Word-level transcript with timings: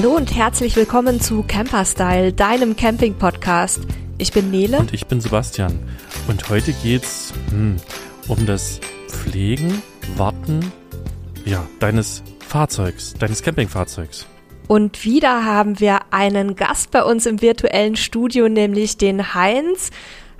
Hallo 0.00 0.14
und 0.14 0.32
herzlich 0.32 0.76
willkommen 0.76 1.20
zu 1.20 1.42
Camperstyle, 1.42 2.32
deinem 2.32 2.76
Camping-Podcast. 2.76 3.80
Ich 4.16 4.30
bin 4.30 4.48
Nele. 4.48 4.78
Und 4.78 4.94
ich 4.94 5.08
bin 5.08 5.20
Sebastian. 5.20 5.76
Und 6.28 6.48
heute 6.50 6.72
geht's 6.72 7.32
hm, 7.50 7.78
um 8.28 8.46
das 8.46 8.78
Pflegen, 9.08 9.82
Warten, 10.14 10.72
ja, 11.44 11.66
deines 11.80 12.22
Fahrzeugs, 12.38 13.14
deines 13.14 13.42
Campingfahrzeugs. 13.42 14.28
Und 14.68 15.04
wieder 15.04 15.44
haben 15.44 15.80
wir 15.80 16.12
einen 16.12 16.54
Gast 16.54 16.92
bei 16.92 17.02
uns 17.02 17.26
im 17.26 17.42
virtuellen 17.42 17.96
Studio, 17.96 18.48
nämlich 18.48 18.98
den 18.98 19.34
Heinz. 19.34 19.90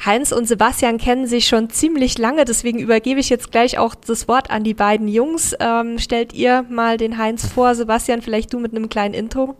Heinz 0.04 0.32
und 0.32 0.46
Sebastian 0.46 0.98
kennen 0.98 1.26
sich 1.26 1.46
schon 1.48 1.70
ziemlich 1.70 2.18
lange, 2.18 2.44
deswegen 2.44 2.78
übergebe 2.78 3.20
ich 3.20 3.28
jetzt 3.28 3.50
gleich 3.50 3.78
auch 3.78 3.94
das 3.94 4.28
Wort 4.28 4.50
an 4.50 4.64
die 4.64 4.74
beiden 4.74 5.08
Jungs. 5.08 5.54
Ähm, 5.58 5.98
stellt 5.98 6.32
ihr 6.32 6.64
mal 6.70 6.96
den 6.96 7.18
Heinz 7.18 7.46
vor, 7.46 7.74
Sebastian, 7.74 8.22
vielleicht 8.22 8.52
du 8.52 8.60
mit 8.60 8.72
einem 8.72 8.88
kleinen 8.88 9.14
Intro? 9.14 9.56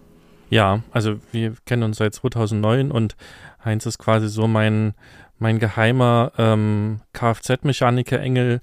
Ja, 0.51 0.81
also 0.93 1.17
wir 1.33 1.55
kennen 1.67 1.83
uns 1.83 1.99
seit 1.99 2.15
2009 2.15 2.91
und 2.91 3.17
Heinz 3.65 3.85
ist 3.87 3.99
quasi 3.99 4.29
so 4.29 4.47
mein, 4.47 4.95
mein 5.39 5.59
geheimer 5.59 6.33
ähm, 6.39 7.01
Kfz-Mechaniker-Engel, 7.13 8.61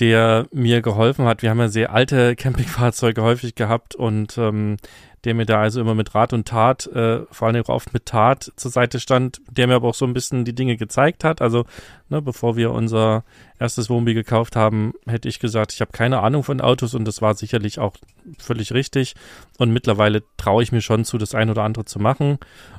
der 0.00 0.46
mir 0.52 0.82
geholfen 0.82 1.26
hat. 1.26 1.42
Wir 1.42 1.50
haben 1.50 1.60
ja 1.60 1.68
sehr 1.68 1.92
alte 1.92 2.36
Campingfahrzeuge 2.36 3.22
häufig 3.22 3.54
gehabt 3.54 3.94
und 3.94 4.36
ähm, 4.38 4.76
der 5.24 5.34
mir 5.34 5.46
da 5.46 5.60
also 5.60 5.80
immer 5.80 5.94
mit 5.94 6.14
Rat 6.14 6.32
und 6.32 6.48
Tat, 6.48 6.86
äh, 6.88 7.20
vor 7.30 7.48
allem 7.48 7.62
auch 7.64 7.68
oft 7.68 7.94
mit 7.94 8.06
Tat 8.06 8.52
zur 8.56 8.70
Seite 8.70 8.98
stand, 8.98 9.40
der 9.50 9.66
mir 9.66 9.74
aber 9.74 9.88
auch 9.88 9.94
so 9.94 10.04
ein 10.04 10.14
bisschen 10.14 10.44
die 10.44 10.54
Dinge 10.54 10.76
gezeigt 10.76 11.22
hat. 11.24 11.40
Also, 11.40 11.64
ne, 12.08 12.20
bevor 12.20 12.56
wir 12.56 12.72
unser 12.72 13.24
erstes 13.58 13.88
Wohnmobil 13.88 14.14
gekauft 14.14 14.56
haben, 14.56 14.92
hätte 15.06 15.28
ich 15.28 15.38
gesagt, 15.38 15.72
ich 15.72 15.80
habe 15.80 15.92
keine 15.92 16.20
Ahnung 16.20 16.42
von 16.42 16.60
Autos 16.60 16.94
und 16.94 17.04
das 17.04 17.22
war 17.22 17.34
sicherlich 17.34 17.78
auch 17.78 17.96
völlig 18.38 18.72
richtig. 18.72 19.14
Und 19.58 19.72
mittlerweile 19.72 20.22
traue 20.36 20.62
ich 20.62 20.72
mir 20.72 20.80
schon 20.80 21.04
zu, 21.04 21.18
das 21.18 21.34
ein 21.34 21.50
oder 21.50 21.62
andere 21.62 21.84
zu 21.84 22.00
machen. 22.00 22.38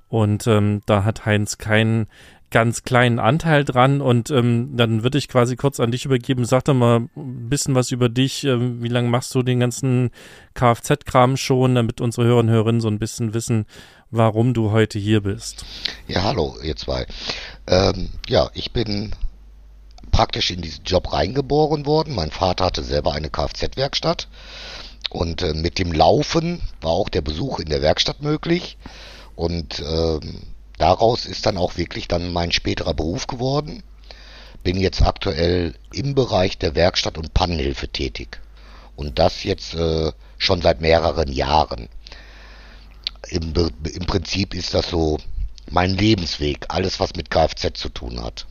Und 0.10 0.46
ähm, 0.48 0.82
da 0.86 1.06
hat 1.06 1.26
Heinz 1.26 1.58
keinen 1.58 2.08
ganz 2.54 2.84
kleinen 2.84 3.20
Anteil 3.20 3.66
dran 3.66 4.00
und 4.00 4.30
ähm, 4.30 4.78
dann 4.78 5.04
würde 5.04 5.18
ich 5.18 5.28
quasi 5.28 5.58
kurz 5.58 5.80
an 5.80 5.92
dich 5.92 6.06
übergeben. 6.06 6.46
Sag 6.46 6.64
doch 6.66 6.76
mal 6.76 7.10
ein 7.18 7.50
bisschen 7.50 7.76
was 7.76 7.92
über 7.92 8.08
dich. 8.08 8.46
Ähm, 8.46 8.82
wie 8.82 8.88
lange 8.88 9.10
machst 9.10 9.34
du 9.36 9.42
den 9.42 9.60
ganzen 9.60 10.12
Kfz-Kram 10.54 11.36
schon, 11.36 11.76
damit 11.76 12.00
unsere 12.00 12.28
Hörerinnen 12.28 12.50
und 12.50 12.56
Hörerinnen 12.56 12.82
so 12.82 12.88
ein 12.88 13.00
bisschen 13.00 13.34
wissen, 13.34 13.66
warum 14.12 14.54
du 14.54 14.72
heute 14.72 15.00
hier 15.00 15.22
bist? 15.22 15.66
Ja, 16.08 16.24
hallo, 16.24 16.56
ihr 16.64 16.76
zwei. 16.76 17.08
Ähm, 17.68 18.10
ja, 18.30 18.50
ich 18.54 18.72
bin 18.72 19.16
praktisch 20.12 20.52
in 20.52 20.62
diesen 20.62 20.84
Job 20.84 21.12
reingeboren 21.12 21.88
worden. 21.88 22.14
Mein 22.14 22.30
Vater 22.30 22.66
hatte 22.66 22.84
selber 22.84 23.14
eine 23.14 23.32
Kfz-Werkstatt 23.32 24.28
und 25.10 25.42
äh, 25.42 25.56
mit 25.56 25.80
dem 25.80 25.92
Laufen 25.92 26.62
war 26.82 26.92
auch 26.92 27.10
der 27.10 27.22
Besuch 27.22 27.60
in 27.60 27.70
der 27.70 27.82
Werkstatt 27.82 28.22
möglich 28.22 28.78
und 29.36 29.82
ähm, 29.86 30.53
daraus 30.84 31.26
ist 31.26 31.46
dann 31.46 31.58
auch 31.58 31.78
wirklich 31.78 32.10
dann 32.10 32.34
mein 32.34 32.52
späterer 32.52 32.94
Beruf 32.94 33.28
geworden. 33.28 33.84
Bin 34.64 34.78
jetzt 34.78 35.02
aktuell 35.02 35.76
im 35.94 36.14
Bereich 36.14 36.58
der 36.58 36.76
Werkstatt 36.76 37.18
und 37.18 37.34
Pannenhilfe 37.34 37.88
tätig. 37.88 38.42
Und 38.98 39.18
das 39.18 39.46
jetzt 39.46 39.76
äh, 39.76 40.12
schon 40.38 40.62
seit 40.62 40.82
mehreren 40.82 41.32
Jahren. 41.32 41.88
Im, 43.30 43.54
Im 43.56 44.06
Prinzip 44.06 44.54
ist 44.54 44.74
das 44.74 44.90
so 44.90 45.20
mein 45.72 45.96
Lebensweg, 45.96 46.66
alles 46.68 47.00
was 47.00 47.16
mit 47.16 47.30
Kfz 47.30 47.80
zu 47.80 47.88
tun 47.88 48.22
hat. 48.22 48.46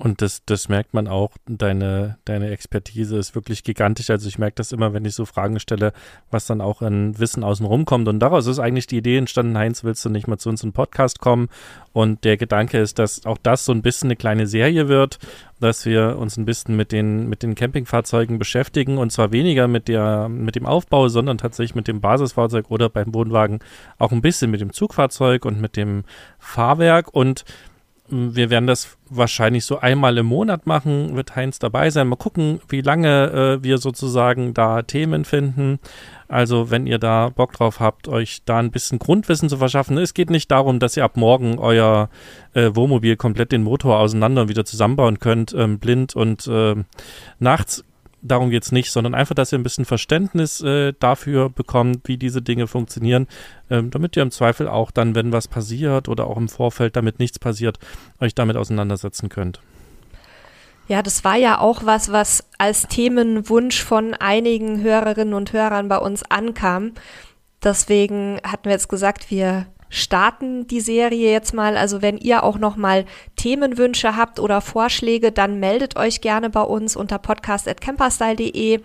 Und 0.00 0.22
das, 0.22 0.44
das 0.46 0.68
merkt 0.68 0.94
man 0.94 1.08
auch, 1.08 1.32
deine, 1.46 2.18
deine 2.24 2.50
Expertise 2.50 3.18
ist 3.18 3.34
wirklich 3.34 3.64
gigantisch. 3.64 4.10
Also 4.10 4.28
ich 4.28 4.38
merke 4.38 4.54
das 4.54 4.70
immer, 4.70 4.92
wenn 4.92 5.04
ich 5.04 5.16
so 5.16 5.24
Fragen 5.24 5.58
stelle, 5.58 5.92
was 6.30 6.46
dann 6.46 6.60
auch 6.60 6.82
an 6.82 7.18
Wissen 7.18 7.42
außenrum 7.42 7.84
kommt. 7.84 8.06
Und 8.06 8.20
daraus 8.20 8.46
ist 8.46 8.60
eigentlich 8.60 8.86
die 8.86 8.98
Idee 8.98 9.16
entstanden, 9.16 9.58
Heinz, 9.58 9.82
willst 9.82 10.04
du 10.04 10.08
nicht 10.08 10.28
mal 10.28 10.38
zu 10.38 10.50
uns 10.50 10.62
in 10.62 10.72
Podcast 10.72 11.18
kommen? 11.18 11.48
Und 11.92 12.22
der 12.22 12.36
Gedanke 12.36 12.78
ist, 12.78 13.00
dass 13.00 13.26
auch 13.26 13.38
das 13.42 13.64
so 13.64 13.72
ein 13.72 13.82
bisschen 13.82 14.06
eine 14.06 14.14
kleine 14.14 14.46
Serie 14.46 14.86
wird, 14.86 15.18
dass 15.58 15.84
wir 15.84 16.16
uns 16.16 16.36
ein 16.36 16.44
bisschen 16.44 16.76
mit 16.76 16.92
den, 16.92 17.28
mit 17.28 17.42
den 17.42 17.56
Campingfahrzeugen 17.56 18.38
beschäftigen 18.38 18.98
und 18.98 19.10
zwar 19.10 19.32
weniger 19.32 19.66
mit 19.66 19.88
der, 19.88 20.28
mit 20.28 20.54
dem 20.54 20.66
Aufbau, 20.66 21.08
sondern 21.08 21.38
tatsächlich 21.38 21.74
mit 21.74 21.88
dem 21.88 22.00
Basisfahrzeug 22.00 22.70
oder 22.70 22.88
beim 22.88 23.12
Wohnwagen 23.14 23.58
auch 23.98 24.12
ein 24.12 24.22
bisschen 24.22 24.52
mit 24.52 24.60
dem 24.60 24.72
Zugfahrzeug 24.72 25.44
und 25.44 25.60
mit 25.60 25.76
dem 25.76 26.04
Fahrwerk 26.38 27.12
und 27.12 27.44
wir 28.10 28.50
werden 28.50 28.66
das 28.66 28.96
wahrscheinlich 29.10 29.64
so 29.64 29.78
einmal 29.78 30.16
im 30.18 30.26
Monat 30.26 30.66
machen, 30.66 31.14
wird 31.16 31.36
Heinz 31.36 31.58
dabei 31.58 31.90
sein. 31.90 32.08
Mal 32.08 32.16
gucken, 32.16 32.60
wie 32.68 32.80
lange 32.80 33.58
äh, 33.60 33.64
wir 33.64 33.78
sozusagen 33.78 34.54
da 34.54 34.82
Themen 34.82 35.24
finden. 35.24 35.78
Also, 36.26 36.70
wenn 36.70 36.86
ihr 36.86 36.98
da 36.98 37.30
Bock 37.30 37.52
drauf 37.52 37.80
habt, 37.80 38.08
euch 38.08 38.42
da 38.44 38.58
ein 38.58 38.70
bisschen 38.70 38.98
Grundwissen 38.98 39.48
zu 39.48 39.58
verschaffen. 39.58 39.96
Es 39.98 40.14
geht 40.14 40.30
nicht 40.30 40.50
darum, 40.50 40.78
dass 40.78 40.96
ihr 40.96 41.04
ab 41.04 41.16
morgen 41.16 41.58
euer 41.58 42.10
äh, 42.54 42.70
Wohnmobil 42.74 43.16
komplett 43.16 43.52
den 43.52 43.62
Motor 43.62 43.98
auseinander 43.98 44.42
und 44.42 44.48
wieder 44.48 44.64
zusammenbauen 44.64 45.18
könnt, 45.18 45.54
ähm, 45.54 45.78
blind 45.78 46.14
und 46.14 46.46
äh, 46.46 46.76
nachts 47.38 47.84
darum 48.22 48.50
geht's 48.50 48.72
nicht, 48.72 48.90
sondern 48.90 49.14
einfach, 49.14 49.34
dass 49.34 49.52
ihr 49.52 49.58
ein 49.58 49.62
bisschen 49.62 49.84
Verständnis 49.84 50.60
äh, 50.60 50.92
dafür 50.98 51.50
bekommt, 51.50 52.08
wie 52.08 52.16
diese 52.16 52.42
Dinge 52.42 52.66
funktionieren, 52.66 53.26
ähm, 53.70 53.90
damit 53.90 54.16
ihr 54.16 54.22
im 54.22 54.30
Zweifel 54.30 54.68
auch 54.68 54.90
dann, 54.90 55.14
wenn 55.14 55.32
was 55.32 55.48
passiert 55.48 56.08
oder 56.08 56.26
auch 56.26 56.36
im 56.36 56.48
Vorfeld, 56.48 56.96
damit 56.96 57.18
nichts 57.18 57.38
passiert, 57.38 57.78
euch 58.20 58.34
damit 58.34 58.56
auseinandersetzen 58.56 59.28
könnt. 59.28 59.60
Ja, 60.88 61.02
das 61.02 61.22
war 61.22 61.36
ja 61.36 61.60
auch 61.60 61.84
was, 61.84 62.12
was 62.12 62.44
als 62.56 62.88
Themenwunsch 62.88 63.82
von 63.82 64.14
einigen 64.14 64.82
Hörerinnen 64.82 65.34
und 65.34 65.52
Hörern 65.52 65.88
bei 65.88 65.98
uns 65.98 66.22
ankam. 66.22 66.92
Deswegen 67.62 68.40
hatten 68.42 68.64
wir 68.64 68.72
jetzt 68.72 68.88
gesagt, 68.88 69.30
wir 69.30 69.66
starten 69.90 70.66
die 70.66 70.80
Serie 70.80 71.30
jetzt 71.30 71.54
mal. 71.54 71.76
Also 71.76 72.02
wenn 72.02 72.18
ihr 72.18 72.42
auch 72.42 72.58
noch 72.58 72.76
mal 72.76 73.04
Themenwünsche 73.36 74.16
habt 74.16 74.40
oder 74.40 74.60
Vorschläge, 74.60 75.32
dann 75.32 75.60
meldet 75.60 75.96
euch 75.96 76.20
gerne 76.20 76.50
bei 76.50 76.62
uns 76.62 76.96
unter 76.96 77.18
podcast@camperstyle.de. 77.18 78.80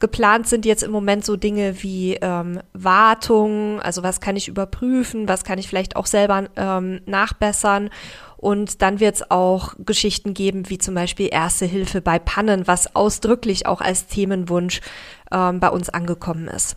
Geplant 0.00 0.46
sind 0.46 0.64
jetzt 0.64 0.84
im 0.84 0.92
Moment 0.92 1.24
so 1.24 1.36
Dinge 1.36 1.82
wie 1.82 2.14
ähm, 2.14 2.60
Wartung, 2.72 3.80
also 3.80 4.04
was 4.04 4.20
kann 4.20 4.36
ich 4.36 4.46
überprüfen, 4.46 5.28
was 5.28 5.42
kann 5.42 5.58
ich 5.58 5.68
vielleicht 5.68 5.96
auch 5.96 6.06
selber 6.06 6.48
ähm, 6.56 7.00
nachbessern. 7.06 7.90
Und 8.36 8.82
dann 8.82 9.00
wird 9.00 9.16
es 9.16 9.30
auch 9.32 9.74
Geschichten 9.84 10.32
geben, 10.32 10.70
wie 10.70 10.78
zum 10.78 10.94
Beispiel 10.94 11.28
Erste 11.32 11.66
Hilfe 11.66 12.00
bei 12.00 12.20
Pannen, 12.20 12.68
was 12.68 12.94
ausdrücklich 12.94 13.66
auch 13.66 13.80
als 13.80 14.06
Themenwunsch 14.06 14.80
ähm, 15.32 15.58
bei 15.58 15.68
uns 15.68 15.88
angekommen 15.88 16.46
ist. 16.46 16.76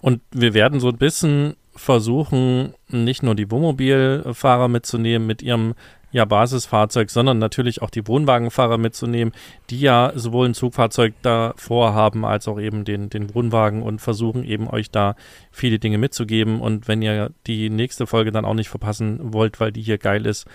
Und 0.00 0.22
wir 0.32 0.54
werden 0.54 0.80
so 0.80 0.88
ein 0.88 0.96
bisschen 0.96 1.56
versuchen, 1.76 2.74
nicht 2.88 3.22
nur 3.22 3.34
die 3.34 3.50
Wohnmobilfahrer 3.50 4.68
mitzunehmen 4.68 5.26
mit 5.26 5.42
ihrem 5.42 5.74
ja, 6.14 6.24
Basisfahrzeug, 6.24 7.10
sondern 7.10 7.38
natürlich 7.38 7.82
auch 7.82 7.90
die 7.90 8.06
Wohnwagenfahrer 8.06 8.78
mitzunehmen, 8.78 9.34
die 9.68 9.80
ja 9.80 10.12
sowohl 10.14 10.48
ein 10.48 10.54
Zugfahrzeug 10.54 11.12
davor 11.22 11.92
haben, 11.92 12.24
als 12.24 12.46
auch 12.46 12.60
eben 12.60 12.84
den, 12.84 13.10
den 13.10 13.34
Wohnwagen 13.34 13.82
und 13.82 14.00
versuchen 14.00 14.44
eben 14.44 14.70
euch 14.70 14.92
da 14.92 15.16
viele 15.50 15.80
Dinge 15.80 15.98
mitzugeben. 15.98 16.60
Und 16.60 16.86
wenn 16.86 17.02
ihr 17.02 17.32
die 17.48 17.68
nächste 17.68 18.06
Folge 18.06 18.30
dann 18.30 18.44
auch 18.44 18.54
nicht 18.54 18.68
verpassen 18.68 19.18
wollt, 19.32 19.58
weil 19.58 19.72
die 19.72 19.82
hier 19.82 19.98
geil 19.98 20.24
ist, 20.24 20.46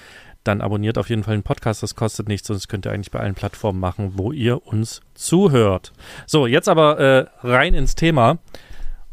dann 0.46 0.62
abonniert 0.62 0.98
auf 0.98 1.10
jeden 1.10 1.24
Fall 1.24 1.36
den 1.36 1.44
Podcast. 1.44 1.84
Das 1.84 1.94
kostet 1.94 2.30
nichts 2.30 2.48
das 2.48 2.70
könnt 2.70 2.86
ihr 2.86 2.94
eigentlich 2.94 3.12
bei 3.12 3.20
allen 3.20 3.36
Plattformen 3.36 3.82
machen, 3.82 4.14
wo 4.16 4.32
ihr 4.32 4.66
uns 4.66 5.02
zuhört. 5.14 5.92
So, 6.26 6.48
jetzt 6.48 6.70
aber 6.70 7.00
äh, 7.00 7.26
rein 7.46 7.74
ins 7.74 7.96
Thema. 7.96 8.38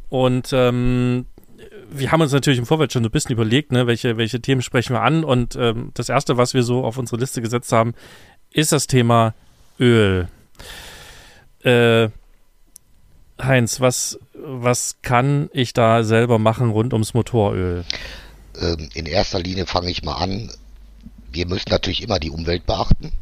Und 0.08 0.50
ähm, 0.52 1.26
wir 1.90 2.12
haben 2.12 2.20
uns 2.20 2.32
natürlich 2.32 2.58
im 2.58 2.66
Vorfeld 2.66 2.92
schon 2.92 3.04
ein 3.04 3.10
bisschen 3.10 3.32
überlegt, 3.32 3.72
ne, 3.72 3.86
welche, 3.86 4.16
welche 4.16 4.40
Themen 4.40 4.62
sprechen 4.62 4.94
wir 4.94 5.02
an. 5.02 5.24
Und 5.24 5.56
ähm, 5.56 5.90
das 5.94 6.08
erste, 6.08 6.36
was 6.36 6.54
wir 6.54 6.62
so 6.62 6.84
auf 6.84 6.98
unsere 6.98 7.20
Liste 7.20 7.42
gesetzt 7.42 7.72
haben, 7.72 7.94
ist 8.50 8.72
das 8.72 8.86
Thema 8.86 9.34
Öl. 9.78 10.28
Äh, 11.62 12.08
Heinz, 13.40 13.80
was, 13.80 14.18
was 14.34 14.96
kann 15.02 15.50
ich 15.52 15.72
da 15.74 16.04
selber 16.04 16.38
machen 16.38 16.70
rund 16.70 16.92
ums 16.92 17.14
Motoröl? 17.14 17.84
Ähm, 18.58 18.88
in 18.94 19.06
erster 19.06 19.40
Linie 19.40 19.66
fange 19.66 19.90
ich 19.90 20.02
mal 20.02 20.16
an. 20.16 20.50
Wir 21.30 21.46
müssen 21.46 21.70
natürlich 21.70 22.02
immer 22.02 22.18
die 22.18 22.30
Umwelt 22.30 22.64
beachten. 22.64 23.12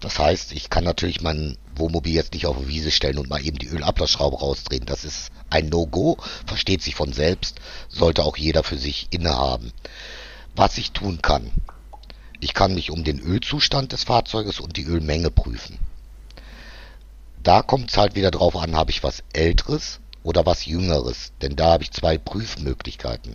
Das 0.00 0.18
heißt, 0.18 0.52
ich 0.52 0.70
kann 0.70 0.84
natürlich 0.84 1.20
mein 1.20 1.56
Wohnmobil 1.80 2.14
jetzt 2.14 2.32
nicht 2.32 2.46
auf 2.46 2.56
eine 2.56 2.68
Wiese 2.68 2.92
stellen 2.92 3.18
und 3.18 3.28
mal 3.28 3.44
eben 3.44 3.58
die 3.58 3.66
Ölablassschraube 3.66 4.38
rausdrehen. 4.38 4.86
Das 4.86 5.04
ist 5.04 5.30
ein 5.50 5.68
No-Go, 5.68 6.16
versteht 6.46 6.82
sich 6.82 6.94
von 6.94 7.12
selbst, 7.12 7.58
sollte 7.88 8.22
auch 8.22 8.36
jeder 8.36 8.62
für 8.62 8.78
sich 8.78 9.08
innehaben. 9.10 9.72
Was 10.54 10.78
ich 10.78 10.92
tun 10.92 11.20
kann, 11.22 11.50
ich 12.38 12.54
kann 12.54 12.74
mich 12.74 12.90
um 12.90 13.02
den 13.02 13.18
Ölzustand 13.18 13.92
des 13.92 14.04
Fahrzeuges 14.04 14.60
und 14.60 14.76
die 14.76 14.84
Ölmenge 14.84 15.30
prüfen. 15.30 15.78
Da 17.42 17.62
kommt 17.62 17.90
es 17.90 17.96
halt 17.96 18.14
wieder 18.14 18.30
drauf 18.30 18.56
an, 18.56 18.76
habe 18.76 18.90
ich 18.90 19.02
was 19.02 19.24
Älteres 19.32 19.98
oder 20.22 20.46
was 20.46 20.66
Jüngeres, 20.66 21.32
denn 21.42 21.56
da 21.56 21.72
habe 21.72 21.82
ich 21.82 21.90
zwei 21.90 22.18
Prüfmöglichkeiten. 22.18 23.34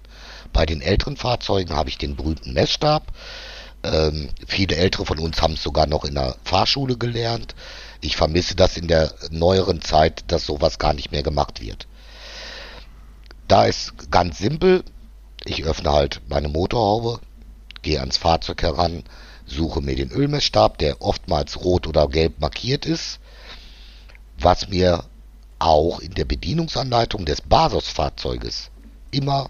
Bei 0.54 0.66
den 0.66 0.82
älteren 0.82 1.18
Fahrzeugen 1.18 1.76
habe 1.76 1.90
ich 1.90 1.98
den 1.98 2.16
berühmten 2.16 2.54
Messstab, 2.54 3.12
ähm, 3.86 4.30
viele 4.48 4.76
Ältere 4.76 5.06
von 5.06 5.20
uns 5.20 5.42
haben 5.42 5.54
es 5.54 5.64
sogar 5.64 5.86
noch 5.88 6.06
in 6.06 6.16
der 6.16 6.36
Fahrschule 6.44 6.98
gelernt. 6.98 7.56
Ich 8.06 8.18
vermisse 8.18 8.54
das 8.54 8.78
in 8.78 8.88
der 8.88 9.12
neueren 9.32 9.82
Zeit, 9.82 10.26
dass 10.28 10.46
sowas 10.46 10.78
gar 10.78 10.94
nicht 10.94 11.12
mehr 11.12 11.24
gemacht 11.24 11.60
wird. 11.60 11.88
Da 13.48 13.66
ist 13.66 14.12
ganz 14.12 14.38
simpel, 14.38 14.84
ich 15.44 15.64
öffne 15.64 15.92
halt 15.92 16.22
meine 16.28 16.48
Motorhaube, 16.48 17.20
gehe 17.82 18.00
ans 18.00 18.18
Fahrzeug 18.18 18.62
heran, 18.62 19.04
suche 19.48 19.82
mir 19.82 19.96
den 19.96 20.12
Ölmessstab, 20.12 20.78
der 20.78 21.02
oftmals 21.02 21.64
rot 21.64 21.88
oder 21.88 22.08
gelb 22.08 22.40
markiert 22.40 22.86
ist, 22.86 23.20
was 24.38 24.70
mir 24.70 25.06
auch 25.58 26.00
in 26.00 26.14
der 26.14 26.26
Bedienungsanleitung 26.26 27.26
des 27.26 27.42
Basos-Fahrzeuges 27.42 28.70
immer 29.10 29.50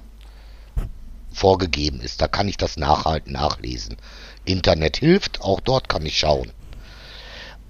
vorgegeben 1.33 1.99
ist. 1.99 2.21
Da 2.21 2.29
kann 2.29 2.47
ich 2.47 2.55
das 2.55 2.77
nachhalten, 2.77 3.33
nachlesen. 3.33 3.97
Internet 4.45 4.95
hilft, 4.95 5.41
auch 5.41 5.59
dort 5.59 5.89
kann 5.89 6.05
ich 6.05 6.17
schauen. 6.17 6.53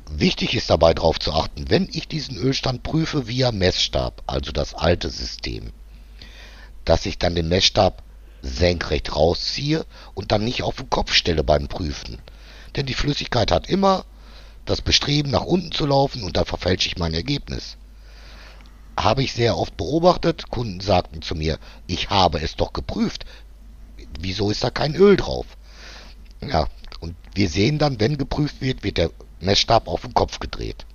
Wichtig 0.10 0.54
ist 0.54 0.70
dabei 0.70 0.94
darauf 0.94 1.20
zu 1.20 1.34
achten, 1.34 1.70
wenn 1.70 1.90
ich 1.92 2.08
diesen 2.08 2.38
Ölstand 2.38 2.84
prüfe 2.84 3.28
via 3.28 3.52
Messstab, 3.52 4.24
also 4.28 4.52
das 4.52 4.74
alte 4.74 5.10
System, 5.10 5.72
dass 6.86 7.06
ich 7.06 7.18
dann 7.18 7.36
den 7.36 7.48
Messstab 7.48 8.04
senkrecht 8.42 9.16
rausziehe 9.16 9.86
und 10.14 10.32
dann 10.32 10.44
nicht 10.44 10.62
auf 10.62 10.76
den 10.76 10.90
Kopf 10.90 11.12
stelle 11.12 11.44
beim 11.44 11.68
Prüfen. 11.68 12.20
Denn 12.76 12.86
die 12.86 12.94
Flüssigkeit 12.94 13.52
hat 13.52 13.68
immer 13.68 14.06
das 14.66 14.82
Bestreben, 14.82 15.32
nach 15.32 15.44
unten 15.44 15.72
zu 15.72 15.86
laufen 15.86 16.24
und 16.24 16.38
da 16.38 16.46
verfälsche 16.46 16.88
ich 16.88 16.98
mein 16.98 17.14
Ergebnis. 17.14 17.78
Habe 18.98 19.24
ich 19.24 19.34
sehr 19.34 19.58
oft 19.58 19.76
beobachtet, 19.76 20.50
Kunden 20.50 20.80
sagten 20.80 21.22
zu 21.22 21.36
mir, 21.36 21.60
ich 21.88 22.10
habe 22.10 22.40
es 22.40 22.56
doch 22.56 22.74
geprüft, 22.74 23.26
wieso 24.20 24.52
ist 24.52 24.64
da 24.64 24.70
kein 24.70 24.96
Öl 24.96 25.18
drauf? 25.18 25.46
Ja, 26.42 26.68
und 27.00 27.16
wir 27.34 27.50
sehen 27.50 27.80
dann, 27.80 28.00
wenn 28.00 28.18
geprüft 28.18 28.62
wird, 28.62 28.84
wird 28.84 28.98
der 28.98 29.12
Messstab 29.46 29.88
auf 29.88 30.02
den 30.02 30.14
Kopf 30.14 30.40
gedreht. 30.40 30.86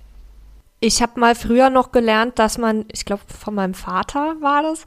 Ich 0.79 1.01
habe 1.01 1.19
mal 1.19 1.35
früher 1.35 1.69
noch 1.69 1.91
gelernt, 1.91 2.39
dass 2.39 2.57
man, 2.57 2.85
ich 2.91 3.05
glaube 3.05 3.21
von 3.27 3.53
meinem 3.53 3.75
Vater 3.75 4.35
war 4.41 4.63
das, 4.63 4.85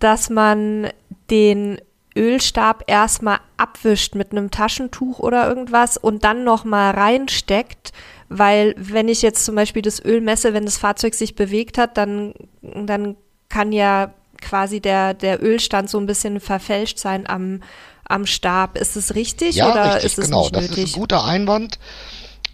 dass 0.00 0.28
man 0.28 0.90
den 1.30 1.80
Ölstab 2.16 2.84
erstmal 2.86 3.38
abwischt 3.56 4.14
mit 4.14 4.32
einem 4.32 4.50
Taschentuch 4.50 5.18
oder 5.18 5.48
irgendwas 5.48 5.96
und 5.96 6.24
dann 6.24 6.44
nochmal 6.44 6.92
reinsteckt, 6.92 7.92
weil 8.28 8.74
wenn 8.76 9.08
ich 9.08 9.22
jetzt 9.22 9.44
zum 9.44 9.54
Beispiel 9.54 9.82
das 9.82 10.04
Öl 10.04 10.20
messe, 10.20 10.52
wenn 10.54 10.64
das 10.64 10.78
Fahrzeug 10.78 11.14
sich 11.14 11.36
bewegt 11.36 11.78
hat, 11.78 11.96
dann, 11.96 12.34
dann 12.62 13.16
kann 13.48 13.70
ja 13.70 14.12
quasi 14.40 14.80
der, 14.80 15.14
der 15.14 15.42
Ölstand 15.42 15.90
so 15.90 15.98
ein 15.98 16.06
bisschen 16.06 16.40
verfälscht 16.40 16.98
sein 16.98 17.28
am, 17.28 17.62
am 18.04 18.26
Stab. 18.26 18.78
Ist 18.78 18.96
es 18.96 19.14
richtig 19.14 19.56
ja, 19.56 19.70
oder 19.70 19.94
richtig, 19.94 20.04
ist 20.04 20.18
es 20.18 20.24
genau. 20.26 20.40
nicht 20.42 20.56
das 20.56 20.62
nötig? 20.62 20.84
ist 20.84 20.96
ein 20.96 21.00
guter 21.00 21.24
Einwand. 21.24 21.78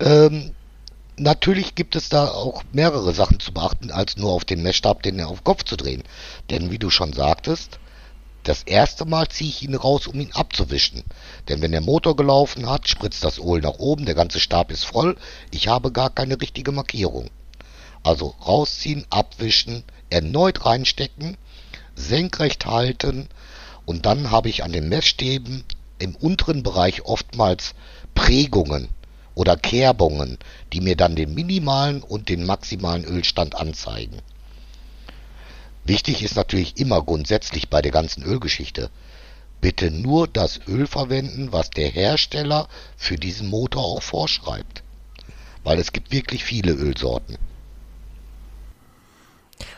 Ähm, 0.02 0.50
natürlich 1.16 1.76
gibt 1.76 1.94
es 1.94 2.08
da 2.08 2.26
auch 2.26 2.64
mehrere 2.72 3.14
Sachen 3.14 3.38
zu 3.38 3.52
beachten, 3.52 3.92
als 3.92 4.16
nur 4.16 4.32
auf 4.32 4.44
den 4.44 4.62
Messstab, 4.62 5.02
den 5.04 5.20
auf 5.20 5.38
den 5.38 5.44
Kopf 5.44 5.62
zu 5.62 5.76
drehen. 5.76 6.02
Denn 6.50 6.72
wie 6.72 6.78
du 6.78 6.90
schon 6.90 7.12
sagtest, 7.12 7.78
das 8.42 8.64
erste 8.64 9.04
Mal 9.04 9.28
ziehe 9.28 9.48
ich 9.48 9.62
ihn 9.62 9.76
raus, 9.76 10.08
um 10.08 10.18
ihn 10.18 10.32
abzuwischen. 10.32 11.04
Denn 11.48 11.62
wenn 11.62 11.70
der 11.70 11.80
Motor 11.80 12.16
gelaufen 12.16 12.68
hat, 12.68 12.88
spritzt 12.88 13.22
das 13.22 13.38
Öl 13.38 13.60
nach 13.60 13.78
oben, 13.78 14.04
der 14.04 14.16
ganze 14.16 14.40
Stab 14.40 14.72
ist 14.72 14.84
voll, 14.84 15.16
ich 15.52 15.68
habe 15.68 15.92
gar 15.92 16.10
keine 16.10 16.40
richtige 16.40 16.72
Markierung. 16.72 17.30
Also 18.02 18.34
rausziehen, 18.44 19.06
abwischen, 19.10 19.84
erneut 20.10 20.66
reinstecken, 20.66 21.36
senkrecht 21.94 22.66
halten 22.66 23.28
und 23.86 24.04
dann 24.04 24.32
habe 24.32 24.48
ich 24.48 24.64
an 24.64 24.72
den 24.72 24.88
Messstäben 24.88 25.62
im 26.00 26.16
unteren 26.16 26.64
Bereich 26.64 27.04
oftmals 27.04 27.74
Prägungen 28.16 28.88
oder 29.34 29.56
Kerbungen, 29.56 30.38
die 30.72 30.80
mir 30.80 30.96
dann 30.96 31.16
den 31.16 31.34
minimalen 31.34 32.02
und 32.02 32.28
den 32.28 32.44
maximalen 32.44 33.04
Ölstand 33.04 33.54
anzeigen. 33.54 34.18
Wichtig 35.84 36.22
ist 36.22 36.36
natürlich 36.36 36.78
immer 36.78 37.02
grundsätzlich 37.02 37.68
bei 37.68 37.82
der 37.82 37.92
ganzen 37.92 38.22
Ölgeschichte, 38.22 38.90
bitte 39.60 39.90
nur 39.90 40.28
das 40.28 40.60
Öl 40.68 40.86
verwenden, 40.86 41.52
was 41.52 41.70
der 41.70 41.88
Hersteller 41.88 42.68
für 42.96 43.16
diesen 43.16 43.48
Motor 43.48 43.84
auch 43.84 44.02
vorschreibt. 44.02 44.82
Weil 45.64 45.78
es 45.78 45.92
gibt 45.92 46.12
wirklich 46.12 46.44
viele 46.44 46.72
Ölsorten. 46.72 47.36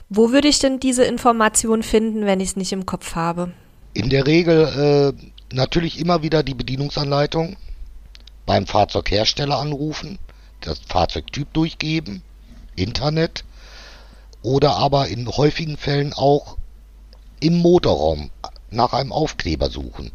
Wo 0.08 0.32
würde 0.32 0.48
ich 0.48 0.58
denn 0.58 0.80
diese 0.80 1.04
Information 1.04 1.82
finden, 1.82 2.26
wenn 2.26 2.40
ich 2.40 2.50
es 2.50 2.56
nicht 2.56 2.72
im 2.72 2.86
Kopf 2.86 3.14
habe? 3.14 3.52
In 3.94 4.10
der 4.10 4.26
Regel 4.26 5.14
äh, 5.14 5.54
natürlich 5.54 5.98
immer 5.98 6.22
wieder 6.22 6.42
die 6.42 6.54
Bedienungsanleitung 6.54 7.56
beim 8.46 8.66
Fahrzeughersteller 8.66 9.58
anrufen, 9.58 10.18
das 10.60 10.80
Fahrzeugtyp 10.88 11.52
durchgeben, 11.52 12.22
Internet 12.76 13.44
oder 14.42 14.76
aber 14.76 15.08
in 15.08 15.28
häufigen 15.28 15.76
Fällen 15.76 16.12
auch 16.12 16.56
im 17.40 17.58
Motorraum 17.58 18.30
nach 18.70 18.92
einem 18.92 19.12
Aufkleber 19.12 19.70
suchen. 19.70 20.10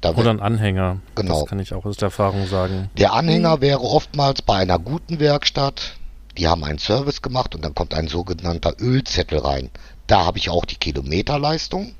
Da 0.00 0.10
Oder 0.14 0.30
ein 0.30 0.40
Anhänger. 0.40 0.98
Genau. 1.14 1.40
Das 1.40 1.48
kann 1.48 1.60
ich 1.60 1.72
auch 1.72 1.84
aus 1.84 1.96
der 1.96 2.06
Erfahrung 2.06 2.46
sagen. 2.48 2.90
Der 2.98 3.12
Anhänger 3.12 3.60
wäre 3.60 3.82
oftmals 3.82 4.42
bei 4.42 4.56
einer 4.56 4.80
guten 4.80 5.20
Werkstatt. 5.20 5.94
Die 6.36 6.48
haben 6.48 6.64
einen 6.64 6.78
Service 6.78 7.22
gemacht 7.22 7.54
und 7.54 7.64
dann 7.64 7.74
kommt 7.74 7.94
ein 7.94 8.08
sogenannter 8.08 8.74
Ölzettel 8.80 9.38
rein. 9.38 9.70
Da 10.08 10.24
habe 10.24 10.38
ich 10.38 10.50
auch 10.50 10.64
die 10.64 10.76
Kilometerleistung, 10.76 11.94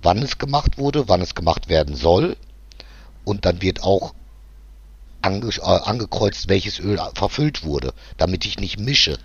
wann 0.00 0.18
es 0.18 0.38
gemacht 0.38 0.78
wurde, 0.78 1.08
wann 1.08 1.20
es 1.20 1.34
gemacht 1.34 1.68
werden 1.68 1.94
soll. 1.96 2.36
Und 3.24 3.44
dann 3.44 3.62
wird 3.62 3.82
auch 3.82 4.14
ange 5.22 5.48
äh, 5.48 5.60
angekreuzt, 5.62 6.48
welches 6.48 6.78
Öl 6.78 7.00
verfüllt 7.14 7.64
wurde, 7.64 7.94
damit 8.16 8.44
ich 8.44 8.58
nicht 8.58 8.78
mische. 8.78 9.18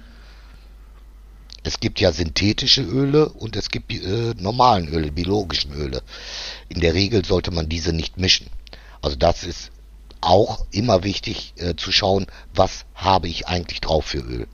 Es 1.64 1.80
gibt 1.80 2.00
ja 2.00 2.14
synthetische 2.14 2.82
Öle 2.82 3.30
und 3.30 3.56
es 3.56 3.70
gibt 3.70 3.92
äh, 3.92 4.34
normalen 4.38 4.88
Öle, 4.88 5.12
biologischen 5.12 5.74
Öle. 5.74 6.02
In 6.70 6.80
der 6.80 6.94
Regel 6.94 7.26
sollte 7.26 7.52
man 7.52 7.68
diese 7.68 7.92
nicht 7.92 8.18
mischen. 8.18 8.48
Also 9.02 9.18
das 9.18 9.44
ist 9.44 9.72
auch 10.22 10.66
immer 10.72 11.04
wichtig 11.04 11.54
äh, 11.58 11.76
zu 11.76 11.92
schauen, 11.92 12.28
was 12.56 12.86
habe 12.96 13.28
ich 13.28 13.48
eigentlich 13.48 13.82
drauf 13.82 14.06
für 14.06 14.20
Öl. 14.20 14.48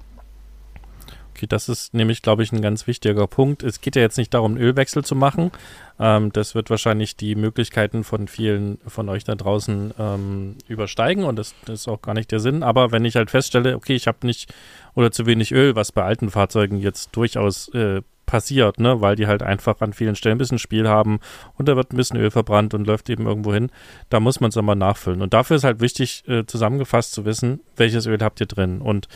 Okay, 1.35 1.47
das 1.47 1.69
ist 1.69 1.93
nämlich, 1.93 2.21
glaube 2.21 2.43
ich, 2.43 2.51
ein 2.51 2.61
ganz 2.61 2.87
wichtiger 2.87 3.27
Punkt. 3.27 3.63
Es 3.63 3.81
geht 3.81 3.95
ja 3.95 4.01
jetzt 4.01 4.17
nicht 4.17 4.33
darum, 4.33 4.51
einen 4.51 4.61
Ölwechsel 4.61 5.03
zu 5.03 5.15
machen. 5.15 5.51
Ähm, 5.99 6.31
das 6.33 6.55
wird 6.55 6.69
wahrscheinlich 6.69 7.15
die 7.15 7.35
Möglichkeiten 7.35 8.03
von 8.03 8.27
vielen 8.27 8.79
von 8.87 9.09
euch 9.09 9.23
da 9.23 9.35
draußen 9.35 9.93
ähm, 9.99 10.55
übersteigen 10.67 11.23
und 11.23 11.37
das, 11.37 11.53
das 11.65 11.81
ist 11.81 11.87
auch 11.87 12.01
gar 12.01 12.13
nicht 12.13 12.31
der 12.31 12.39
Sinn. 12.39 12.63
Aber 12.63 12.91
wenn 12.91 13.05
ich 13.05 13.15
halt 13.15 13.29
feststelle, 13.29 13.75
okay, 13.75 13.95
ich 13.95 14.07
habe 14.07 14.25
nicht 14.25 14.53
oder 14.95 15.11
zu 15.11 15.25
wenig 15.25 15.51
Öl, 15.51 15.75
was 15.75 15.91
bei 15.91 16.03
alten 16.03 16.29
Fahrzeugen 16.29 16.79
jetzt 16.79 17.15
durchaus 17.15 17.69
äh, 17.69 18.01
passiert, 18.25 18.79
ne, 18.79 19.01
weil 19.01 19.15
die 19.15 19.27
halt 19.27 19.43
einfach 19.43 19.81
an 19.81 19.93
vielen 19.93 20.15
Stellen 20.15 20.35
ein 20.35 20.39
bisschen 20.39 20.59
Spiel 20.59 20.87
haben 20.87 21.19
und 21.57 21.67
da 21.67 21.75
wird 21.75 21.93
ein 21.93 21.97
bisschen 21.97 22.19
Öl 22.19 22.31
verbrannt 22.31 22.73
und 22.73 22.87
läuft 22.87 23.09
eben 23.09 23.27
irgendwo 23.27 23.53
hin, 23.53 23.69
da 24.09 24.19
muss 24.19 24.39
man 24.39 24.49
es 24.49 24.55
immer 24.55 24.75
nachfüllen. 24.75 25.21
Und 25.21 25.33
dafür 25.33 25.57
ist 25.57 25.63
halt 25.63 25.81
wichtig, 25.81 26.23
äh, 26.27 26.45
zusammengefasst 26.45 27.13
zu 27.13 27.25
wissen, 27.25 27.59
welches 27.75 28.05
Öl 28.07 28.17
habt 28.21 28.39
ihr 28.39 28.47
drin. 28.47 28.81
Und 28.81 29.07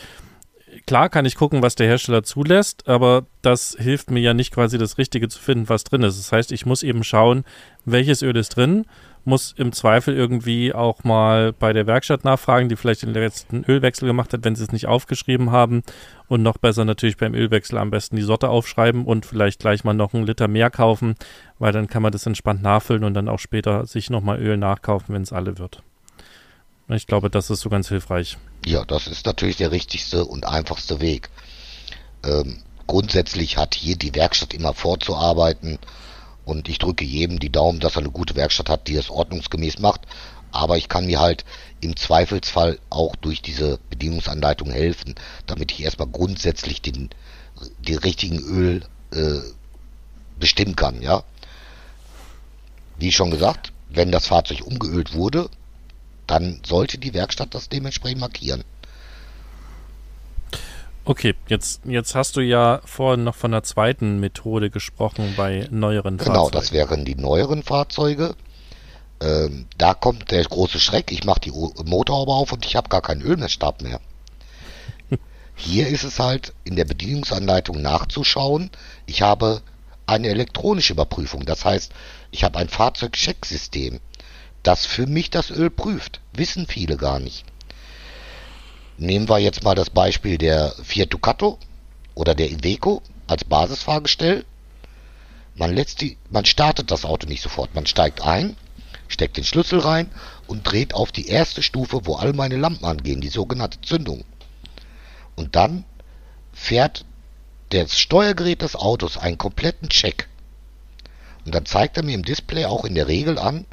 klar 0.86 1.08
kann 1.08 1.24
ich 1.24 1.34
gucken, 1.34 1.62
was 1.62 1.74
der 1.74 1.86
Hersteller 1.86 2.22
zulässt, 2.22 2.88
aber 2.88 3.26
das 3.42 3.76
hilft 3.78 4.10
mir 4.10 4.20
ja 4.20 4.34
nicht 4.34 4.52
quasi 4.52 4.78
das 4.78 4.98
Richtige 4.98 5.28
zu 5.28 5.38
finden, 5.38 5.68
was 5.68 5.84
drin 5.84 6.02
ist. 6.02 6.18
Das 6.18 6.32
heißt, 6.32 6.52
ich 6.52 6.66
muss 6.66 6.82
eben 6.82 7.04
schauen, 7.04 7.44
welches 7.84 8.22
Öl 8.22 8.36
ist 8.36 8.56
drin, 8.56 8.84
muss 9.24 9.54
im 9.56 9.72
Zweifel 9.72 10.16
irgendwie 10.16 10.72
auch 10.72 11.04
mal 11.04 11.52
bei 11.52 11.72
der 11.72 11.86
Werkstatt 11.86 12.24
nachfragen, 12.24 12.68
die 12.68 12.76
vielleicht 12.76 13.02
den 13.02 13.12
letzten 13.12 13.64
Ölwechsel 13.64 14.06
gemacht 14.06 14.32
hat, 14.32 14.44
wenn 14.44 14.54
sie 14.54 14.64
es 14.64 14.72
nicht 14.72 14.86
aufgeschrieben 14.86 15.52
haben. 15.52 15.82
Und 16.28 16.42
noch 16.42 16.58
besser 16.58 16.84
natürlich 16.84 17.16
beim 17.16 17.34
Ölwechsel 17.34 17.78
am 17.78 17.90
besten 17.90 18.16
die 18.16 18.22
Sorte 18.22 18.48
aufschreiben 18.48 19.04
und 19.04 19.26
vielleicht 19.26 19.60
gleich 19.60 19.84
mal 19.84 19.94
noch 19.94 20.14
einen 20.14 20.26
Liter 20.26 20.48
mehr 20.48 20.70
kaufen, 20.70 21.14
weil 21.58 21.72
dann 21.72 21.88
kann 21.88 22.02
man 22.02 22.12
das 22.12 22.26
entspannt 22.26 22.62
nachfüllen 22.62 23.04
und 23.04 23.14
dann 23.14 23.28
auch 23.28 23.38
später 23.38 23.86
sich 23.86 24.10
nochmal 24.10 24.40
Öl 24.40 24.56
nachkaufen, 24.56 25.14
wenn 25.14 25.22
es 25.22 25.32
alle 25.32 25.58
wird. 25.58 25.82
Ich 26.88 27.06
glaube, 27.06 27.28
das 27.28 27.50
ist 27.50 27.60
so 27.60 27.68
ganz 27.68 27.88
hilfreich. 27.88 28.38
Ja, 28.64 28.84
das 28.84 29.06
ist 29.06 29.26
natürlich 29.26 29.56
der 29.56 29.70
richtigste 29.70 30.24
und 30.24 30.46
einfachste 30.46 31.00
Weg. 31.00 31.28
Ähm, 32.24 32.62
grundsätzlich 32.86 33.58
hat 33.58 33.74
hier 33.74 33.96
die 33.96 34.14
Werkstatt 34.14 34.54
immer 34.54 34.72
vorzuarbeiten 34.72 35.78
und 36.46 36.68
ich 36.68 36.78
drücke 36.78 37.04
jedem 37.04 37.38
die 37.38 37.52
Daumen, 37.52 37.78
dass 37.78 37.96
er 37.96 38.00
eine 38.00 38.10
gute 38.10 38.36
Werkstatt 38.36 38.70
hat, 38.70 38.88
die 38.88 38.96
es 38.96 39.10
ordnungsgemäß 39.10 39.80
macht. 39.80 40.00
Aber 40.50 40.78
ich 40.78 40.88
kann 40.88 41.04
mir 41.04 41.20
halt 41.20 41.44
im 41.82 41.94
Zweifelsfall 41.94 42.78
auch 42.88 43.14
durch 43.16 43.42
diese 43.42 43.78
Bedienungsanleitung 43.90 44.70
helfen, 44.70 45.14
damit 45.46 45.72
ich 45.72 45.82
erstmal 45.82 46.08
grundsätzlich 46.08 46.80
den, 46.80 47.10
den 47.86 47.98
richtigen 47.98 48.38
Öl 48.38 48.82
äh, 49.12 49.40
bestimmen 50.40 50.74
kann, 50.74 51.02
ja. 51.02 51.22
Wie 52.96 53.12
schon 53.12 53.30
gesagt, 53.30 53.72
wenn 53.90 54.10
das 54.10 54.26
Fahrzeug 54.26 54.62
umgeölt 54.64 55.12
wurde, 55.12 55.50
dann 56.28 56.60
sollte 56.64 56.98
die 56.98 57.14
Werkstatt 57.14 57.54
das 57.54 57.68
dementsprechend 57.68 58.20
markieren. 58.20 58.62
Okay, 61.04 61.34
jetzt, 61.48 61.80
jetzt 61.86 62.14
hast 62.14 62.36
du 62.36 62.40
ja 62.42 62.82
vorhin 62.84 63.24
noch 63.24 63.34
von 63.34 63.50
der 63.50 63.62
zweiten 63.62 64.20
Methode 64.20 64.68
gesprochen 64.68 65.32
bei 65.36 65.66
neueren 65.70 66.18
Genau, 66.18 66.34
Fahrzeugen. 66.44 66.52
das 66.52 66.72
wären 66.72 67.04
die 67.06 67.14
neueren 67.14 67.62
Fahrzeuge. 67.62 68.34
Ähm, 69.20 69.66
da 69.78 69.94
kommt 69.94 70.30
der 70.30 70.44
große 70.44 70.78
Schreck. 70.78 71.10
Ich 71.10 71.24
mache 71.24 71.40
die 71.40 71.50
Motorhaube 71.50 72.32
auf 72.32 72.52
und 72.52 72.66
ich 72.66 72.76
habe 72.76 72.90
gar 72.90 73.00
keinen 73.00 73.22
Ölmessstab 73.22 73.80
mehr. 73.80 74.00
Hier 75.56 75.88
ist 75.88 76.04
es 76.04 76.18
halt 76.18 76.52
in 76.64 76.76
der 76.76 76.84
Bedienungsanleitung 76.84 77.80
nachzuschauen. 77.80 78.70
Ich 79.06 79.22
habe 79.22 79.62
eine 80.04 80.28
elektronische 80.28 80.92
Überprüfung. 80.92 81.46
Das 81.46 81.64
heißt, 81.64 81.90
ich 82.32 82.44
habe 82.44 82.58
ein 82.58 82.68
Fahrzeugchecksystem, 82.68 84.00
das 84.62 84.86
für 84.86 85.06
mich 85.06 85.30
das 85.30 85.50
Öl 85.50 85.70
prüft. 85.70 86.20
Wissen 86.32 86.66
viele 86.66 86.96
gar 86.96 87.18
nicht. 87.18 87.44
Nehmen 88.96 89.28
wir 89.28 89.38
jetzt 89.38 89.62
mal 89.62 89.74
das 89.74 89.90
Beispiel 89.90 90.38
der 90.38 90.72
Fiat 90.82 91.12
Ducato 91.12 91.58
oder 92.14 92.34
der 92.34 92.50
Iveco 92.50 93.02
als 93.28 93.44
Basisfahrgestell. 93.44 94.44
Man, 95.54 95.74
lässt 95.74 96.00
die, 96.00 96.16
man 96.30 96.44
startet 96.44 96.90
das 96.90 97.04
Auto 97.04 97.26
nicht 97.26 97.42
sofort. 97.42 97.74
Man 97.74 97.86
steigt 97.86 98.22
ein, 98.22 98.56
steckt 99.06 99.36
den 99.36 99.44
Schlüssel 99.44 99.78
rein 99.78 100.10
und 100.46 100.64
dreht 100.64 100.94
auf 100.94 101.12
die 101.12 101.28
erste 101.28 101.62
Stufe, 101.62 102.00
wo 102.04 102.16
all 102.16 102.32
meine 102.32 102.56
Lampen 102.56 102.84
angehen, 102.84 103.20
die 103.20 103.28
sogenannte 103.28 103.80
Zündung. 103.80 104.24
Und 105.36 105.54
dann 105.54 105.84
fährt 106.52 107.04
das 107.70 107.98
Steuergerät 107.98 108.62
des 108.62 108.74
Autos 108.74 109.16
einen 109.16 109.38
kompletten 109.38 109.88
Check. 109.88 110.28
Und 111.44 111.54
dann 111.54 111.66
zeigt 111.66 111.96
er 111.96 112.02
mir 112.02 112.14
im 112.14 112.24
Display 112.24 112.64
auch 112.64 112.84
in 112.84 112.94
der 112.94 113.08
Regel 113.08 113.38
an, 113.38 113.64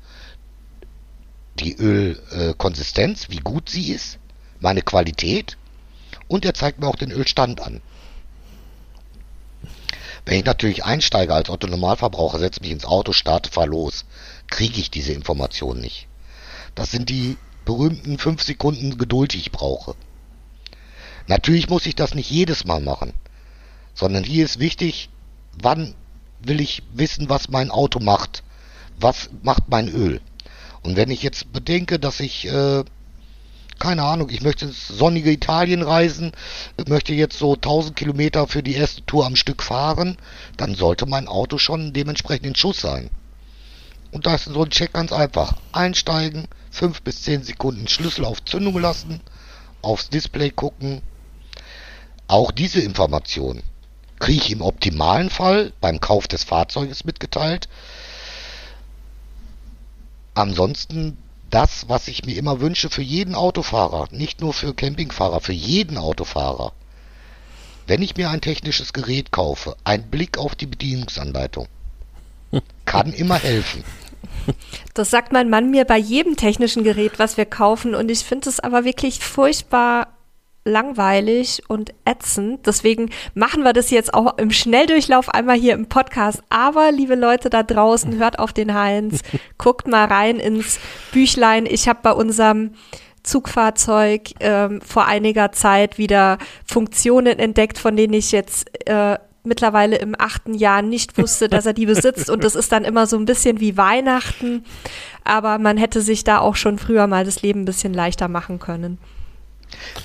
die 1.59 1.75
Ölkonsistenz, 1.75 3.29
wie 3.29 3.38
gut 3.38 3.69
sie 3.69 3.91
ist, 3.91 4.19
meine 4.59 4.81
Qualität 4.81 5.57
und 6.27 6.45
er 6.45 6.53
zeigt 6.53 6.79
mir 6.79 6.88
auch 6.88 6.95
den 6.95 7.12
Ölstand 7.12 7.62
an. 7.62 7.81
Wenn 10.25 10.39
ich 10.39 10.45
natürlich 10.45 10.83
einsteige 10.83 11.33
als 11.33 11.50
Otto 11.50 11.67
Normalverbraucher, 11.67 12.39
setze 12.39 12.62
mich 12.62 12.71
ins 12.71 12.85
Auto, 12.85 13.13
starte, 13.13 13.51
fahr 13.51 13.67
los, 13.67 14.05
kriege 14.47 14.79
ich 14.79 14.89
diese 14.89 15.13
Information 15.13 15.79
nicht. 15.79 16.07
Das 16.74 16.91
sind 16.91 17.09
die 17.09 17.38
berühmten 17.63 18.17
fünf 18.17 18.41
Sekunden 18.43 18.97
Geduld, 18.97 19.33
die 19.33 19.39
ich 19.39 19.51
brauche. 19.51 19.95
Natürlich 21.27 21.69
muss 21.69 21.85
ich 21.85 21.95
das 21.95 22.15
nicht 22.15 22.29
jedes 22.29 22.65
Mal 22.65 22.81
machen, 22.81 23.13
sondern 23.93 24.24
hier 24.24 24.45
ist 24.45 24.59
wichtig, 24.59 25.09
wann 25.62 25.95
will 26.39 26.59
ich 26.59 26.83
wissen, 26.93 27.29
was 27.29 27.50
mein 27.50 27.71
Auto 27.71 28.00
macht, 28.00 28.43
was 29.00 29.29
macht 29.41 29.69
mein 29.69 29.89
Öl. 29.89 30.21
Und 30.85 30.95
wenn 30.97 31.09
ich 31.09 31.23
jetzt 31.23 31.51
bedenke, 31.51 31.97
dass 31.97 32.19
ich, 32.19 32.45
äh, 32.45 32.83
keine 33.79 34.03
Ahnung, 34.03 34.29
ich 34.29 34.43
möchte 34.43 34.65
ins 34.65 34.87
sonnige 34.87 35.31
Italien 35.31 35.81
reisen, 35.81 36.31
möchte 36.87 37.11
jetzt 37.11 37.39
so 37.39 37.55
1000 37.55 37.95
Kilometer 37.95 38.45
für 38.45 38.61
die 38.61 38.75
erste 38.75 39.03
Tour 39.03 39.25
am 39.25 39.35
Stück 39.35 39.63
fahren, 39.63 40.15
dann 40.57 40.75
sollte 40.75 41.07
mein 41.07 41.27
Auto 41.27 41.57
schon 41.57 41.91
dementsprechend 41.91 42.45
in 42.45 42.55
Schuss 42.55 42.81
sein. 42.81 43.09
Und 44.11 44.27
da 44.27 44.35
ist 44.35 44.45
so 44.45 44.63
ein 44.63 44.69
Check 44.69 44.93
ganz 44.93 45.11
einfach. 45.11 45.55
Einsteigen, 45.71 46.47
5 46.69 47.01
bis 47.01 47.23
10 47.23 47.41
Sekunden 47.41 47.87
Schlüssel 47.87 48.23
auf 48.23 48.45
Zündung 48.45 48.79
lassen, 48.79 49.21
aufs 49.81 50.09
Display 50.09 50.51
gucken. 50.51 51.01
Auch 52.27 52.51
diese 52.51 52.79
Information 52.81 53.63
kriege 54.19 54.43
ich 54.43 54.51
im 54.51 54.61
optimalen 54.61 55.31
Fall 55.31 55.73
beim 55.81 55.99
Kauf 55.99 56.27
des 56.27 56.43
Fahrzeuges 56.43 57.05
mitgeteilt. 57.05 57.69
Ansonsten 60.35 61.17
das, 61.49 61.87
was 61.87 62.07
ich 62.09 62.25
mir 62.25 62.35
immer 62.35 62.59
wünsche 62.59 62.89
für 62.89 63.01
jeden 63.01 63.35
Autofahrer, 63.35 64.09
nicht 64.11 64.41
nur 64.41 64.53
für 64.53 64.73
Campingfahrer, 64.73 65.39
für 65.39 65.53
jeden 65.53 65.97
Autofahrer. 65.97 66.73
Wenn 67.87 68.01
ich 68.01 68.17
mir 68.17 68.29
ein 68.29 68.41
technisches 68.41 68.93
Gerät 68.93 69.31
kaufe, 69.31 69.77
ein 69.83 70.09
Blick 70.09 70.37
auf 70.37 70.55
die 70.55 70.65
Bedienungsanleitung 70.65 71.67
kann 72.85 73.13
immer 73.13 73.35
helfen. 73.35 73.83
Das 74.93 75.09
sagt 75.09 75.31
mein 75.31 75.49
Mann 75.49 75.71
mir 75.71 75.85
bei 75.85 75.97
jedem 75.97 76.35
technischen 76.35 76.83
Gerät, 76.83 77.17
was 77.17 77.37
wir 77.37 77.45
kaufen. 77.45 77.95
Und 77.95 78.11
ich 78.11 78.19
finde 78.19 78.49
es 78.49 78.59
aber 78.59 78.83
wirklich 78.83 79.19
furchtbar 79.19 80.14
langweilig 80.65 81.62
und 81.67 81.93
ätzend. 82.05 82.65
Deswegen 82.65 83.12
machen 83.36 83.63
wir 83.63 83.72
das 83.72 83.91
jetzt 83.91 84.13
auch 84.13 84.38
im 84.38 84.51
Schnelldurchlauf 84.51 85.29
einmal 85.29 85.57
hier 85.57 85.74
im 85.74 85.88
Podcast. 85.88 86.41
Aber, 86.50 86.91
liebe 86.91 87.15
Leute 87.15 87.50
da 87.50 87.63
draußen, 87.63 88.17
hört 88.17 88.39
auf 88.39 88.51
den 88.51 88.74
Heinz, 88.74 89.22
guckt 89.57 89.88
mal 89.88 90.05
rein 90.05 90.38
ins 90.39 90.79
Büchlein. 91.12 91.65
Ich 91.67 91.88
habe 91.88 92.00
bei 92.01 92.12
unserem 92.12 92.72
Zugfahrzeug 93.22 94.31
ähm, 94.39 94.81
vor 94.81 95.05
einiger 95.05 95.51
Zeit 95.51 95.98
wieder 95.98 96.38
Funktionen 96.65 97.39
entdeckt, 97.39 97.77
von 97.77 97.95
denen 97.95 98.13
ich 98.13 98.31
jetzt 98.31 98.69
äh, 98.88 99.17
mittlerweile 99.43 99.98
im 99.98 100.15
achten 100.17 100.55
Jahr 100.55 100.81
nicht 100.81 101.17
wusste, 101.17 101.48
dass 101.48 101.65
er 101.67 101.74
die 101.74 101.86
besitzt. 101.86 102.29
Und 102.29 102.43
das 102.43 102.55
ist 102.55 102.72
dann 102.72 102.84
immer 102.86 103.05
so 103.05 103.17
ein 103.17 103.25
bisschen 103.25 103.60
wie 103.60 103.77
Weihnachten. 103.77 104.63
Aber 105.24 105.60
man 105.60 105.77
hätte 105.77 106.01
sich 106.01 106.24
da 106.24 106.39
auch 106.39 106.55
schon 106.55 106.79
früher 106.79 107.05
mal 107.05 107.24
das 107.24 107.43
Leben 107.43 107.62
ein 107.62 107.65
bisschen 107.65 107.93
leichter 107.93 108.27
machen 108.27 108.60
können. 108.60 108.98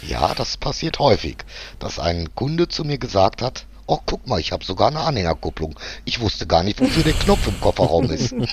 Ja, 0.06 0.34
das 0.34 0.56
passiert 0.56 0.98
häufig, 0.98 1.38
dass 1.78 1.98
ein 1.98 2.34
Kunde 2.34 2.68
zu 2.68 2.84
mir 2.84 2.98
gesagt 2.98 3.42
hat, 3.42 3.66
oh, 3.86 3.98
guck 4.04 4.26
mal, 4.26 4.40
ich 4.40 4.52
habe 4.52 4.64
sogar 4.64 4.88
eine 4.88 5.00
Anhängerkupplung. 5.00 5.78
Ich 6.04 6.20
wusste 6.20 6.46
gar 6.46 6.62
nicht, 6.62 6.80
wofür 6.80 7.02
der 7.02 7.12
Knopf 7.12 7.46
im 7.48 7.60
Kofferraum 7.60 8.10
ist. 8.10 8.34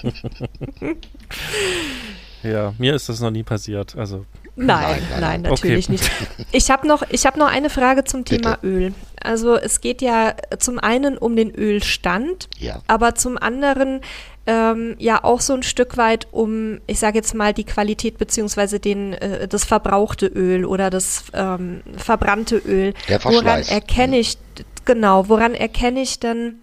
Ja, 2.43 2.73
mir 2.77 2.93
ist 2.93 3.09
das 3.09 3.19
noch 3.19 3.31
nie 3.31 3.43
passiert. 3.43 3.95
Also 3.95 4.25
Nein, 4.55 5.03
nein, 5.11 5.21
nein, 5.21 5.41
natürlich 5.41 5.85
okay. 5.85 5.91
nicht. 5.91 6.11
Ich 6.51 6.71
habe 6.71 6.87
noch, 6.87 7.03
ich 7.09 7.23
noch 7.23 7.47
eine 7.47 7.69
Frage 7.69 8.05
zum 8.05 8.25
Thema 8.25 8.55
Bitte. 8.55 8.67
Öl. 8.67 8.93
Also 9.21 9.55
es 9.55 9.81
geht 9.81 10.01
ja 10.01 10.33
zum 10.57 10.79
einen 10.79 11.17
um 11.17 11.35
den 11.35 11.51
Ölstand, 11.53 12.49
ja. 12.57 12.81
aber 12.87 13.13
zum 13.13 13.37
anderen 13.37 14.01
ähm, 14.47 14.95
ja 14.97 15.23
auch 15.23 15.41
so 15.41 15.53
ein 15.53 15.61
Stück 15.61 15.97
weit 15.97 16.27
um, 16.31 16.79
ich 16.87 16.99
sage 16.99 17.17
jetzt 17.17 17.35
mal, 17.35 17.53
die 17.53 17.65
Qualität 17.65 18.17
beziehungsweise 18.17 18.79
den, 18.79 19.13
äh, 19.13 19.47
das 19.47 19.65
verbrauchte 19.65 20.27
Öl 20.27 20.65
oder 20.65 20.89
das 20.89 21.25
ähm, 21.33 21.81
verbrannte 21.97 22.57
Öl. 22.57 22.93
Der 23.09 23.19
Verschleiß. 23.19 23.43
Woran 23.43 23.63
erkenne 23.63 24.17
ich, 24.17 24.37
genau, 24.85 25.27
woran 25.27 25.53
erkenne 25.53 26.01
ich 26.01 26.19
denn, 26.19 26.59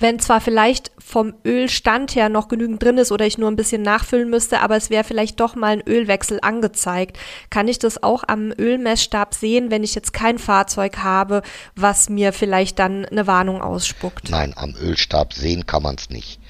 wenn 0.00 0.18
zwar 0.20 0.40
vielleicht 0.40 0.92
vom 0.98 1.34
Ölstand 1.44 2.14
her 2.14 2.28
noch 2.28 2.48
genügend 2.48 2.82
drin 2.82 2.98
ist 2.98 3.10
oder 3.10 3.26
ich 3.26 3.38
nur 3.38 3.50
ein 3.50 3.56
bisschen 3.56 3.82
nachfüllen 3.82 4.30
müsste, 4.30 4.60
aber 4.60 4.76
es 4.76 4.90
wäre 4.90 5.02
vielleicht 5.02 5.40
doch 5.40 5.56
mal 5.56 5.72
ein 5.72 5.82
Ölwechsel 5.86 6.38
angezeigt. 6.42 7.18
Kann 7.50 7.66
ich 7.68 7.78
das 7.78 8.02
auch 8.02 8.24
am 8.26 8.52
Ölmessstab 8.56 9.34
sehen, 9.34 9.70
wenn 9.70 9.82
ich 9.82 9.94
jetzt 9.94 10.12
kein 10.12 10.38
Fahrzeug 10.38 10.98
habe, 10.98 11.42
was 11.74 12.08
mir 12.08 12.32
vielleicht 12.32 12.78
dann 12.78 13.06
eine 13.06 13.26
Warnung 13.26 13.60
ausspuckt? 13.60 14.30
Nein, 14.30 14.52
am 14.56 14.74
Ölstab 14.80 15.32
sehen 15.32 15.66
kann 15.66 15.82
man 15.82 15.96
es 15.96 16.10
nicht. 16.10 16.40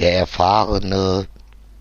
Der 0.00 0.14
erfahrene 0.14 1.28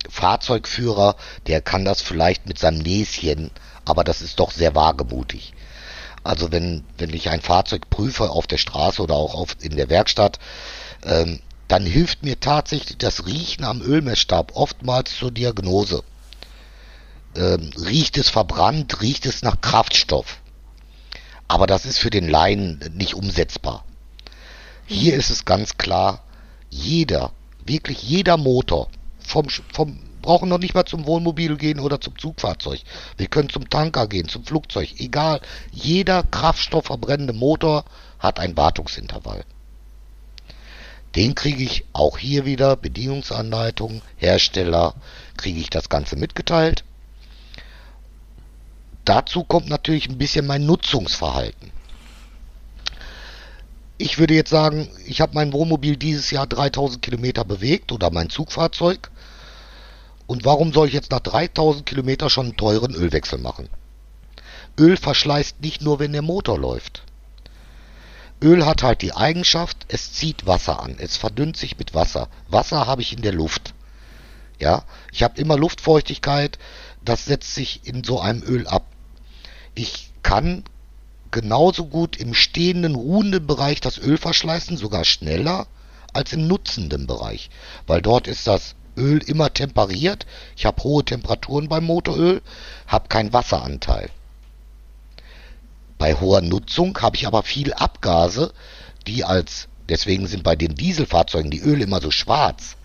Fahrzeugführer, 0.10 1.16
der 1.48 1.62
kann 1.62 1.86
das 1.86 2.02
vielleicht 2.02 2.48
mit 2.48 2.60
seinem 2.60 2.80
Näschen, 2.80 3.50
aber 3.86 4.04
das 4.04 4.22
ist 4.22 4.42
doch 4.42 4.52
sehr 4.52 4.76
wagemutig. 4.76 5.54
Also 6.26 6.52
wenn, 6.52 6.84
wenn 6.98 7.14
ich 7.14 7.30
ein 7.30 7.40
Fahrzeug 7.40 7.90
prüfe 7.90 8.30
auf 8.30 8.46
der 8.46 8.58
Straße 8.58 9.02
oder 9.02 9.14
auch 9.14 9.36
auf, 9.36 9.56
in 9.62 9.78
der 9.78 9.90
Werkstatt, 9.90 10.38
ähm, 11.06 11.40
dann 11.70 11.86
hilft 11.86 12.24
mir 12.24 12.38
tatsächlich 12.38 12.98
das 12.98 13.26
Riechen 13.26 13.64
am 13.64 13.82
Ölmessstab 13.82 14.52
oftmals 14.54 15.16
zur 15.16 15.32
Diagnose. 15.32 16.04
Ähm, 17.38 17.72
riecht 17.78 18.18
es 18.18 18.30
verbrannt, 18.30 19.00
riecht 19.02 19.28
es 19.28 19.44
nach 19.44 19.62
Kraftstoff. 19.62 20.42
Aber 21.48 21.68
das 21.68 21.86
ist 21.86 22.00
für 22.00 22.10
den 22.10 22.28
Laien 22.28 22.80
nicht 22.96 23.14
umsetzbar. 23.14 23.86
Hier 24.88 25.16
ist 25.16 25.30
es 25.30 25.46
ganz 25.46 25.78
klar, 25.78 26.24
jeder, 26.70 27.32
wirklich 27.66 28.04
jeder 28.04 28.38
Motor, 28.38 28.90
vom, 29.20 29.48
vom, 29.74 30.00
brauchen 30.22 30.50
noch 30.50 30.60
nicht 30.60 30.74
mal 30.74 30.86
zum 30.86 31.06
Wohnmobil 31.06 31.58
gehen 31.58 31.80
oder 31.80 32.02
zum 32.02 32.18
Zugfahrzeug. 32.18 32.82
Wir 33.18 33.28
können 33.28 33.50
zum 33.50 33.70
Tanker 33.70 34.08
gehen, 34.08 34.28
zum 34.28 34.44
Flugzeug, 34.44 35.00
egal. 35.00 35.42
Jeder 35.72 36.24
kraftstoffverbrennende 36.24 37.34
Motor 37.34 37.86
hat 38.20 38.40
ein 38.40 38.58
Wartungsintervall. 38.58 39.46
Den 41.16 41.34
kriege 41.34 41.64
ich 41.64 41.86
auch 41.94 42.18
hier 42.18 42.46
wieder, 42.46 42.76
Bedienungsanleitung, 42.76 44.02
Hersteller, 44.18 44.94
kriege 45.38 45.60
ich 45.60 45.70
das 45.70 45.90
Ganze 45.90 46.16
mitgeteilt. 46.16 46.84
Dazu 49.06 49.44
kommt 49.44 49.70
natürlich 49.70 50.08
ein 50.08 50.20
bisschen 50.20 50.46
mein 50.46 50.66
Nutzungsverhalten. 50.66 51.72
Ich 54.02 54.18
würde 54.18 54.34
jetzt 54.34 54.50
sagen, 54.50 54.90
ich 55.06 55.20
habe 55.20 55.34
mein 55.36 55.52
Wohnmobil 55.52 55.98
dieses 55.98 56.32
Jahr 56.32 56.48
3000 56.48 57.02
Kilometer 57.02 57.44
bewegt 57.44 57.92
oder 57.92 58.10
mein 58.12 58.30
Zugfahrzeug. 58.30 59.12
Und 60.26 60.46
warum 60.46 60.72
soll 60.72 60.88
ich 60.88 60.94
jetzt 60.94 61.12
nach 61.12 61.20
3000 61.20 61.86
Kilometer 61.86 62.30
schon 62.30 62.46
einen 62.46 62.56
teuren 62.56 62.96
Ölwechsel 62.96 63.40
machen? 63.40 63.68
Öl 64.80 64.96
verschleißt 64.96 65.60
nicht 65.60 65.82
nur, 65.82 66.00
wenn 66.00 66.14
der 66.14 66.22
Motor 66.22 66.58
läuft. 66.58 67.04
Öl 68.42 68.66
hat 68.66 68.84
halt 68.84 69.02
die 69.02 69.12
Eigenschaft, 69.12 69.76
es 69.90 70.14
zieht 70.14 70.48
Wasser 70.48 70.82
an, 70.82 70.96
es 70.98 71.18
verdünnt 71.18 71.58
sich 71.58 71.78
mit 71.78 71.94
Wasser. 71.94 72.30
Wasser 72.48 72.88
habe 72.88 73.02
ich 73.02 73.12
in 73.12 73.22
der 73.22 73.34
Luft. 73.34 73.74
Ja, 74.60 74.86
ich 75.12 75.24
habe 75.24 75.42
immer 75.42 75.58
Luftfeuchtigkeit, 75.58 76.58
das 77.04 77.26
setzt 77.26 77.54
sich 77.54 77.86
in 77.86 78.06
so 78.06 78.22
einem 78.22 78.44
Öl 78.44 78.66
ab. 78.66 78.86
Ich 79.76 80.14
kann 80.24 80.64
genauso 81.32 81.86
gut 81.86 82.18
im 82.18 82.34
stehenden, 82.34 82.96
ruhenden 82.96 83.46
Bereich 83.46 83.82
das 83.82 83.98
Öl 83.98 84.18
verschleißen, 84.18 84.78
sogar 84.78 85.06
schneller 85.06 85.68
als 86.14 86.34
im 86.34 86.48
nutzenden 86.48 87.08
Bereich, 87.08 87.50
weil 87.88 88.02
dort 88.02 88.28
ist 88.28 88.48
das 88.48 88.76
Öl 88.98 89.20
immer 89.20 89.54
temperiert. 89.54 90.26
Ich 90.56 90.66
habe 90.66 90.84
hohe 90.84 91.06
Temperaturen 91.06 91.70
beim 91.70 91.86
Motoröl, 91.86 92.42
habe 92.88 93.08
keinen 93.08 93.34
Wasseranteil. 93.34 94.10
Bei 95.98 96.16
hoher 96.16 96.42
Nutzung 96.42 96.98
habe 97.00 97.18
ich 97.18 97.28
aber 97.28 97.44
viel 97.44 97.74
Abgase, 97.74 98.54
die 99.06 99.24
als 99.24 99.70
Deswegen 99.90 100.28
sind 100.28 100.44
bei 100.44 100.56
den 100.56 100.76
Dieselfahrzeugen 100.76 101.50
die 101.50 101.62
Öle 101.62 101.84
immer 101.84 102.00
so 102.00 102.12
schwarz. 102.12 102.78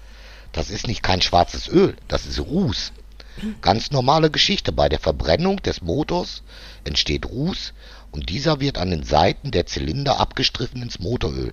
Das 0.53 0.71
ist 0.71 0.87
nicht 0.87 1.03
kein 1.03 1.21
schwarzes 1.21 1.69
Öl, 1.69 1.97
das 2.09 2.25
ist 2.25 2.41
Ruß. 2.41 2.93
Ganz 3.61 3.91
normale 3.91 4.31
Geschichte. 4.31 4.73
Bei 4.73 4.89
der 4.89 5.01
Verbrennung 5.01 5.61
des 5.63 5.83
Motors 5.83 6.43
entsteht 6.85 7.27
Ruß 7.27 7.75
und 8.15 8.31
dieser 8.31 8.61
wird 8.61 8.79
an 8.79 8.91
den 8.91 9.03
Seiten 9.03 9.51
der 9.51 9.67
Zylinder 9.67 10.21
abgestriffen 10.21 10.81
ins 10.81 11.01
Motoröl. 11.01 11.53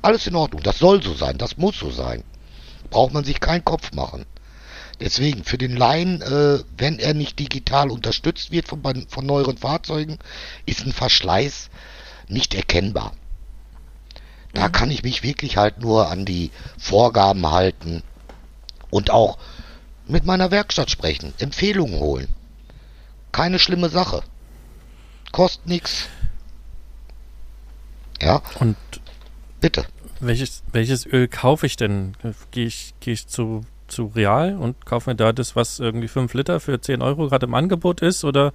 Alles 0.00 0.26
in 0.26 0.34
Ordnung, 0.34 0.62
das 0.62 0.78
soll 0.78 1.02
so 1.02 1.12
sein, 1.12 1.36
das 1.36 1.58
muss 1.58 1.78
so 1.78 1.90
sein. 1.90 2.24
Braucht 2.88 3.12
man 3.12 3.24
sich 3.24 3.40
keinen 3.40 3.62
Kopf 3.62 3.92
machen. 3.92 4.24
Deswegen, 5.00 5.44
für 5.44 5.58
den 5.58 5.76
Laien, 5.76 6.22
äh, 6.22 6.60
wenn 6.78 6.98
er 6.98 7.12
nicht 7.12 7.38
digital 7.38 7.90
unterstützt 7.90 8.52
wird 8.52 8.68
von, 8.68 8.82
von 9.06 9.26
neueren 9.26 9.58
Fahrzeugen, 9.58 10.18
ist 10.64 10.86
ein 10.86 10.94
Verschleiß 10.94 11.68
nicht 12.26 12.54
erkennbar. 12.54 13.12
Da 14.54 14.68
mhm. 14.68 14.72
kann 14.72 14.90
ich 14.90 15.02
mich 15.02 15.22
wirklich 15.22 15.58
halt 15.58 15.80
nur 15.82 16.08
an 16.08 16.24
die 16.24 16.52
Vorgaben 16.78 17.50
halten 17.50 18.02
und 18.88 19.10
auch 19.10 19.36
mit 20.06 20.24
meiner 20.24 20.50
Werkstatt 20.50 20.90
sprechen, 20.90 21.34
Empfehlungen 21.38 22.00
holen. 22.00 22.28
Keine 23.30 23.58
schlimme 23.58 23.90
Sache. 23.90 24.22
Kostet 25.32 25.66
nichts. 25.66 26.08
Ja. 28.20 28.42
Und 28.60 28.76
bitte. 29.60 29.84
Welches, 30.20 30.62
welches 30.72 31.06
Öl 31.06 31.26
kaufe 31.26 31.66
ich 31.66 31.76
denn? 31.76 32.14
Gehe 32.52 32.66
ich, 32.66 32.94
geh 33.00 33.12
ich 33.12 33.26
zu, 33.26 33.62
zu 33.88 34.12
Real 34.14 34.56
und 34.56 34.86
kaufe 34.86 35.10
mir 35.10 35.16
da 35.16 35.32
das, 35.32 35.56
was 35.56 35.80
irgendwie 35.80 36.06
5 36.06 36.32
Liter 36.34 36.60
für 36.60 36.80
10 36.80 37.02
Euro 37.02 37.28
gerade 37.28 37.46
im 37.46 37.54
Angebot 37.54 38.02
ist? 38.02 38.24
Oder 38.24 38.52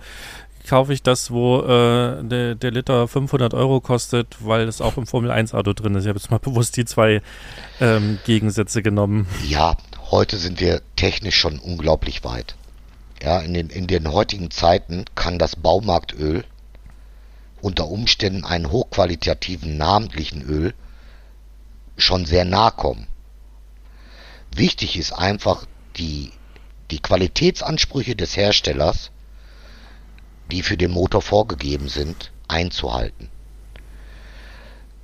kaufe 0.68 0.94
ich 0.94 1.04
das, 1.04 1.32
wo 1.32 1.62
äh, 1.62 2.24
der, 2.24 2.56
der 2.56 2.72
Liter 2.72 3.08
500 3.08 3.54
Euro 3.54 3.82
kostet, 3.82 4.38
weil 4.40 4.68
es 4.68 4.80
auch 4.80 4.98
im 4.98 5.08
Formel 5.08 5.32
1 5.32 5.54
Auto 5.54 5.74
drin 5.74 5.96
ist? 5.96 6.04
Ich 6.04 6.10
habe 6.10 6.20
jetzt 6.20 6.32
mal 6.32 6.40
bewusst 6.42 6.78
die 6.78 6.86
zwei 6.86 7.22
ähm, 7.82 8.20
Gegensätze 8.26 8.82
genommen. 8.82 9.28
Ja, 9.46 9.76
heute 10.12 10.38
sind 10.38 10.62
wir 10.62 10.82
technisch 10.96 11.36
schon 11.36 11.60
unglaublich 11.60 12.24
weit. 12.24 12.56
Ja, 13.22 13.40
in 13.40 13.54
den, 13.54 13.70
in 13.70 13.88
den 13.88 14.12
heutigen 14.12 14.52
Zeiten 14.52 15.06
kann 15.16 15.40
das 15.40 15.56
Baumarktöl 15.56 16.46
unter 17.68 17.90
Umständen 17.90 18.46
einen 18.46 18.72
hochqualitativen 18.72 19.76
namentlichen 19.76 20.42
Öl 20.42 20.74
schon 21.98 22.26
sehr 22.26 22.46
nahe 22.46 22.72
kommen. 22.72 23.08
Wichtig 24.56 24.98
ist 24.98 25.12
einfach 25.12 25.66
die, 25.98 26.32
die 26.92 27.00
Qualitätsansprüche 27.00 28.16
des 28.16 28.38
Herstellers, 28.38 29.12
die 30.50 30.64
für 30.64 30.78
den 30.78 30.92
Motor 30.92 31.22
vorgegeben 31.22 31.90
sind, 31.90 32.32
einzuhalten. 32.48 33.30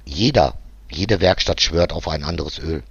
Jeder, 0.06 0.58
jede 0.90 1.20
Werkstatt 1.20 1.60
schwört 1.60 1.92
auf 1.92 2.08
ein 2.08 2.24
anderes 2.24 2.60
Öl. 2.60 2.82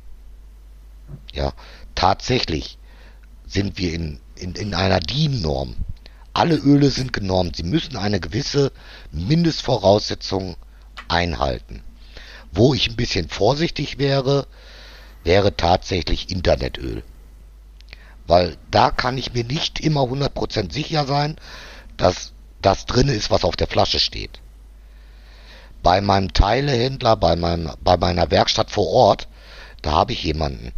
Ja, 1.32 1.54
tatsächlich 1.94 2.76
sind 3.46 3.78
wir 3.78 3.94
in, 3.94 4.20
in, 4.36 4.54
in 4.54 4.74
einer 4.74 5.00
DIN-Norm. 5.00 5.76
Alle 6.34 6.56
Öle 6.56 6.90
sind 6.90 7.12
genormt. 7.12 7.56
Sie 7.56 7.62
müssen 7.62 7.96
eine 7.96 8.20
gewisse 8.20 8.72
Mindestvoraussetzung 9.10 10.56
einhalten. 11.08 11.82
Wo 12.52 12.74
ich 12.74 12.88
ein 12.88 12.96
bisschen 12.96 13.28
vorsichtig 13.28 13.98
wäre, 13.98 14.46
wäre 15.24 15.56
tatsächlich 15.56 16.30
Internetöl. 16.30 17.02
Weil 18.26 18.56
da 18.70 18.90
kann 18.90 19.18
ich 19.18 19.34
mir 19.34 19.44
nicht 19.44 19.80
immer 19.80 20.02
100% 20.02 20.72
sicher 20.72 21.06
sein, 21.06 21.36
dass 21.96 22.32
das 22.62 22.86
drin 22.86 23.08
ist, 23.08 23.30
was 23.30 23.44
auf 23.44 23.56
der 23.56 23.66
Flasche 23.66 23.98
steht. 23.98 24.40
Bei 25.82 26.00
meinem 26.00 26.32
Teilehändler, 26.32 27.16
bei, 27.16 27.36
meinem, 27.36 27.72
bei 27.82 27.96
meiner 27.96 28.30
Werkstatt 28.30 28.70
vor 28.70 28.88
Ort, 28.88 29.28
da 29.82 29.90
habe 29.90 30.12
ich 30.12 30.22
jemanden, 30.22 30.72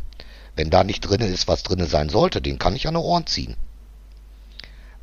wenn 0.57 0.71
da 0.71 0.83
nicht 0.83 1.01
drin 1.03 1.21
ist, 1.21 1.47
was 1.47 1.63
drin 1.63 1.87
sein 1.87 2.09
sollte, 2.09 2.41
den 2.41 2.59
kann 2.59 2.75
ich 2.75 2.89
an 2.89 2.95
den 2.95 3.03
Ohren 3.03 3.27
ziehen. 3.27 3.57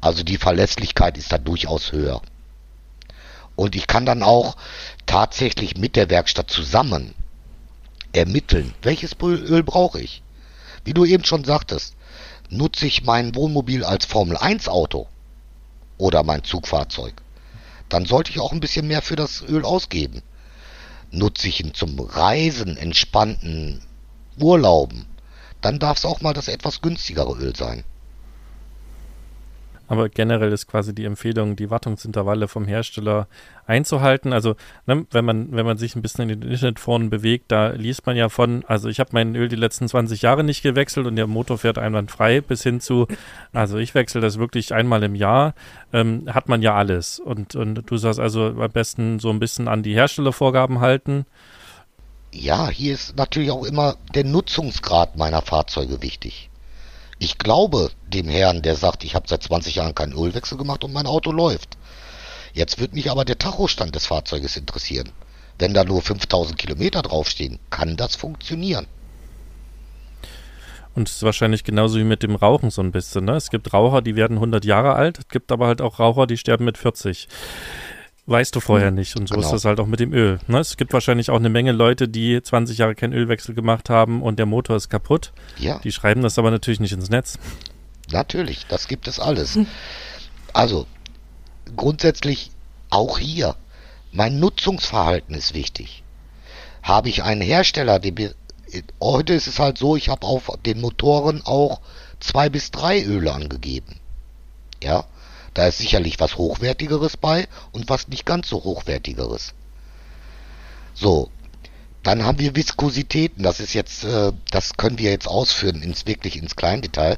Also 0.01 0.23
die 0.23 0.37
Verlässlichkeit 0.37 1.17
ist 1.17 1.31
da 1.31 1.37
durchaus 1.37 1.91
höher. 1.91 2.21
Und 3.55 3.75
ich 3.75 3.85
kann 3.85 4.05
dann 4.05 4.23
auch 4.23 4.57
tatsächlich 5.05 5.77
mit 5.77 5.95
der 5.95 6.09
Werkstatt 6.09 6.49
zusammen 6.49 7.13
ermitteln, 8.11 8.73
welches 8.81 9.15
Öl 9.21 9.63
brauche 9.63 10.01
ich. 10.01 10.23
Wie 10.83 10.93
du 10.93 11.05
eben 11.05 11.23
schon 11.23 11.43
sagtest, 11.43 11.95
nutze 12.49 12.87
ich 12.87 13.03
mein 13.03 13.35
Wohnmobil 13.35 13.83
als 13.83 14.05
Formel 14.05 14.37
1 14.37 14.67
Auto 14.67 15.07
oder 15.97 16.23
mein 16.23 16.43
Zugfahrzeug, 16.43 17.13
dann 17.87 18.05
sollte 18.05 18.31
ich 18.31 18.39
auch 18.39 18.51
ein 18.51 18.59
bisschen 18.59 18.87
mehr 18.87 19.01
für 19.01 19.15
das 19.15 19.41
Öl 19.41 19.63
ausgeben. 19.63 20.23
Nutze 21.11 21.47
ich 21.47 21.63
ihn 21.63 21.73
zum 21.73 21.99
Reisen, 21.99 22.77
entspannten 22.77 23.81
Urlauben, 24.39 25.05
dann 25.61 25.77
darf 25.77 25.97
es 25.97 26.05
auch 26.05 26.21
mal 26.21 26.33
das 26.33 26.47
etwas 26.47 26.81
günstigere 26.81 27.33
Öl 27.37 27.55
sein. 27.55 27.83
Aber 29.91 30.07
generell 30.07 30.53
ist 30.53 30.67
quasi 30.67 30.95
die 30.95 31.03
Empfehlung, 31.03 31.57
die 31.57 31.69
Wartungsintervalle 31.69 32.47
vom 32.47 32.63
Hersteller 32.63 33.27
einzuhalten. 33.67 34.31
Also 34.31 34.55
ne, 34.85 35.05
wenn 35.11 35.25
man 35.25 35.51
wenn 35.51 35.65
man 35.65 35.77
sich 35.77 35.97
ein 35.97 36.01
bisschen 36.01 36.29
in 36.29 36.39
den 36.39 36.49
Internetforen 36.49 37.09
bewegt, 37.09 37.51
da 37.51 37.71
liest 37.71 38.05
man 38.05 38.15
ja 38.15 38.29
von, 38.29 38.63
also 38.69 38.87
ich 38.87 39.01
habe 39.01 39.09
mein 39.11 39.35
Öl 39.35 39.49
die 39.49 39.57
letzten 39.57 39.89
20 39.89 40.21
Jahre 40.21 40.45
nicht 40.45 40.63
gewechselt 40.63 41.07
und 41.07 41.17
der 41.17 41.27
Motor 41.27 41.57
fährt 41.57 41.77
einwandfrei, 41.77 42.39
bis 42.39 42.63
hin 42.63 42.79
zu, 42.79 43.05
also 43.51 43.79
ich 43.79 43.93
wechsle 43.93 44.21
das 44.21 44.39
wirklich 44.39 44.73
einmal 44.73 45.03
im 45.03 45.13
Jahr, 45.13 45.55
ähm, 45.91 46.23
hat 46.33 46.47
man 46.47 46.61
ja 46.61 46.73
alles. 46.73 47.19
Und, 47.19 47.57
und 47.57 47.83
du 47.85 47.97
sagst 47.97 48.21
also 48.21 48.45
am 48.45 48.71
besten 48.71 49.19
so 49.19 49.29
ein 49.29 49.39
bisschen 49.39 49.67
an 49.67 49.83
die 49.83 49.93
Herstellervorgaben 49.93 50.79
halten. 50.79 51.25
Ja, 52.33 52.69
hier 52.69 52.93
ist 52.93 53.17
natürlich 53.17 53.51
auch 53.51 53.65
immer 53.65 53.97
der 54.15 54.23
Nutzungsgrad 54.23 55.17
meiner 55.17 55.41
Fahrzeuge 55.41 56.01
wichtig. 56.01 56.49
Ich 57.23 57.37
glaube 57.37 57.91
dem 58.07 58.27
Herrn, 58.27 58.63
der 58.63 58.75
sagt, 58.75 59.03
ich 59.03 59.13
habe 59.13 59.27
seit 59.27 59.43
20 59.43 59.75
Jahren 59.75 59.93
keinen 59.93 60.13
Ölwechsel 60.13 60.57
gemacht 60.57 60.83
und 60.83 60.91
mein 60.91 61.05
Auto 61.05 61.31
läuft. 61.31 61.77
Jetzt 62.51 62.79
wird 62.79 62.95
mich 62.95 63.11
aber 63.11 63.25
der 63.25 63.37
Tachostand 63.37 63.93
des 63.93 64.07
Fahrzeuges 64.07 64.57
interessieren. 64.57 65.11
Wenn 65.59 65.75
da 65.75 65.83
nur 65.83 66.01
5000 66.01 66.57
Kilometer 66.57 67.03
draufstehen, 67.03 67.59
kann 67.69 67.95
das 67.95 68.15
funktionieren. 68.15 68.87
Und 70.95 71.09
es 71.09 71.17
ist 71.17 71.23
wahrscheinlich 71.23 71.63
genauso 71.63 71.99
wie 71.99 72.03
mit 72.03 72.23
dem 72.23 72.35
Rauchen 72.35 72.71
so 72.71 72.81
ein 72.81 72.91
bisschen. 72.91 73.25
Ne? 73.25 73.33
Es 73.33 73.51
gibt 73.51 73.71
Raucher, 73.71 74.01
die 74.01 74.15
werden 74.15 74.37
100 74.37 74.65
Jahre 74.65 74.93
alt. 74.95 75.19
Es 75.19 75.27
gibt 75.27 75.51
aber 75.51 75.67
halt 75.67 75.79
auch 75.79 75.99
Raucher, 75.99 76.25
die 76.25 76.37
sterben 76.37 76.65
mit 76.65 76.79
40 76.79 77.27
weißt 78.31 78.55
du 78.55 78.59
vorher 78.59 78.87
hm, 78.87 78.95
nicht. 78.95 79.15
Und 79.15 79.27
so 79.27 79.35
genau. 79.35 79.45
ist 79.45 79.53
das 79.53 79.65
halt 79.65 79.79
auch 79.79 79.87
mit 79.87 79.99
dem 79.99 80.13
Öl. 80.13 80.39
Ne? 80.47 80.59
Es 80.59 80.77
gibt 80.77 80.93
wahrscheinlich 80.93 81.29
auch 81.29 81.37
eine 81.37 81.49
Menge 81.49 81.71
Leute, 81.71 82.07
die 82.07 82.41
20 82.41 82.77
Jahre 82.77 82.95
keinen 82.95 83.13
Ölwechsel 83.13 83.53
gemacht 83.53 83.89
haben 83.89 84.21
und 84.21 84.39
der 84.39 84.45
Motor 84.45 84.77
ist 84.77 84.89
kaputt. 84.89 85.33
Ja. 85.57 85.79
Die 85.79 85.91
schreiben 85.91 86.21
das 86.21 86.39
aber 86.39 86.51
natürlich 86.51 86.79
nicht 86.79 86.93
ins 86.93 87.09
Netz. 87.09 87.37
Natürlich, 88.11 88.65
das 88.67 88.87
gibt 88.87 89.07
es 89.07 89.19
alles. 89.19 89.59
Also, 90.53 90.87
grundsätzlich 91.75 92.51
auch 92.89 93.19
hier. 93.19 93.55
Mein 94.11 94.39
Nutzungsverhalten 94.39 95.35
ist 95.35 95.53
wichtig. 95.53 96.03
Habe 96.83 97.09
ich 97.09 97.23
einen 97.23 97.41
Hersteller, 97.41 97.99
den, 97.99 98.33
heute 99.01 99.33
ist 99.33 99.47
es 99.47 99.59
halt 99.59 99.77
so, 99.77 99.95
ich 99.95 100.09
habe 100.09 100.27
auf 100.27 100.51
den 100.65 100.81
Motoren 100.81 101.41
auch 101.45 101.79
zwei 102.19 102.49
bis 102.49 102.71
drei 102.71 103.03
Öle 103.03 103.31
angegeben. 103.31 103.99
Ja, 104.83 105.05
da 105.53 105.67
ist 105.67 105.79
sicherlich 105.79 106.19
was 106.19 106.37
Hochwertigeres 106.37 107.17
bei 107.17 107.47
und 107.71 107.89
was 107.89 108.07
nicht 108.07 108.25
ganz 108.25 108.47
so 108.47 108.63
Hochwertigeres. 108.63 109.53
So, 110.93 111.29
dann 112.03 112.25
haben 112.25 112.39
wir 112.39 112.55
Viskositäten. 112.55 113.43
Das 113.43 113.59
ist 113.59 113.73
jetzt, 113.73 114.03
äh, 114.03 114.31
das 114.49 114.75
können 114.77 114.97
wir 114.97 115.11
jetzt 115.11 115.27
ausführen 115.27 115.81
ins 115.81 116.05
wirklich 116.05 116.37
ins 116.37 116.55
Kleindetail. 116.55 117.17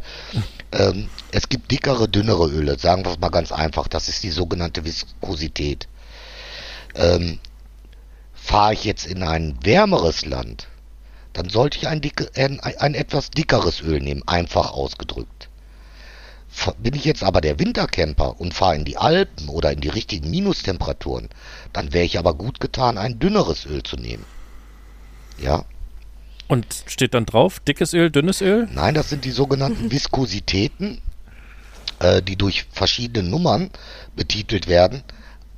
Ähm, 0.72 1.10
es 1.32 1.50
gibt 1.50 1.72
dickere, 1.72 2.08
dünnere 2.08 2.48
Öle. 2.48 2.80
Sagen 2.80 3.06
wir 3.06 3.12
es 3.12 3.19
mal 3.19 3.30
ganz 3.30 3.52
einfach. 3.52 3.88
Das 3.88 4.10
ist 4.10 4.24
die 4.24 4.32
sogenannte 4.32 4.84
Viskosität. 4.84 5.88
Ähm, 6.96 7.39
Fahre 8.34 8.74
ich 8.74 8.84
jetzt 8.84 9.06
in 9.06 9.24
ein 9.24 9.58
wärmeres 9.63 10.26
Land, 10.26 10.67
dann 11.32 11.50
sollte 11.50 11.78
ich 11.78 11.88
ein, 11.88 12.02
dicke, 12.02 12.30
ein, 12.36 12.60
ein 12.60 12.93
etwas 12.93 13.32
dickeres 13.32 13.82
Öl 13.82 14.02
nehmen, 14.02 14.22
einfach 14.28 14.74
ausgedrückt. 14.74 15.48
Bin 16.78 16.94
ich 16.94 17.04
jetzt 17.04 17.24
aber 17.24 17.42
der 17.42 17.60
Wintercamper 17.60 18.39
und 18.39 18.54
fahre 18.54 18.76
in 18.76 18.86
die 18.86 18.98
Alpen 18.98 19.50
oder 19.50 19.72
in 19.72 19.82
die 19.82 19.89
richtigen 19.89 20.30
Minustemperaturen, 20.30 21.30
dann 21.74 21.94
wäre 21.94 22.06
ich 22.06 22.20
aber 22.20 22.36
gut 22.36 22.60
getan, 22.60 22.98
ein 22.98 23.20
dünneres 23.20 23.66
Öl 23.66 23.84
zu 23.84 23.98
nehmen. 23.98 24.26
Ja. 25.39 25.66
Und 26.48 26.68
steht 26.88 27.13
dann 27.16 27.26
drauf, 27.26 27.60
dickes 27.60 27.94
Öl, 27.94 28.12
dünnes 28.12 28.42
Öl? 28.42 28.68
Nein, 28.72 28.94
das 28.94 29.10
sind 29.10 29.26
die 29.26 29.32
sogenannten 29.32 29.92
Viskositäten, 29.92 31.02
äh, 32.00 32.22
die 32.22 32.36
durch 32.36 32.66
verschiedene 32.72 33.28
Nummern 33.28 33.72
betitelt 34.16 34.68
werden. 34.68 35.04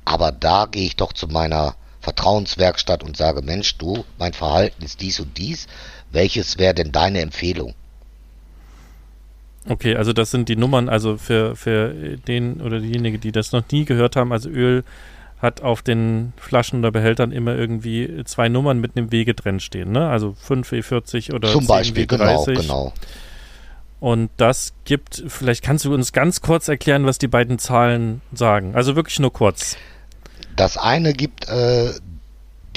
Aber 0.04 0.32
da 0.32 0.66
gehe 0.66 0.86
ich 0.86 0.96
doch 0.96 1.12
zu 1.12 1.26
meiner 1.26 1.74
Vertrauenswerkstatt 2.00 3.02
und 3.02 3.16
sage, 3.16 3.42
Mensch, 3.42 3.76
du, 3.78 4.04
mein 4.18 4.32
Verhalten 4.32 4.84
ist 4.84 5.00
dies 5.00 5.20
und 5.20 5.36
dies. 5.36 5.66
Welches 6.10 6.56
wäre 6.56 6.74
denn 6.74 6.92
deine 6.92 7.20
Empfehlung? 7.20 7.74
Okay, 9.68 9.96
also 9.96 10.12
das 10.12 10.30
sind 10.30 10.48
die 10.48 10.56
Nummern, 10.56 10.88
also 10.88 11.16
für, 11.16 11.56
für 11.56 12.16
den 12.28 12.60
oder 12.60 12.80
diejenige, 12.80 13.18
die 13.18 13.32
das 13.32 13.52
noch 13.52 13.64
nie 13.70 13.84
gehört 13.84 14.16
haben, 14.16 14.32
also 14.32 14.48
Öl 14.48 14.84
hat 15.40 15.60
auf 15.60 15.82
den 15.82 16.32
Flaschen 16.36 16.78
oder 16.78 16.90
Behältern 16.90 17.32
immer 17.32 17.54
irgendwie 17.54 18.22
zwei 18.24 18.48
Nummern 18.48 18.80
mit 18.80 18.96
einem 18.96 19.12
W 19.12 19.24
getrennt 19.24 19.62
stehen, 19.62 19.92
ne? 19.92 20.08
Also 20.08 20.34
5W40 20.48 21.34
oder 21.34 21.52
Zum 21.52 21.66
Beispiel, 21.66 22.04
10W30. 22.04 22.08
genau, 22.08 22.44
genau. 22.54 22.92
Und 23.98 24.30
das 24.36 24.72
gibt, 24.84 25.24
vielleicht 25.26 25.62
kannst 25.62 25.84
du 25.84 25.94
uns 25.94 26.12
ganz 26.12 26.40
kurz 26.40 26.68
erklären, 26.68 27.06
was 27.06 27.18
die 27.18 27.28
beiden 27.28 27.58
Zahlen 27.58 28.20
sagen. 28.32 28.74
Also 28.74 28.94
wirklich 28.94 29.18
nur 29.18 29.32
kurz. 29.32 29.76
Das 30.54 30.76
eine 30.76 31.12
gibt 31.12 31.48
äh, 31.48 31.92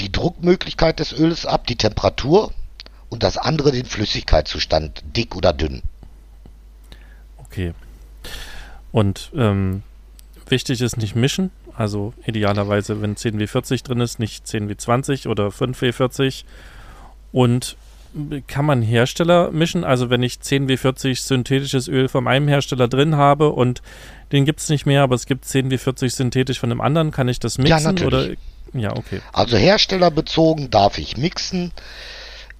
die 0.00 0.10
Druckmöglichkeit 0.10 0.98
des 0.98 1.12
Öls 1.18 1.46
ab, 1.46 1.66
die 1.66 1.76
Temperatur 1.76 2.52
und 3.10 3.22
das 3.22 3.36
andere 3.36 3.72
den 3.72 3.84
Flüssigkeitszustand, 3.84 5.02
dick 5.16 5.36
oder 5.36 5.52
dünn. 5.52 5.82
Okay. 7.50 7.72
Und 8.92 9.30
ähm, 9.36 9.82
wichtig 10.48 10.80
ist 10.80 10.96
nicht 10.96 11.16
mischen. 11.16 11.50
Also 11.76 12.12
idealerweise, 12.26 13.00
wenn 13.00 13.16
10W40 13.16 13.84
drin 13.84 14.00
ist, 14.00 14.18
nicht 14.18 14.44
10W20 14.44 15.28
oder 15.28 15.48
5W40. 15.48 16.44
Und 17.32 17.76
kann 18.48 18.64
man 18.64 18.82
Hersteller 18.82 19.50
mischen? 19.52 19.84
Also 19.84 20.10
wenn 20.10 20.22
ich 20.22 20.34
10W40 20.34 21.16
synthetisches 21.20 21.88
Öl 21.88 22.08
von 22.08 22.26
einem 22.26 22.48
Hersteller 22.48 22.88
drin 22.88 23.16
habe 23.16 23.50
und 23.50 23.82
den 24.32 24.44
gibt 24.44 24.60
es 24.60 24.68
nicht 24.68 24.84
mehr, 24.84 25.02
aber 25.02 25.14
es 25.14 25.26
gibt 25.26 25.44
10W40 25.44 26.10
synthetisch 26.10 26.58
von 26.58 26.70
einem 26.70 26.80
anderen, 26.80 27.12
kann 27.12 27.28
ich 27.28 27.38
das 27.38 27.58
mixen? 27.58 27.78
Ja, 27.78 27.92
natürlich. 27.92 28.38
Oder? 28.72 28.80
Ja, 28.80 28.96
okay. 28.96 29.20
Also 29.32 29.56
herstellerbezogen 29.56 30.70
darf 30.70 30.98
ich 30.98 31.16
mixen. 31.16 31.72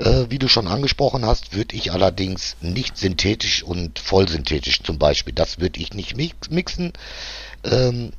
Äh, 0.00 0.30
wie 0.30 0.38
du 0.38 0.48
schon 0.48 0.66
angesprochen 0.66 1.26
hast, 1.26 1.54
würde 1.54 1.76
ich 1.76 1.92
allerdings 1.92 2.56
nicht 2.62 2.96
synthetisch 2.96 3.62
und 3.62 3.98
vollsynthetisch 3.98 4.82
zum 4.82 4.98
Beispiel. 4.98 5.34
Das 5.34 5.58
würde 5.60 5.78
ich 5.78 5.92
nicht 5.92 6.16
mix 6.16 6.48
mixen. 6.48 6.94
Ähm, 7.64 8.12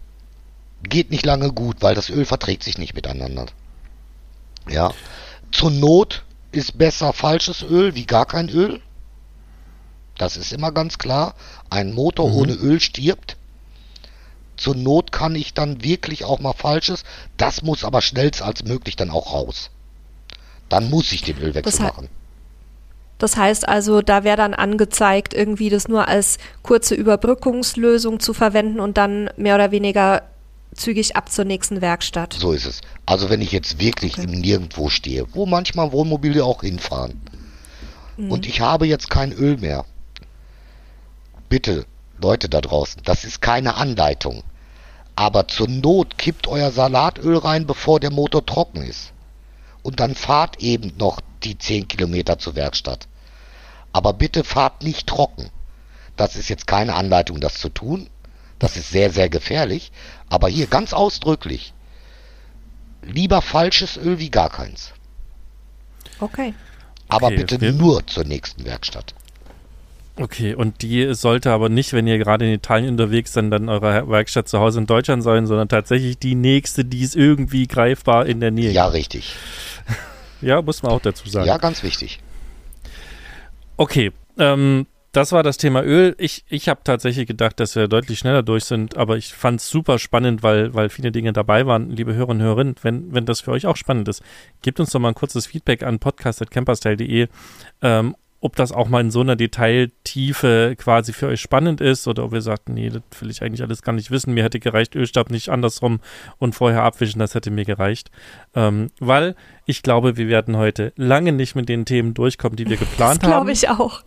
geht 0.84 1.10
nicht 1.10 1.26
lange 1.26 1.52
gut, 1.52 1.78
weil 1.80 1.96
das 1.96 2.10
Öl 2.10 2.26
verträgt 2.26 2.63
sich 2.63 2.78
nicht 2.78 2.94
miteinander. 2.94 3.48
Ja. 4.70 4.94
Zur 5.52 5.72
Not 5.72 6.24
ist 6.52 6.78
besser 6.78 7.13
falsches 7.13 7.63
Öl 7.63 7.96
wie 7.96 8.06
gar 8.06 8.28
kein 8.28 8.50
Öl. 8.50 8.80
Das 10.20 10.38
ist 10.38 10.54
immer 10.54 10.72
ganz 10.72 11.00
klar. 11.00 11.34
Ein 11.72 11.94
Motor 11.94 12.30
Mhm. 12.30 12.36
ohne 12.36 12.54
Öl 12.54 12.80
stirbt. 12.80 13.38
Zur 14.56 14.76
Not 14.76 15.12
kann 15.12 15.34
ich 15.34 15.56
dann 15.56 15.84
wirklich 15.84 16.26
auch 16.26 16.39
mal 16.39 16.54
falsches. 16.54 17.04
Das 17.38 17.63
muss 17.63 17.84
aber 17.84 18.04
schnellst 18.04 18.44
als 18.44 18.63
möglich 18.63 18.96
dann 18.96 19.10
auch 19.10 19.34
raus. 19.34 19.72
Dann 20.71 20.89
muss 20.89 21.12
ich 21.12 21.21
den 21.21 21.38
Ölwechsel 21.38 21.63
Das 21.63 21.79
machen. 21.79 22.07
Das 23.17 23.38
heißt 23.38 23.67
also, 23.67 24.01
da 24.01 24.23
wäre 24.23 24.38
dann 24.38 24.53
angezeigt, 24.53 25.34
irgendwie 25.34 25.69
das 25.69 25.88
nur 25.88 26.07
als 26.07 26.38
kurze 26.63 26.95
Überbrückungslösung 26.95 28.19
zu 28.19 28.34
verwenden 28.34 28.79
und 28.79 28.97
dann 28.97 29.29
mehr 29.38 29.55
oder 29.55 29.71
weniger 29.71 30.23
zügig 30.73 31.15
ab 31.15 31.29
zur 31.29 31.45
nächsten 31.45 31.81
Werkstatt. 31.81 32.34
So 32.34 32.53
ist 32.53 32.65
es. 32.65 32.81
Also 33.05 33.29
wenn 33.29 33.41
ich 33.41 33.51
jetzt 33.51 33.79
wirklich 33.79 34.13
Okay. 34.17 34.23
im 34.23 34.31
Nirgendwo 34.39 34.89
stehe, 34.89 35.25
wo 35.34 35.45
manchmal 35.45 35.91
Wohnmobile 35.91 36.43
auch 36.43 36.62
hinfahren, 36.62 37.21
und 38.17 38.45
ich 38.45 38.62
habe 38.62 38.86
jetzt 38.86 39.10
kein 39.10 39.31
Öl 39.31 39.57
mehr. 39.57 39.84
Bitte, 41.49 41.86
Leute 42.21 42.49
da 42.49 42.62
draußen, 42.62 43.01
das 43.03 43.23
ist 43.23 43.41
keine 43.41 43.75
Anleitung. 43.75 44.43
Aber 45.15 45.47
zur 45.47 45.67
Not 45.67 46.17
kippt 46.17 46.47
euer 46.47 46.71
Salatöl 46.71 47.38
rein, 47.38 47.65
bevor 47.65 47.99
der 47.99 48.12
Motor 48.12 48.45
trocken 48.45 48.84
ist. 48.84 49.12
Und 49.84 50.00
dann 50.00 50.15
fahrt 50.15 50.62
eben 50.62 50.94
noch 50.98 51.22
die 51.44 51.58
10 51.58 51.88
Kilometer 51.88 52.38
zur 52.38 52.56
Werkstatt. 52.56 53.08
Aber 53.94 54.13
bitte 54.13 54.44
fahrt 54.44 54.84
nicht 54.84 55.08
trocken. 55.08 55.50
Das 56.15 56.36
ist 56.36 56.50
jetzt 56.50 56.67
keine 56.67 56.96
Anleitung, 56.96 57.39
das 57.39 57.56
zu 57.56 57.70
tun. 57.70 58.10
Das 58.60 58.78
ist 58.78 58.89
sehr, 58.91 59.12
sehr 59.12 59.30
gefährlich. 59.30 59.91
Aber 60.30 60.48
hier 60.48 60.67
ganz 60.67 60.94
ausdrücklich. 60.94 61.74
Lieber 63.02 63.41
falsches 63.41 63.98
Öl 63.98 64.20
wie 64.20 64.30
gar 64.30 64.50
keins. 64.50 64.91
Okay. 66.20 66.54
Aber 67.08 67.28
Okay, 67.28 67.38
bitte 67.38 67.74
nur 67.74 68.06
zur 68.06 68.24
nächsten 68.24 68.63
Werkstatt. 68.63 69.15
Okay, 70.17 70.54
und 70.56 70.82
die 70.82 71.13
sollte 71.13 71.52
aber 71.52 71.69
nicht, 71.69 71.93
wenn 71.93 72.06
ihr 72.06 72.17
gerade 72.17 72.45
in 72.45 72.54
Italien 72.54 72.91
unterwegs 72.91 73.34
seid, 73.34 73.52
dann 73.52 73.69
eure 73.69 74.10
Werkstatt 74.10 74.47
zu 74.47 74.60
Hause 74.60 74.80
in 74.80 74.86
Deutschland 74.86 75.24
sein, 75.24 75.47
sondern 75.47 75.69
tatsächlich 75.69 76.17
die 76.17 76.36
nächste, 76.36 76.84
die 76.84 77.02
ist 77.02 77.15
irgendwie 77.15 77.65
greifbar 77.67 78.26
in 78.26 78.39
der 78.39 78.52
Nähe. 78.52 78.71
Ja, 78.71 78.88
richtig. 78.88 79.36
Ja, 80.43 80.60
muss 80.60 80.82
man 80.82 80.91
auch 80.91 81.00
dazu 81.00 81.30
sagen. 81.30 81.45
Ja, 81.45 81.60
ganz 81.60 81.84
wichtig. 81.84 82.19
Okay, 83.78 84.12
ähm, 84.39 84.88
das 85.12 85.34
war 85.34 85.43
das 85.43 85.58
Thema 85.58 85.84
Öl. 85.84 86.15
Ich, 86.17 86.45
ich 86.47 86.69
habe 86.69 86.82
tatsächlich 86.84 87.28
gedacht, 87.28 87.60
dass 87.60 87.76
wir 87.76 87.88
deutlich 87.88 88.19
schneller 88.19 88.43
durch 88.43 88.63
sind, 88.63 88.95
aber 88.95 89.17
ich 89.17 89.34
fand 89.34 89.60
es 89.60 89.69
super 89.69 90.00
spannend, 90.00 90.41
weil, 90.41 90.74
weil 90.74 90.89
viele 90.89 91.12
Dinge 91.12 91.34
dabei 91.34 91.65
waren. 91.65 91.89
Liebe 91.89 92.13
Hörerinnen 92.13 92.41
und 92.41 92.47
Hörerinnen, 92.47 92.76
wenn, 92.82 93.13
wenn 93.13 93.26
das 93.26 93.41
für 93.41 93.52
euch 93.52 93.65
auch 93.65 93.76
spannend 93.76 94.08
ist, 94.08 94.24
gebt 94.62 94.80
uns 94.80 94.91
doch 94.91 95.00
mal 95.00 95.10
ein 95.10 95.15
kurzes 95.15 95.47
Feedback 95.47 95.84
an 95.84 96.00
podcast.camperstyle.de, 96.00 97.28
ähm, 97.82 98.15
ob 98.41 98.56
das 98.56 98.71
auch 98.71 98.89
mal 98.89 99.01
in 99.01 99.12
so 99.12 99.21
einer 99.21 99.36
Detailtiefe 99.36 100.75
quasi 100.77 101.13
für 101.13 101.27
euch 101.27 101.39
spannend 101.39 101.80
ist 101.80 102.08
oder 102.08 102.25
ob 102.25 102.34
ihr 102.34 102.41
sagt, 102.41 102.69
nee, 102.69 102.89
das 102.89 103.04
will 103.19 103.30
ich 103.30 103.43
eigentlich 103.43 103.62
alles 103.62 103.84
gar 103.84 103.93
nicht 103.93 104.10
wissen. 104.10 104.34
Mir 104.34 104.43
hätte 104.43 104.60
gereicht 104.60 104.95
Ölstab 104.95 105.30
nicht 105.30 105.49
andersrum 105.49 105.99
und 106.39 106.56
vorher 106.56 106.84
abwischen, 106.84 107.19
das 107.19 107.36
hätte 107.36 107.51
mir 107.51 107.65
gereicht. 107.65 108.10
Ähm, 108.56 108.89
weil 108.99 109.36
ich 109.65 109.84
glaube, 109.84 110.17
wir 110.17 110.27
werden 110.27 110.58
heute 110.58 110.91
lange 110.95 111.32
nicht 111.32 111.56
mit 111.56 111.69
den 111.69 111.86
Themen 111.86 112.15
durchkommen, 112.15 112.56
die 112.56 112.67
wir 112.67 112.77
Das 112.82 112.89
geplant 112.89 113.23
haben. 113.23 113.30
glaube 113.32 113.51
ich 113.51 113.69
auch. 113.69 114.01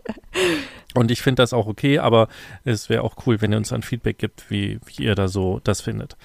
Und 0.94 1.10
ich 1.12 1.22
finde 1.22 1.42
das 1.42 1.52
auch 1.52 1.66
okay, 1.66 2.00
aber 2.00 2.28
es 2.64 2.88
wäre 2.88 3.02
auch 3.02 3.14
cool, 3.26 3.40
wenn 3.40 3.52
ihr 3.52 3.58
uns 3.58 3.72
ein 3.72 3.82
Feedback 3.82 4.18
gibt, 4.18 4.50
wie, 4.50 4.80
wie 4.84 5.04
ihr 5.04 5.14
da 5.14 5.28
so 5.28 5.60
das 5.62 5.80
findet. 5.80 6.16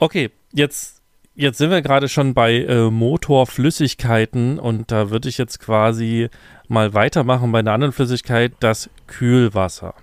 Okay, 0.00 0.30
jetzt, 0.52 1.02
jetzt 1.36 1.58
sind 1.58 1.70
wir 1.70 1.82
gerade 1.82 2.08
schon 2.08 2.34
bei 2.34 2.54
äh, 2.64 2.90
Motorflüssigkeiten 2.90 4.58
und 4.58 4.90
da 4.90 5.10
würde 5.10 5.28
ich 5.28 5.38
jetzt 5.38 5.60
quasi 5.60 6.28
mal 6.68 6.94
weitermachen 6.94 7.52
bei 7.52 7.60
einer 7.60 7.72
anderen 7.72 7.92
Flüssigkeit, 7.92 8.52
das 8.60 8.90
Kühlwasser. 9.06 9.94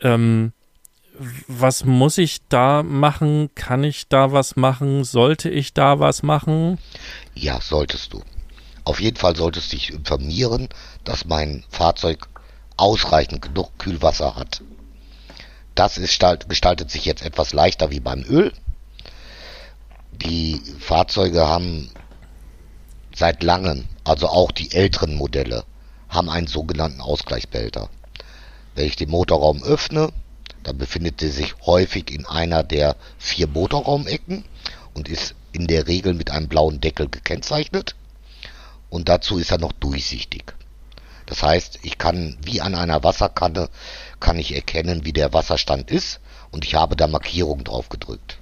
Ähm, 0.00 0.52
was 1.48 1.84
muss 1.84 2.18
ich 2.18 2.48
da 2.48 2.82
machen? 2.82 3.50
Kann 3.54 3.84
ich 3.84 4.08
da 4.08 4.32
was 4.32 4.56
machen? 4.56 5.04
Sollte 5.04 5.50
ich 5.50 5.74
da 5.74 5.98
was 6.00 6.22
machen? 6.22 6.78
Ja, 7.34 7.60
solltest 7.60 8.12
du. 8.12 8.22
Auf 8.84 9.00
jeden 9.00 9.18
Fall 9.18 9.36
solltest 9.36 9.72
du 9.72 9.76
dich 9.76 9.92
informieren, 9.92 10.68
dass 11.04 11.26
mein 11.26 11.64
Fahrzeug 11.68 12.26
ausreichend 12.76 13.42
genug 13.42 13.78
Kühlwasser 13.78 14.34
hat. 14.36 14.62
Das 15.74 15.98
ist, 15.98 16.12
stalt- 16.12 16.48
gestaltet 16.48 16.90
sich 16.90 17.04
jetzt 17.04 17.24
etwas 17.24 17.52
leichter 17.52 17.90
wie 17.90 18.00
beim 18.00 18.24
Öl. 18.24 18.52
Die 20.22 20.60
Fahrzeuge 20.78 21.48
haben 21.48 21.90
seit 23.14 23.42
langem, 23.42 23.86
also 24.04 24.28
auch 24.28 24.52
die 24.52 24.72
älteren 24.72 25.14
Modelle, 25.14 25.64
haben 26.08 26.28
einen 26.28 26.46
sogenannten 26.46 27.00
Ausgleichsbehälter. 27.00 27.88
Wenn 28.74 28.86
ich 28.86 28.96
den 28.96 29.10
Motorraum 29.10 29.62
öffne, 29.62 30.10
dann 30.62 30.76
befindet 30.76 31.22
er 31.22 31.30
sich 31.30 31.54
häufig 31.64 32.10
in 32.10 32.26
einer 32.26 32.62
der 32.62 32.96
vier 33.18 33.46
Motorraumecken 33.46 34.44
und 34.92 35.08
ist 35.08 35.34
in 35.52 35.66
der 35.66 35.86
Regel 35.86 36.14
mit 36.14 36.30
einem 36.30 36.48
blauen 36.48 36.80
Deckel 36.80 37.08
gekennzeichnet. 37.08 37.94
Und 38.90 39.08
dazu 39.08 39.38
ist 39.38 39.50
er 39.50 39.58
noch 39.58 39.72
durchsichtig. 39.72 40.52
Das 41.26 41.42
heißt, 41.42 41.78
ich 41.82 41.96
kann 41.96 42.36
wie 42.42 42.60
an 42.60 42.74
einer 42.74 43.04
Wasserkanne 43.04 43.70
kann 44.18 44.38
ich 44.38 44.54
erkennen, 44.54 45.04
wie 45.04 45.12
der 45.12 45.32
Wasserstand 45.32 45.90
ist 45.90 46.20
und 46.50 46.64
ich 46.64 46.74
habe 46.74 46.96
da 46.96 47.06
Markierungen 47.06 47.64
drauf 47.64 47.88
gedrückt. 47.88 48.39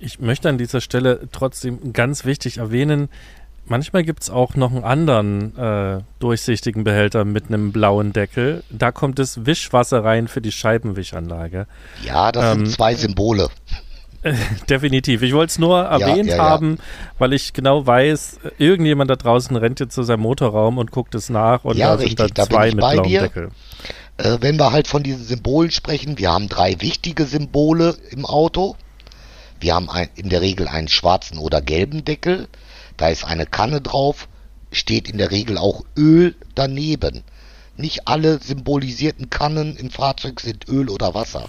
Ich 0.00 0.18
möchte 0.18 0.48
an 0.48 0.58
dieser 0.58 0.80
Stelle 0.80 1.28
trotzdem 1.30 1.92
ganz 1.92 2.24
wichtig 2.24 2.56
erwähnen, 2.56 3.08
manchmal 3.66 4.02
gibt 4.02 4.22
es 4.22 4.30
auch 4.30 4.54
noch 4.56 4.72
einen 4.72 4.82
anderen 4.82 5.56
äh, 5.58 6.00
durchsichtigen 6.20 6.84
Behälter 6.84 7.24
mit 7.26 7.48
einem 7.48 7.70
blauen 7.70 8.12
Deckel. 8.14 8.62
Da 8.70 8.92
kommt 8.92 9.18
das 9.18 9.44
Wischwasser 9.44 10.02
rein 10.02 10.26
für 10.26 10.40
die 10.40 10.52
Scheibenwischanlage. 10.52 11.66
Ja, 12.02 12.32
das 12.32 12.56
Ähm, 12.56 12.64
sind 12.66 12.74
zwei 12.74 12.94
Symbole. 12.94 13.48
Definitiv. 14.68 15.22
Ich 15.22 15.32
wollte 15.34 15.50
es 15.50 15.58
nur 15.58 15.80
erwähnt 15.80 16.28
ja, 16.28 16.36
ja. 16.36 16.42
haben, 16.42 16.78
weil 17.18 17.32
ich 17.32 17.52
genau 17.52 17.86
weiß, 17.86 18.40
irgendjemand 18.58 19.10
da 19.10 19.16
draußen 19.16 19.54
rennt 19.56 19.80
jetzt 19.80 19.94
zu 19.94 20.02
seinem 20.02 20.20
Motorraum 20.20 20.78
und 20.78 20.90
guckt 20.90 21.14
es 21.14 21.30
nach 21.30 21.64
und 21.64 21.76
Ja, 21.76 21.92
da 21.92 21.98
sind 21.98 22.18
da 22.18 22.24
richtig, 22.24 22.34
da 22.34 22.44
bin 22.44 22.54
zwei 22.54 22.66
mit 22.68 22.76
blauem 22.76 23.02
dir. 23.04 23.20
Deckel. 23.22 23.48
Äh, 24.18 24.38
wenn 24.40 24.58
wir 24.58 24.72
halt 24.72 24.88
von 24.88 25.02
diesen 25.02 25.24
Symbolen 25.24 25.70
sprechen, 25.70 26.18
wir 26.18 26.30
haben 26.30 26.48
drei 26.48 26.80
wichtige 26.80 27.24
Symbole 27.24 27.96
im 28.10 28.26
Auto. 28.26 28.76
Wir 29.60 29.74
haben 29.74 29.90
ein, 29.90 30.08
in 30.16 30.30
der 30.30 30.40
Regel 30.40 30.68
einen 30.68 30.88
schwarzen 30.88 31.36
oder 31.38 31.60
gelben 31.60 32.04
Deckel. 32.04 32.48
Da 32.96 33.08
ist 33.08 33.24
eine 33.24 33.46
Kanne 33.46 33.82
drauf, 33.82 34.26
steht 34.72 35.08
in 35.08 35.18
der 35.18 35.30
Regel 35.30 35.58
auch 35.58 35.84
Öl 35.96 36.34
daneben. 36.54 37.22
Nicht 37.76 38.08
alle 38.08 38.40
symbolisierten 38.42 39.28
Kannen 39.28 39.76
im 39.76 39.90
Fahrzeug 39.90 40.40
sind 40.40 40.68
Öl 40.68 40.88
oder 40.88 41.14
Wasser. 41.14 41.48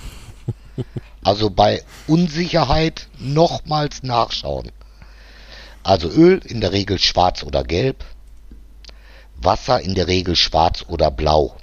Also 1.23 1.51
bei 1.51 1.83
Unsicherheit 2.07 3.07
nochmals 3.19 4.01
nachschauen. 4.01 4.71
Also 5.83 6.09
Öl 6.09 6.41
in 6.43 6.61
der 6.61 6.71
Regel 6.71 6.97
schwarz 6.97 7.43
oder 7.43 7.63
gelb. 7.63 8.03
Wasser 9.35 9.81
in 9.81 9.93
der 9.93 10.07
Regel 10.07 10.35
schwarz 10.35 10.83
oder 10.87 11.11
blau. 11.11 11.55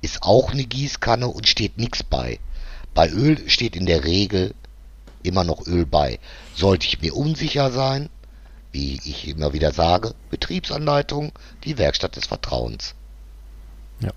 Ist 0.00 0.22
auch 0.22 0.52
eine 0.52 0.62
Gießkanne 0.62 1.26
und 1.26 1.48
steht 1.48 1.76
nichts 1.76 2.04
bei. 2.04 2.38
Bei 2.94 3.10
Öl 3.10 3.48
steht 3.50 3.74
in 3.74 3.86
der 3.86 4.04
Regel 4.04 4.54
immer 5.24 5.42
noch 5.42 5.66
Öl 5.66 5.86
bei. 5.86 6.20
Sollte 6.54 6.86
ich 6.86 7.00
mir 7.00 7.16
unsicher 7.16 7.72
sein, 7.72 8.08
wie 8.72 9.00
ich 9.04 9.28
immer 9.28 9.52
wieder 9.52 9.72
sage, 9.72 10.14
Betriebsanleitung, 10.30 11.32
die 11.64 11.78
Werkstatt 11.78 12.16
des 12.16 12.26
Vertrauens. 12.26 12.94
Ja. 14.00 14.10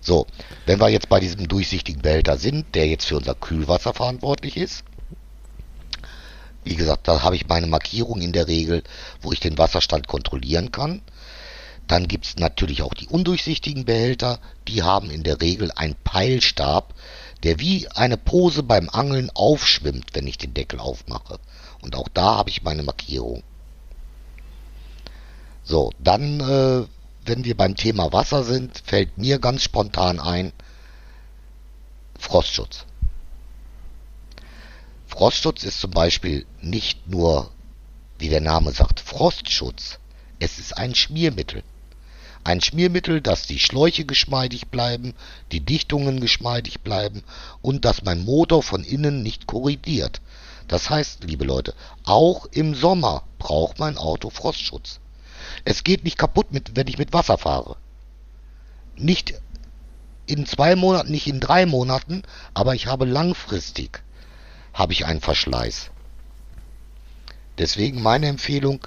So, 0.00 0.26
wenn 0.64 0.80
wir 0.80 0.88
jetzt 0.88 1.08
bei 1.08 1.20
diesem 1.20 1.48
durchsichtigen 1.48 2.02
Behälter 2.02 2.38
sind, 2.38 2.74
der 2.74 2.86
jetzt 2.86 3.06
für 3.06 3.16
unser 3.16 3.34
Kühlwasser 3.34 3.94
verantwortlich 3.94 4.56
ist, 4.56 4.84
wie 6.64 6.74
gesagt, 6.74 7.06
da 7.06 7.22
habe 7.22 7.36
ich 7.36 7.46
meine 7.46 7.68
Markierung 7.68 8.20
in 8.20 8.32
der 8.32 8.48
Regel, 8.48 8.82
wo 9.22 9.32
ich 9.32 9.38
den 9.38 9.56
Wasserstand 9.56 10.08
kontrollieren 10.08 10.72
kann. 10.72 11.00
Dann 11.86 12.08
gibt 12.08 12.26
es 12.26 12.36
natürlich 12.36 12.82
auch 12.82 12.94
die 12.94 13.06
undurchsichtigen 13.06 13.84
Behälter, 13.84 14.40
die 14.66 14.82
haben 14.82 15.08
in 15.08 15.22
der 15.22 15.40
Regel 15.40 15.70
einen 15.70 15.94
Peilstab, 16.02 16.94
der 17.42 17.60
wie 17.60 17.88
eine 17.88 18.16
Pose 18.16 18.62
beim 18.62 18.88
Angeln 18.88 19.30
aufschwimmt, 19.34 20.10
wenn 20.14 20.26
ich 20.26 20.38
den 20.38 20.54
Deckel 20.54 20.80
aufmache. 20.80 21.38
Und 21.82 21.94
auch 21.94 22.08
da 22.08 22.36
habe 22.36 22.50
ich 22.50 22.62
meine 22.62 22.82
Markierung. 22.82 23.42
So, 25.62 25.92
dann, 25.98 26.40
äh, 26.40 26.86
wenn 27.24 27.44
wir 27.44 27.56
beim 27.56 27.76
Thema 27.76 28.12
Wasser 28.12 28.44
sind, 28.44 28.82
fällt 28.84 29.18
mir 29.18 29.38
ganz 29.38 29.62
spontan 29.62 30.20
ein 30.20 30.52
Frostschutz. 32.18 32.84
Frostschutz 35.06 35.64
ist 35.64 35.80
zum 35.80 35.90
Beispiel 35.90 36.46
nicht 36.60 37.08
nur, 37.08 37.50
wie 38.18 38.28
der 38.28 38.40
Name 38.40 38.72
sagt, 38.72 39.00
Frostschutz. 39.00 39.98
Es 40.38 40.58
ist 40.58 40.76
ein 40.76 40.94
Schmiermittel. 40.94 41.62
Ein 42.46 42.60
Schmiermittel, 42.60 43.20
dass 43.20 43.48
die 43.48 43.58
Schläuche 43.58 44.04
geschmeidig 44.04 44.68
bleiben, 44.68 45.14
die 45.50 45.58
Dichtungen 45.58 46.20
geschmeidig 46.20 46.78
bleiben 46.82 47.24
und 47.60 47.84
dass 47.84 48.04
mein 48.04 48.24
Motor 48.24 48.62
von 48.62 48.84
innen 48.84 49.24
nicht 49.24 49.48
korrigiert. 49.48 50.20
Das 50.68 50.88
heißt, 50.88 51.24
liebe 51.24 51.44
Leute, 51.44 51.74
auch 52.04 52.46
im 52.52 52.76
Sommer 52.76 53.24
braucht 53.40 53.80
mein 53.80 53.98
Auto 53.98 54.30
Frostschutz. 54.30 55.00
Es 55.64 55.82
geht 55.82 56.04
nicht 56.04 56.18
kaputt, 56.18 56.52
mit, 56.52 56.76
wenn 56.76 56.86
ich 56.86 56.98
mit 56.98 57.12
Wasser 57.12 57.36
fahre. 57.36 57.78
Nicht 58.94 59.34
in 60.26 60.46
zwei 60.46 60.76
Monaten, 60.76 61.10
nicht 61.10 61.26
in 61.26 61.40
drei 61.40 61.66
Monaten, 61.66 62.22
aber 62.54 62.76
ich 62.76 62.86
habe 62.86 63.06
langfristig 63.06 64.04
habe 64.72 64.92
ich 64.92 65.04
einen 65.04 65.20
Verschleiß. 65.20 65.90
Deswegen 67.58 68.02
meine 68.02 68.28
Empfehlung, 68.28 68.86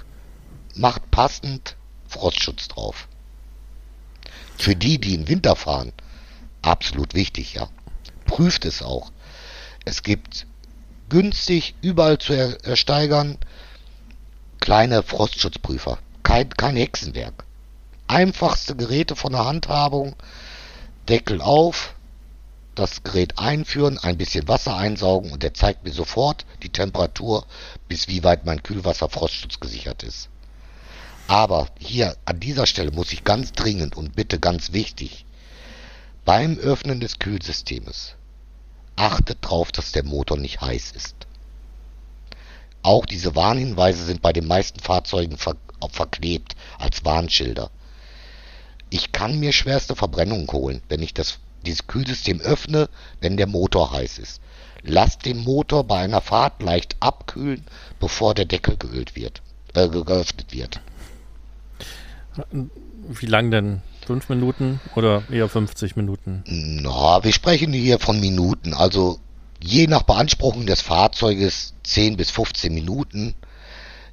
macht 0.74 1.10
passend 1.10 1.76
Frostschutz 2.08 2.66
drauf. 2.68 3.06
Für 4.60 4.76
die, 4.76 5.00
die 5.00 5.14
im 5.14 5.26
Winter 5.26 5.56
fahren, 5.56 5.90
absolut 6.60 7.14
wichtig, 7.14 7.54
ja. 7.54 7.70
Prüft 8.26 8.66
es 8.66 8.82
auch. 8.82 9.10
Es 9.86 10.02
gibt 10.02 10.46
günstig 11.08 11.76
überall 11.80 12.18
zu 12.18 12.34
ersteigern 12.34 13.38
kleine 14.60 15.02
Frostschutzprüfer. 15.02 15.96
Kein, 16.22 16.50
kein 16.50 16.76
Hexenwerk. 16.76 17.46
Einfachste 18.06 18.76
Geräte 18.76 19.16
von 19.16 19.32
der 19.32 19.46
Handhabung. 19.46 20.14
Deckel 21.08 21.40
auf, 21.40 21.94
das 22.74 23.02
Gerät 23.02 23.38
einführen, 23.38 23.96
ein 23.96 24.18
bisschen 24.18 24.46
Wasser 24.46 24.76
einsaugen 24.76 25.32
und 25.32 25.42
er 25.42 25.54
zeigt 25.54 25.84
mir 25.84 25.92
sofort 25.92 26.44
die 26.62 26.68
Temperatur, 26.68 27.46
bis 27.88 28.08
wie 28.08 28.24
weit 28.24 28.44
mein 28.44 28.62
Kühlwasser 28.62 29.08
Frostschutz 29.08 29.58
gesichert 29.58 30.02
ist. 30.02 30.28
Aber 31.30 31.68
hier 31.78 32.16
an 32.24 32.40
dieser 32.40 32.66
Stelle 32.66 32.90
muss 32.90 33.12
ich 33.12 33.22
ganz 33.22 33.52
dringend 33.52 33.96
und 33.96 34.16
bitte 34.16 34.40
ganz 34.40 34.72
wichtig, 34.72 35.24
beim 36.24 36.58
Öffnen 36.58 36.98
des 36.98 37.20
Kühlsystems 37.20 38.16
achtet 38.96 39.38
darauf, 39.44 39.70
dass 39.70 39.92
der 39.92 40.02
Motor 40.02 40.38
nicht 40.38 40.60
heiß 40.60 40.90
ist. 40.90 41.14
Auch 42.82 43.06
diese 43.06 43.36
Warnhinweise 43.36 44.04
sind 44.06 44.22
bei 44.22 44.32
den 44.32 44.48
meisten 44.48 44.80
Fahrzeugen 44.80 45.36
ver 45.36 45.54
verklebt 45.92 46.56
als 46.80 47.04
Warnschilder. 47.04 47.70
Ich 48.90 49.12
kann 49.12 49.38
mir 49.38 49.52
schwerste 49.52 49.94
Verbrennungen 49.94 50.48
holen, 50.50 50.82
wenn 50.88 51.00
ich 51.00 51.14
das, 51.14 51.38
dieses 51.64 51.86
Kühlsystem 51.86 52.40
öffne, 52.40 52.88
wenn 53.20 53.36
der 53.36 53.46
Motor 53.46 53.92
heiß 53.92 54.18
ist. 54.18 54.40
Lasst 54.82 55.26
den 55.26 55.38
Motor 55.38 55.84
bei 55.84 56.00
einer 56.00 56.22
Fahrt 56.22 56.60
leicht 56.60 56.96
abkühlen, 56.98 57.64
bevor 58.00 58.34
der 58.34 58.46
Deckel 58.46 58.76
geölt 58.76 59.14
wird, 59.14 59.42
äh, 59.74 59.88
geöffnet 59.88 60.52
wird. 60.52 60.80
Wie 63.08 63.26
lang 63.26 63.50
denn? 63.50 63.82
Fünf 64.06 64.28
Minuten 64.28 64.80
oder 64.96 65.22
eher 65.30 65.48
50 65.48 65.96
Minuten? 65.96 66.42
Na, 66.46 67.22
wir 67.22 67.32
sprechen 67.32 67.72
hier 67.72 67.98
von 67.98 68.18
Minuten. 68.18 68.74
Also 68.74 69.18
je 69.62 69.86
nach 69.86 70.02
Beanspruchung 70.02 70.66
des 70.66 70.80
Fahrzeuges 70.80 71.74
10 71.84 72.16
bis 72.16 72.30
15 72.30 72.72
Minuten. 72.72 73.34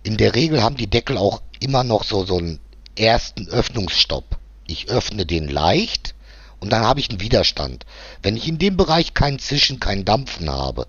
In 0.04 0.18
der 0.18 0.36
Regel 0.36 0.62
haben 0.62 0.78
die 0.78 0.90
Deckel 0.90 1.18
auch 1.18 1.42
immer 1.60 1.84
noch 1.84 2.04
so, 2.04 2.26
so 2.26 2.38
einen 2.38 2.60
ersten 2.98 3.48
Öffnungsstopp. 3.48 4.38
Ich 4.68 4.90
öffne 4.90 5.26
den 5.26 5.48
leicht 5.48 6.16
und 6.60 6.72
dann 6.72 6.84
habe 6.84 7.00
ich 7.00 7.10
einen 7.10 7.22
Widerstand. 7.22 7.86
Wenn 8.22 8.36
ich 8.36 8.48
in 8.48 8.58
dem 8.58 8.78
Bereich 8.78 9.14
kein 9.14 9.40
Zischen, 9.40 9.80
kein 9.80 10.06
Dampfen 10.06 10.50
habe, 10.50 10.88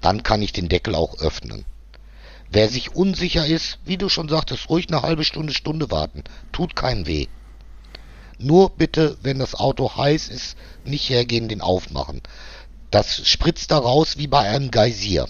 dann 0.00 0.22
kann 0.22 0.42
ich 0.42 0.52
den 0.52 0.68
Deckel 0.68 0.94
auch 0.94 1.18
öffnen. 1.18 1.64
Wer 2.54 2.68
sich 2.68 2.94
unsicher 2.94 3.44
ist, 3.44 3.80
wie 3.84 3.96
du 3.96 4.08
schon 4.08 4.28
sagtest, 4.28 4.70
ruhig 4.70 4.86
eine 4.88 5.02
halbe 5.02 5.24
Stunde, 5.24 5.52
Stunde 5.52 5.90
warten. 5.90 6.22
Tut 6.52 6.76
keinem 6.76 7.04
weh. 7.08 7.26
Nur 8.38 8.70
bitte, 8.70 9.18
wenn 9.22 9.40
das 9.40 9.56
Auto 9.56 9.96
heiß 9.96 10.28
ist, 10.28 10.56
nicht 10.84 11.08
hergehen, 11.08 11.48
den 11.48 11.60
aufmachen. 11.60 12.22
Das 12.92 13.26
spritzt 13.26 13.72
da 13.72 13.78
raus 13.78 14.18
wie 14.18 14.28
bei 14.28 14.48
einem 14.48 14.70
Geysir. 14.70 15.26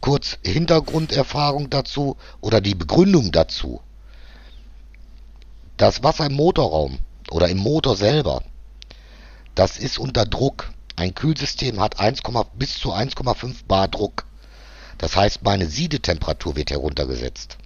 Kurz 0.00 0.38
Hintergrunderfahrung 0.42 1.68
dazu 1.68 2.16
oder 2.40 2.62
die 2.62 2.74
Begründung 2.74 3.30
dazu. 3.30 3.82
Das 5.76 6.02
Wasser 6.02 6.24
im 6.24 6.32
Motorraum 6.32 6.98
oder 7.30 7.50
im 7.50 7.58
Motor 7.58 7.94
selber, 7.94 8.42
das 9.54 9.76
ist 9.76 9.98
unter 9.98 10.24
Druck. 10.24 10.72
Ein 10.96 11.14
Kühlsystem 11.14 11.78
hat 11.78 12.00
1, 12.00 12.22
bis 12.54 12.78
zu 12.78 12.94
1,5 12.94 13.66
Bar 13.68 13.88
Druck. 13.88 14.24
Das 14.98 15.16
heißt, 15.16 15.42
meine 15.42 15.66
Siedetemperatur 15.66 16.56
wird 16.56 16.70
heruntergesetzt. 16.70 17.58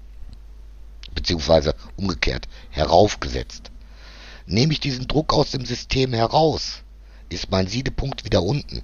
Beziehungsweise 1.14 1.74
umgekehrt, 1.96 2.48
heraufgesetzt. 2.70 3.70
Nehme 4.46 4.72
ich 4.72 4.80
diesen 4.80 5.06
Druck 5.08 5.32
aus 5.34 5.50
dem 5.50 5.64
System 5.64 6.14
heraus, 6.14 6.82
ist 7.28 7.50
mein 7.50 7.66
Siedepunkt 7.66 8.24
wieder 8.24 8.42
unten. 8.42 8.82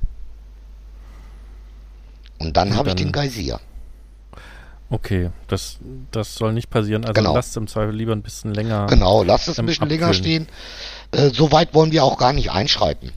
Und 2.38 2.56
dann 2.56 2.76
habe 2.76 2.90
ich 2.90 2.94
den 2.96 3.12
Geysir. 3.12 3.60
Okay, 4.90 5.30
das, 5.48 5.78
das 6.10 6.34
soll 6.34 6.52
nicht 6.52 6.68
passieren. 6.68 7.04
Also 7.04 7.14
Genau. 7.14 7.34
lasst 7.34 7.56
im 7.56 7.66
Zweifel 7.66 7.94
lieber 7.94 8.12
ein 8.12 8.22
bisschen 8.22 8.52
länger. 8.52 8.86
Genau, 8.86 9.22
lasst 9.22 9.48
es 9.48 9.58
ein 9.58 9.66
bisschen 9.66 9.88
länger 9.88 10.08
abkühlen. 10.08 10.46
stehen. 10.46 10.48
Äh, 11.12 11.30
so 11.30 11.50
weit 11.52 11.72
wollen 11.74 11.90
wir 11.92 12.04
auch 12.04 12.18
gar 12.18 12.32
nicht 12.32 12.50
einschreiten. 12.50 13.12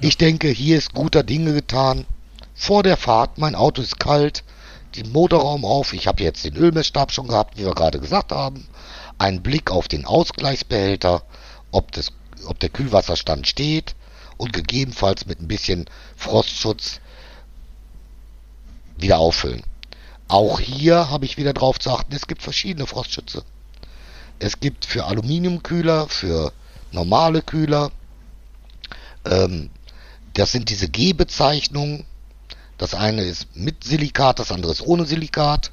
Ich 0.00 0.16
denke, 0.16 0.48
hier 0.48 0.78
ist 0.78 0.92
guter 0.94 1.22
Dinge 1.22 1.52
getan. 1.52 2.06
Vor 2.54 2.82
der 2.82 2.96
Fahrt, 2.96 3.38
mein 3.38 3.54
Auto 3.54 3.82
ist 3.82 3.98
kalt, 3.98 4.44
den 4.96 5.10
Motorraum 5.12 5.64
auf. 5.64 5.92
Ich 5.92 6.06
habe 6.06 6.22
jetzt 6.22 6.44
den 6.44 6.56
Ölmessstab 6.56 7.12
schon 7.12 7.28
gehabt, 7.28 7.58
wie 7.58 7.64
wir 7.64 7.74
gerade 7.74 7.98
gesagt 7.98 8.32
haben. 8.32 8.68
Ein 9.18 9.42
Blick 9.42 9.70
auf 9.70 9.88
den 9.88 10.04
Ausgleichsbehälter, 10.04 11.22
ob, 11.72 11.92
das, 11.92 12.12
ob 12.46 12.58
der 12.60 12.68
Kühlwasserstand 12.68 13.46
steht 13.48 13.94
und 14.36 14.52
gegebenenfalls 14.52 15.26
mit 15.26 15.40
ein 15.40 15.48
bisschen 15.48 15.86
Frostschutz 16.16 17.00
wieder 18.96 19.18
auffüllen. 19.18 19.62
Auch 20.28 20.60
hier 20.60 21.10
habe 21.10 21.24
ich 21.24 21.36
wieder 21.36 21.52
drauf 21.52 21.78
zu 21.78 21.90
achten, 21.90 22.14
es 22.14 22.26
gibt 22.26 22.42
verschiedene 22.42 22.86
Frostschütze. 22.86 23.44
Es 24.38 24.60
gibt 24.60 24.84
für 24.84 25.04
Aluminiumkühler, 25.04 26.08
für 26.08 26.52
normale 26.92 27.42
Kühler, 27.42 27.90
ähm, 29.24 29.70
das 30.34 30.52
sind 30.52 30.68
diese 30.68 30.88
G-Bezeichnungen. 30.88 32.04
Das 32.78 32.94
eine 32.94 33.22
ist 33.22 33.54
mit 33.54 33.84
Silikat, 33.84 34.38
das 34.38 34.50
andere 34.50 34.72
ist 34.72 34.82
ohne 34.82 35.04
Silikat. 35.04 35.70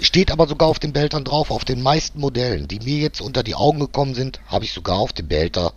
Steht 0.00 0.30
aber 0.30 0.46
sogar 0.46 0.68
auf 0.68 0.78
den 0.78 0.92
Behältern 0.92 1.24
drauf, 1.24 1.50
auf 1.50 1.64
den 1.64 1.80
meisten 1.80 2.20
Modellen, 2.20 2.68
die 2.68 2.80
mir 2.80 2.98
jetzt 2.98 3.20
unter 3.20 3.42
die 3.42 3.54
Augen 3.54 3.80
gekommen 3.80 4.14
sind, 4.14 4.40
habe 4.46 4.64
ich 4.64 4.72
sogar 4.72 4.98
auf 4.98 5.12
dem 5.12 5.28
Behälter 5.28 5.72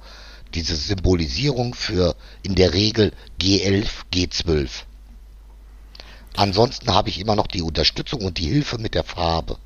diese 0.53 0.75
Symbolisierung 0.75 1.73
für 1.73 2.15
in 2.41 2.55
der 2.55 2.73
Regel 2.73 3.13
G11, 3.39 3.87
G12. 4.13 4.69
Ansonsten 6.35 6.93
habe 6.93 7.09
ich 7.09 7.19
immer 7.19 7.35
noch 7.35 7.47
die 7.47 7.61
Unterstützung 7.61 8.21
und 8.21 8.37
die 8.37 8.47
Hilfe 8.47 8.77
mit 8.77 8.93
der 8.93 9.03
Farbe. 9.03 9.57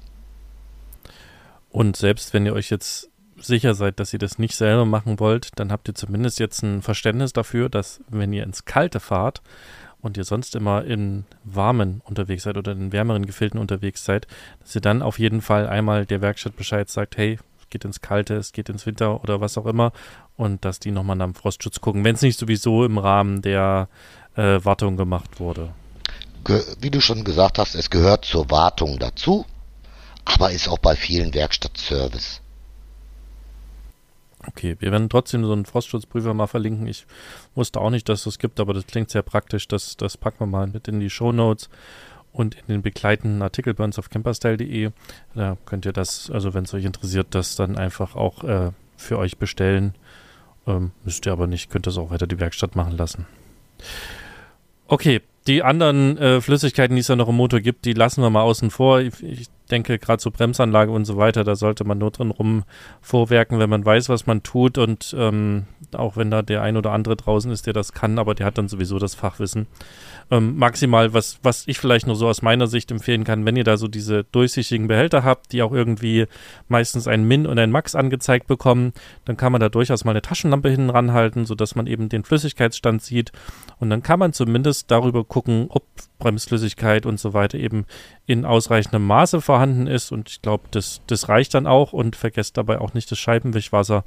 Und 1.70 1.98
selbst 1.98 2.34
wenn 2.34 2.46
ihr 2.46 2.54
euch 2.54 2.70
jetzt 2.70 3.10
sicher 3.46 3.76
seid, 3.76 4.00
dass 4.00 4.14
ihr 4.14 4.20
das 4.20 4.40
nicht 4.40 4.56
selber 4.56 4.86
machen 4.86 5.20
wollt, 5.20 5.50
dann 5.56 5.72
habt 5.72 5.88
ihr 5.88 5.96
zumindest 5.96 6.40
jetzt 6.40 6.64
ein 6.64 6.82
Verständnis 6.82 7.34
dafür, 7.34 7.70
dass 7.70 8.02
wenn 8.10 8.34
ihr 8.34 8.44
ins 8.44 8.66
Kalte 8.66 9.00
fahrt 9.00 9.42
und 10.02 10.18
ihr 10.18 10.26
sonst 10.26 10.56
immer 10.56 10.84
in 10.84 11.26
warmen 11.44 12.02
unterwegs 12.06 12.44
seid 12.44 12.58
oder 12.58 12.74
in 12.74 12.92
wärmeren 12.92 13.26
Gefilden 13.26 13.60
unterwegs 13.60 14.04
seid, 14.04 14.28
dass 14.60 14.76
ihr 14.76 14.82
dann 14.82 15.02
auf 15.02 15.18
jeden 15.18 15.42
Fall 15.42 15.68
einmal 15.68 16.06
der 16.06 16.22
Werkstatt 16.22 16.56
Bescheid 16.56 16.90
sagt, 16.90 17.18
hey, 17.18 17.40
es 17.62 17.70
geht 17.70 17.86
ins 17.86 18.02
Kalte, 18.02 18.36
es 18.36 18.52
geht 18.52 18.70
ins 18.70 18.86
Winter 18.86 19.24
oder 19.24 19.40
was 19.42 19.58
auch 19.58 19.66
immer 19.66 19.94
und 20.36 20.66
dass 20.66 20.80
die 20.80 20.92
nochmal 20.92 21.16
nach 21.16 21.26
dem 21.26 21.36
Frostschutz 21.36 21.80
gucken, 21.80 22.04
wenn 22.04 22.16
es 22.16 22.22
nicht 22.22 22.38
sowieso 22.38 22.84
im 22.84 22.98
Rahmen 22.98 23.42
der 23.42 23.88
äh, 24.36 24.60
Wartung 24.64 24.98
gemacht 24.98 25.40
wurde. 25.40 25.74
Wie 26.80 26.92
du 26.92 27.00
schon 27.00 27.24
gesagt 27.24 27.58
hast, 27.58 27.74
es 27.74 27.90
gehört 27.90 28.26
zur 28.26 28.52
Wartung 28.52 29.00
dazu, 29.00 29.46
aber 30.26 30.52
ist 30.52 30.68
auch 30.68 30.80
bei 30.80 30.96
vielen 30.98 31.34
Werkstattservice. 31.34 32.43
Okay, 34.48 34.76
wir 34.80 34.92
werden 34.92 35.10
trotzdem 35.10 35.46
so 35.46 35.54
einen 35.54 35.66
Frostschutzprüfer 35.66 36.34
mal 36.34 36.48
verlinken. 36.48 36.88
Ich 36.88 37.06
wusste 37.56 37.80
auch 37.80 37.90
nicht, 37.90 38.10
dass 38.10 38.20
es 38.20 38.26
das 38.26 38.40
gibt, 38.40 38.60
aber 38.60 38.74
das 38.74 38.88
klingt 38.88 39.10
sehr 39.10 39.22
praktisch. 39.22 39.68
Das, 39.68 39.96
das 39.98 40.18
packen 40.18 40.42
wir 40.42 40.48
mal 40.48 40.68
mit 40.68 40.88
in 40.88 41.00
die 41.00 41.10
Show 41.10 41.32
Notes 41.32 41.70
und 42.34 42.56
in 42.56 42.68
den 42.68 42.82
begleitenden 42.82 43.42
Artikel 43.42 43.74
bei 43.74 43.84
uns 43.84 43.98
auf 43.98 44.10
camperstyle.de. 44.10 44.92
Da 45.36 45.58
könnt 45.66 45.86
ihr 45.86 45.94
das, 45.94 46.30
also 46.30 46.54
wenn 46.54 46.66
es 46.66 46.74
euch 46.74 46.84
interessiert, 46.84 47.28
das 47.32 47.56
dann 47.56 47.78
einfach 47.78 48.16
auch 48.16 48.44
äh, 48.44 48.72
für 48.98 49.18
euch 49.18 49.38
bestellen. 49.38 49.96
Ähm, 50.68 50.92
müsst 51.04 51.26
ihr 51.26 51.32
aber 51.32 51.48
nicht, 51.48 51.70
könnt 51.70 51.88
das 51.88 51.98
auch 51.98 52.10
weiter 52.10 52.28
die 52.28 52.40
Werkstatt 52.40 52.76
machen 52.76 52.98
lassen. 52.98 53.26
Okay, 54.88 55.22
die 55.48 55.64
anderen 55.64 56.18
äh, 56.18 56.42
Flüssigkeiten, 56.42 56.96
die 56.96 57.02
es 57.02 57.08
ja 57.08 57.16
noch 57.16 57.30
im 57.30 57.36
Motor 57.36 57.60
gibt, 57.60 57.86
die 57.86 57.94
lassen 57.94 58.22
wir 58.22 58.30
mal 58.30 58.44
außen 58.44 58.72
vor. 58.72 59.02
Ich, 59.02 59.22
ich 59.24 59.48
denke, 59.74 60.00
gerade 60.00 60.20
zur 60.20 60.32
Bremsanlage 60.32 60.92
und 60.92 61.06
so 61.06 61.18
weiter, 61.18 61.44
da 61.44 61.56
sollte 61.56 61.84
man 61.84 61.98
nur 61.98 62.12
drin 62.12 62.32
rum 62.32 62.64
vorwerken, 63.02 63.60
wenn 63.60 63.70
man 63.70 63.86
weiß, 63.86 64.08
was 64.10 64.28
man 64.28 64.44
tut 64.44 64.78
und 64.78 65.16
ähm, 65.18 65.66
auch 65.94 66.16
wenn 66.16 66.32
da 66.32 66.42
der 66.42 66.62
ein 66.62 66.78
oder 66.78 66.92
andere 66.92 67.16
draußen 67.16 67.52
ist, 67.52 67.66
der 67.66 67.74
das 67.74 67.92
kann, 67.92 68.20
aber 68.20 68.36
der 68.36 68.46
hat 68.46 68.58
dann 68.58 68.68
sowieso 68.68 69.00
das 69.00 69.16
Fachwissen. 69.16 69.68
Ähm, 70.32 70.58
maximal, 70.58 71.14
was, 71.14 71.40
was 71.44 71.68
ich 71.68 71.80
vielleicht 71.80 72.08
nur 72.08 72.16
so 72.16 72.28
aus 72.28 72.42
meiner 72.42 72.68
Sicht 72.68 72.92
empfehlen 72.92 73.24
kann, 73.24 73.46
wenn 73.46 73.56
ihr 73.56 73.64
da 73.64 73.78
so 73.78 73.88
diese 73.88 74.24
durchsichtigen 74.24 74.88
Behälter 74.88 75.24
habt, 75.24 75.52
die 75.52 75.62
auch 75.62 75.74
irgendwie 75.74 76.28
meistens 76.68 77.08
ein 77.08 77.28
Min 77.28 77.46
und 77.46 77.60
ein 77.60 77.72
Max 77.72 77.96
angezeigt 77.96 78.48
bekommen, 78.48 78.94
dann 79.26 79.38
kann 79.38 79.52
man 79.52 79.60
da 79.60 79.70
durchaus 79.70 80.06
mal 80.06 80.12
eine 80.12 80.22
Taschenlampe 80.22 80.70
hinten 80.70 80.90
ranhalten, 80.90 81.46
sodass 81.46 81.76
man 81.76 81.88
eben 81.88 82.08
den 82.10 82.24
Flüssigkeitsstand 82.24 83.02
sieht 83.02 83.32
und 83.80 83.90
dann 83.90 84.04
kann 84.04 84.20
man 84.20 84.34
zumindest 84.34 84.92
darüber 84.92 85.24
gucken, 85.24 85.66
ob 85.70 85.84
Bremsflüssigkeit 86.20 87.06
und 87.06 87.20
so 87.20 87.34
weiter 87.34 87.58
eben 87.58 87.86
in 88.26 88.46
ausreichendem 88.46 89.06
Maße 89.06 89.42
vorhanden 89.42 89.88
ist. 89.88 90.12
Und 90.12 90.30
ich 90.30 90.42
glaube, 90.42 90.66
das, 90.72 91.02
das 91.08 91.30
reicht 91.30 91.54
dann 91.54 91.68
auch 91.68 91.94
und 91.94 92.16
vergesst 92.16 92.58
dabei 92.58 92.80
auch 92.80 92.94
nicht 92.94 93.12
das 93.12 93.20
Scheibenwischwasser, 93.20 94.04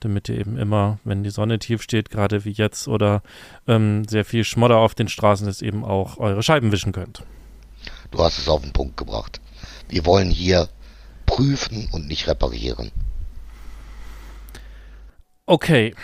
damit 0.00 0.28
ihr 0.28 0.38
eben 0.38 0.58
immer, 0.58 0.98
wenn 1.04 1.22
die 1.22 1.30
Sonne 1.30 1.58
tief 1.58 1.82
steht, 1.82 2.10
gerade 2.10 2.44
wie 2.44 2.52
jetzt 2.52 2.88
oder 2.88 3.22
ähm, 3.66 4.04
sehr 4.06 4.24
viel 4.24 4.44
Schmodder 4.44 4.78
auf 4.78 4.94
den 4.94 5.08
Straßen 5.08 5.48
ist, 5.48 5.62
eben 5.62 5.84
auch 5.84 6.18
eure 6.18 6.42
Scheiben 6.42 6.72
wischen 6.72 6.92
könnt. 6.92 7.22
Du 8.10 8.18
hast 8.18 8.38
es 8.38 8.48
auf 8.48 8.62
den 8.62 8.72
Punkt 8.72 8.96
gebracht. 8.96 9.40
Wir 9.88 10.04
wollen 10.06 10.30
hier 10.30 10.68
prüfen 11.26 11.88
und 11.92 12.06
nicht 12.06 12.26
reparieren. 12.26 12.90
Okay. 15.46 15.94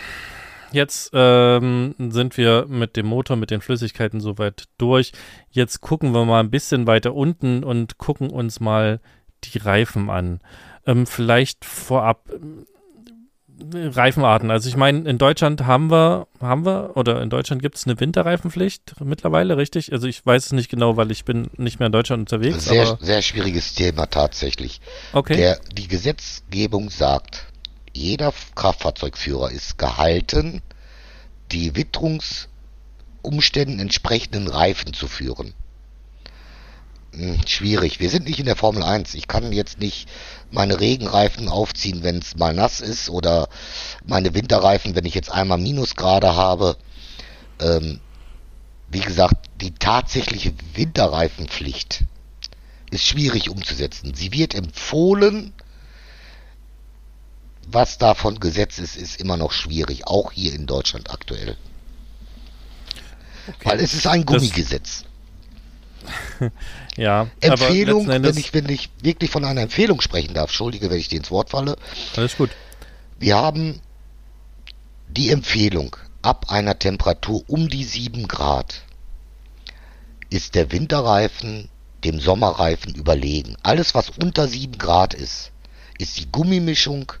Jetzt 0.71 1.11
ähm, 1.13 1.95
sind 1.97 2.37
wir 2.37 2.65
mit 2.67 2.95
dem 2.95 3.07
Motor, 3.07 3.35
mit 3.35 3.51
den 3.51 3.61
Flüssigkeiten 3.61 4.21
soweit 4.21 4.65
durch. 4.77 5.11
Jetzt 5.49 5.81
gucken 5.81 6.13
wir 6.13 6.25
mal 6.25 6.39
ein 6.39 6.51
bisschen 6.51 6.87
weiter 6.87 7.13
unten 7.13 7.63
und 7.63 7.97
gucken 7.97 8.29
uns 8.29 8.59
mal 8.59 8.99
die 9.43 9.57
Reifen 9.57 10.09
an. 10.09 10.39
Ähm, 10.85 11.05
vielleicht 11.05 11.65
vorab 11.65 12.29
äh, 12.29 12.37
Reifenarten. 13.73 14.49
Also 14.49 14.69
ich 14.69 14.77
meine, 14.77 15.07
in 15.07 15.17
Deutschland 15.17 15.65
haben 15.65 15.91
wir, 15.91 16.27
haben 16.39 16.65
wir, 16.65 16.95
oder 16.95 17.21
in 17.21 17.29
Deutschland 17.29 17.61
gibt 17.61 17.75
es 17.75 17.85
eine 17.85 17.99
Winterreifenpflicht 17.99 18.95
mittlerweile, 19.03 19.57
richtig? 19.57 19.91
Also 19.91 20.07
ich 20.07 20.25
weiß 20.25 20.47
es 20.47 20.51
nicht 20.51 20.69
genau, 20.69 20.97
weil 20.97 21.11
ich 21.11 21.25
bin 21.25 21.49
nicht 21.57 21.79
mehr 21.79 21.87
in 21.87 21.91
Deutschland 21.91 22.21
unterwegs. 22.21 22.65
Sehr, 22.65 22.97
sehr 22.99 23.21
schwieriges 23.21 23.73
Thema 23.75 24.07
tatsächlich. 24.07 24.81
Okay. 25.13 25.37
Der, 25.37 25.59
die 25.75 25.87
Gesetzgebung 25.87 26.89
sagt, 26.89 27.50
jeder 27.93 28.33
Kraftfahrzeugführer 28.55 29.51
ist 29.51 29.77
gehalten, 29.77 30.61
die 31.51 31.75
Witterungsumständen 31.75 33.79
entsprechenden 33.79 34.47
Reifen 34.47 34.93
zu 34.93 35.07
führen. 35.07 35.53
Hm, 37.13 37.39
schwierig. 37.45 37.99
Wir 37.99 38.09
sind 38.09 38.25
nicht 38.25 38.39
in 38.39 38.45
der 38.45 38.55
Formel 38.55 38.83
1. 38.83 39.15
Ich 39.15 39.27
kann 39.27 39.51
jetzt 39.51 39.79
nicht 39.79 40.07
meine 40.49 40.79
Regenreifen 40.79 41.49
aufziehen, 41.49 42.03
wenn 42.03 42.19
es 42.19 42.37
mal 42.37 42.53
nass 42.53 42.79
ist 42.79 43.09
oder 43.09 43.49
meine 44.05 44.33
Winterreifen, 44.33 44.95
wenn 44.95 45.05
ich 45.05 45.13
jetzt 45.13 45.31
einmal 45.31 45.57
Minusgrade 45.57 46.35
habe. 46.35 46.77
Ähm, 47.59 47.99
wie 48.89 49.01
gesagt, 49.01 49.49
die 49.59 49.71
tatsächliche 49.71 50.53
Winterreifenpflicht 50.73 52.05
ist 52.91 53.05
schwierig 53.05 53.49
umzusetzen. 53.49 54.13
Sie 54.13 54.31
wird 54.31 54.55
empfohlen, 54.55 55.53
was 57.73 57.97
davon 57.97 58.39
Gesetz 58.39 58.77
ist, 58.77 58.95
ist 58.95 59.19
immer 59.19 59.37
noch 59.37 59.51
schwierig, 59.51 60.07
auch 60.07 60.31
hier 60.31 60.53
in 60.53 60.67
Deutschland 60.67 61.11
aktuell. 61.11 61.57
Okay. 63.47 63.69
Weil 63.69 63.79
es 63.79 63.93
ist 63.93 64.07
ein 64.07 64.25
Gummigesetz. 64.25 65.05
ja. 66.97 67.27
Empfehlung, 67.39 68.07
wenn 68.07 68.23
ich, 68.25 68.53
wenn 68.53 68.69
ich 68.69 68.89
wirklich 69.01 69.29
von 69.29 69.45
einer 69.45 69.61
Empfehlung 69.61 70.01
sprechen 70.01 70.33
darf, 70.33 70.49
entschuldige, 70.49 70.89
wenn 70.89 70.99
ich 70.99 71.07
dir 71.07 71.17
ins 71.17 71.31
Wort 71.31 71.49
falle. 71.49 71.75
Alles 72.15 72.37
gut. 72.37 72.51
Wir 73.19 73.35
haben 73.37 73.81
die 75.07 75.29
Empfehlung, 75.29 75.95
ab 76.21 76.45
einer 76.49 76.77
Temperatur 76.77 77.43
um 77.47 77.69
die 77.69 77.83
7 77.83 78.27
Grad 78.27 78.81
ist 80.29 80.55
der 80.55 80.71
Winterreifen 80.71 81.69
dem 82.03 82.19
Sommerreifen 82.19 82.95
überlegen. 82.95 83.57
Alles, 83.63 83.93
was 83.93 84.09
unter 84.09 84.47
7 84.47 84.77
Grad 84.77 85.13
ist, 85.13 85.51
ist 85.97 86.19
die 86.19 86.31
Gummimischung 86.31 87.11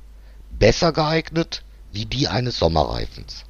besser 0.61 0.91
geeignet 0.91 1.63
wie 1.91 2.05
die 2.05 2.27
eines 2.27 2.59
Sommerreifens. 2.59 3.45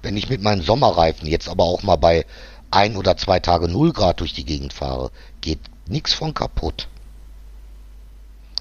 Wenn 0.00 0.16
ich 0.16 0.30
mit 0.30 0.40
meinen 0.40 0.62
Sommerreifen 0.62 1.28
jetzt 1.28 1.50
aber 1.50 1.64
auch 1.64 1.82
mal 1.82 1.96
bei 1.96 2.24
ein 2.70 2.96
oder 2.96 3.18
zwei 3.18 3.40
Tage 3.40 3.68
0 3.68 3.92
Grad 3.92 4.20
durch 4.20 4.32
die 4.32 4.46
Gegend 4.46 4.72
fahre, 4.72 5.10
geht 5.42 5.60
nichts 5.86 6.14
von 6.14 6.32
kaputt. 6.32 6.88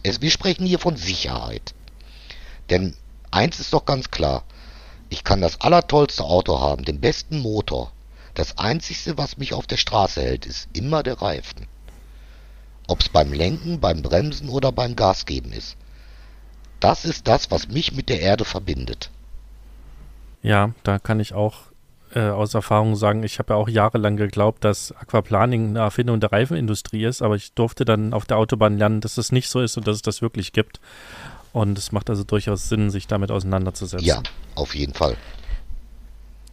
Es, 0.04 0.20
wir 0.20 0.30
sprechen 0.30 0.66
hier 0.66 0.78
von 0.78 0.98
Sicherheit. 0.98 1.74
Denn 2.70 2.98
eins 3.32 3.62
ist 3.62 3.72
doch 3.72 3.86
ganz 3.86 4.12
klar, 4.12 4.44
ich 5.08 5.24
kann 5.24 5.40
das 5.40 5.62
allertollste 5.62 6.26
Auto 6.26 6.60
haben, 6.60 6.84
den 6.84 7.00
besten 7.00 7.40
Motor. 7.40 7.94
Das 8.34 8.58
einzigste, 8.58 9.18
was 9.18 9.38
mich 9.38 9.54
auf 9.54 9.68
der 9.68 9.78
Straße 9.78 10.22
hält, 10.22 10.46
ist 10.46 10.68
immer 10.74 11.02
der 11.02 11.22
Reifen. 11.22 11.66
Ob 12.88 13.00
es 13.00 13.08
beim 13.08 13.32
Lenken, 13.32 13.80
beim 13.80 14.02
Bremsen 14.02 14.50
oder 14.50 14.74
beim 14.74 14.98
Gasgeben 14.98 15.54
ist. 15.54 15.78
Das 16.80 17.06
ist 17.06 17.28
das, 17.28 17.50
was 17.52 17.68
mich 17.68 17.94
mit 17.94 18.10
der 18.10 18.20
Erde 18.20 18.46
verbindet. 18.46 19.10
Ja, 20.44 20.72
da 20.84 21.00
kann 21.00 21.20
ich 21.20 21.34
auch 21.34 21.56
äh, 22.14 22.30
aus 22.30 22.54
Erfahrung 22.54 22.96
sagen, 22.96 23.24
ich 23.24 23.40
habe 23.40 23.54
ja 23.54 23.60
auch 23.60 23.68
jahrelang 23.68 24.16
geglaubt, 24.16 24.64
dass 24.64 24.92
Aquaplaning 24.92 25.70
eine 25.70 25.80
Erfindung 25.80 26.20
der 26.20 26.32
Reifenindustrie 26.32 27.04
ist, 27.04 27.22
aber 27.22 27.36
ich 27.36 27.54
durfte 27.54 27.84
dann 27.84 28.14
auf 28.14 28.26
der 28.26 28.38
Autobahn 28.38 28.78
lernen, 28.78 29.02
dass 29.02 29.18
es 29.18 29.32
nicht 29.32 29.50
so 29.50 29.60
ist 29.60 29.78
und 29.78 29.88
dass 29.88 29.98
es 29.98 30.02
das 30.02 30.22
wirklich 30.22 30.54
gibt. 30.54 30.80
Und 31.54 31.78
es 31.78 31.92
macht 31.92 32.10
also 32.10 32.24
durchaus 32.24 32.70
Sinn, 32.70 32.92
sich 32.92 33.08
damit 33.08 33.32
auseinanderzusetzen. 33.32 34.06
Ja, 34.06 34.22
auf 34.56 34.76
jeden 34.76 34.94
Fall. 34.94 35.18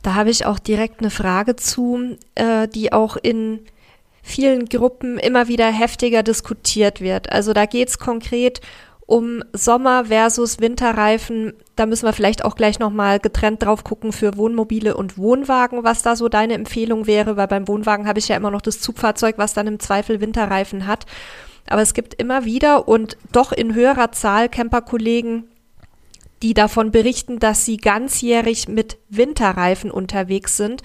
Da 0.03 0.15
habe 0.15 0.31
ich 0.31 0.45
auch 0.45 0.59
direkt 0.59 1.01
eine 1.01 1.11
Frage 1.11 1.57
zu, 1.57 2.17
äh, 2.35 2.69
die 2.69 2.93
auch 2.93 3.17
in 3.17 3.61
vielen 4.23 4.67
Gruppen 4.67 5.19
immer 5.19 5.49
wieder 5.49 5.71
heftiger 5.71 6.23
diskutiert 6.23 7.01
wird. 7.01 7.31
Also 7.31 7.53
da 7.53 7.67
geht 7.67 7.89
es 7.89 7.99
konkret 7.99 8.61
um 9.07 9.43
Sommer 9.53 10.07
versus 10.07 10.61
Winterreifen. 10.61 11.53
Da 11.77 11.87
müssen 11.87 12.07
wir 12.07 12.13
vielleicht 12.13 12.45
auch 12.45 12.57
gleich 12.57 12.79
nochmal 12.79 13.21
getrennt 13.21 13.63
drauf 13.63 13.85
gucken 13.85 14.13
für 14.13 14.37
Wohnmobile 14.37 14.97
und 14.97 15.19
Wohnwagen, 15.19 15.85
was 15.85 16.03
da 16.03 16.17
so 16.17 16.29
deine 16.29 16.55
Empfehlung 16.55 17.07
wäre, 17.07 17.37
weil 17.37 17.49
beim 17.49 17.69
Wohnwagen 17.69 18.07
habe 18.07 18.19
ich 18.19 18.29
ja 18.29 18.37
immer 18.37 18.51
noch 18.51 18.63
das 18.63 18.81
Zugfahrzeug, 18.81 19.37
was 19.37 19.55
dann 19.55 19.67
im 19.67 19.81
Zweifel 19.81 20.21
Winterreifen 20.21 20.87
hat. 20.87 21.07
Aber 21.69 21.83
es 21.83 21.95
gibt 21.95 22.15
immer 22.15 22.45
wieder 22.45 22.89
und 22.89 23.17
doch 23.33 23.53
in 23.53 23.75
höherer 23.75 24.13
Zahl 24.13 24.49
Camperkollegen, 24.49 25.45
die 26.43 26.55
davon 26.55 26.91
berichten, 26.91 27.39
dass 27.39 27.65
sie 27.65 27.79
ganzjährig 27.79 28.69
mit 28.69 28.99
Winterreifen 29.09 29.91
unterwegs 29.91 30.57
sind 30.57 30.83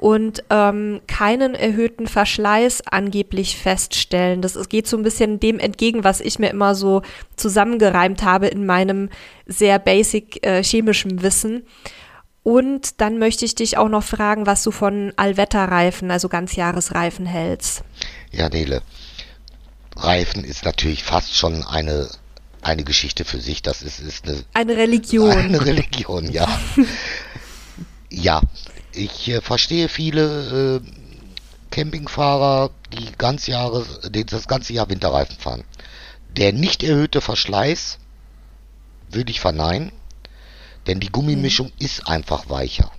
und 0.00 0.44
ähm, 0.48 1.02
keinen 1.06 1.54
erhöhten 1.54 2.06
Verschleiß 2.06 2.84
angeblich 2.90 3.58
feststellen. 3.58 4.40
Das 4.40 4.56
geht 4.70 4.86
so 4.86 4.96
ein 4.96 5.02
bisschen 5.02 5.40
dem 5.40 5.58
entgegen, 5.58 6.04
was 6.04 6.22
ich 6.22 6.38
mir 6.38 6.48
immer 6.48 6.74
so 6.74 7.02
zusammengereimt 7.36 8.22
habe 8.22 8.46
in 8.46 8.64
meinem 8.64 9.10
sehr 9.44 9.78
basic 9.78 10.44
äh, 10.46 10.64
chemischen 10.64 11.22
Wissen. 11.22 11.66
Und 12.42 13.02
dann 13.02 13.18
möchte 13.18 13.44
ich 13.44 13.54
dich 13.54 13.76
auch 13.76 13.90
noch 13.90 14.02
fragen, 14.02 14.46
was 14.46 14.62
du 14.62 14.70
von 14.70 15.12
Allwetterreifen, 15.16 16.10
also 16.10 16.30
Ganzjahresreifen 16.30 17.26
hältst. 17.26 17.82
Ja, 18.32 18.48
Nele. 18.48 18.80
Reifen 19.96 20.44
ist 20.44 20.64
natürlich 20.64 21.04
fast 21.04 21.36
schon 21.36 21.62
eine 21.62 22.08
eine 22.62 22.84
Geschichte 22.84 23.24
für 23.24 23.40
sich. 23.40 23.62
Das 23.62 23.82
ist, 23.82 24.00
ist 24.00 24.26
eine, 24.26 24.44
eine 24.54 24.76
Religion. 24.76 25.30
Eine 25.36 25.64
Religion, 25.64 26.30
ja. 26.30 26.46
ja, 28.10 28.42
ich 29.00 29.28
äh, 29.28 29.40
verstehe 29.40 29.88
viele 29.88 30.80
äh, 30.82 30.90
Campingfahrer, 31.70 32.70
die 32.92 33.12
ganz 33.16 33.46
Jahres, 33.46 34.00
die 34.10 34.24
das 34.24 34.48
ganze 34.48 34.72
Jahr 34.72 34.90
Winterreifen 34.90 35.36
fahren. 35.36 35.64
Der 36.36 36.52
nicht 36.52 36.82
erhöhte 36.82 37.20
Verschleiß 37.20 37.98
würde 39.10 39.30
ich 39.30 39.40
verneinen, 39.40 39.92
denn 40.86 41.00
die 41.00 41.10
Gummimischung 41.10 41.68
mhm. 41.68 41.84
ist 41.84 42.06
einfach 42.06 42.48
weicher. 42.48 42.90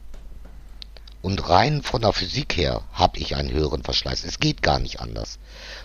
Und 1.22 1.50
rein 1.50 1.84
von 1.84 2.02
der 2.02 2.14
Physik 2.14 2.58
her 2.58 2.82
habe 2.94 3.20
ich 3.20 3.36
einen 3.36 3.52
höheren 3.52 3.84
Verschleiß. 3.84 4.24
Es 4.24 4.40
geht 4.40 4.64
gar 4.64 4.80
nicht 4.80 5.02
anders. 5.02 5.38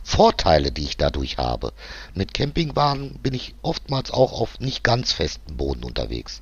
Vorteile, 0.02 0.72
die 0.72 0.84
ich 0.84 0.96
dadurch 0.96 1.36
habe. 1.36 1.74
Mit 2.14 2.32
Campingwagen 2.32 3.18
bin 3.18 3.34
ich 3.34 3.54
oftmals 3.60 4.10
auch 4.10 4.32
auf 4.32 4.60
nicht 4.60 4.82
ganz 4.82 5.12
festem 5.12 5.58
Boden 5.58 5.84
unterwegs. 5.84 6.40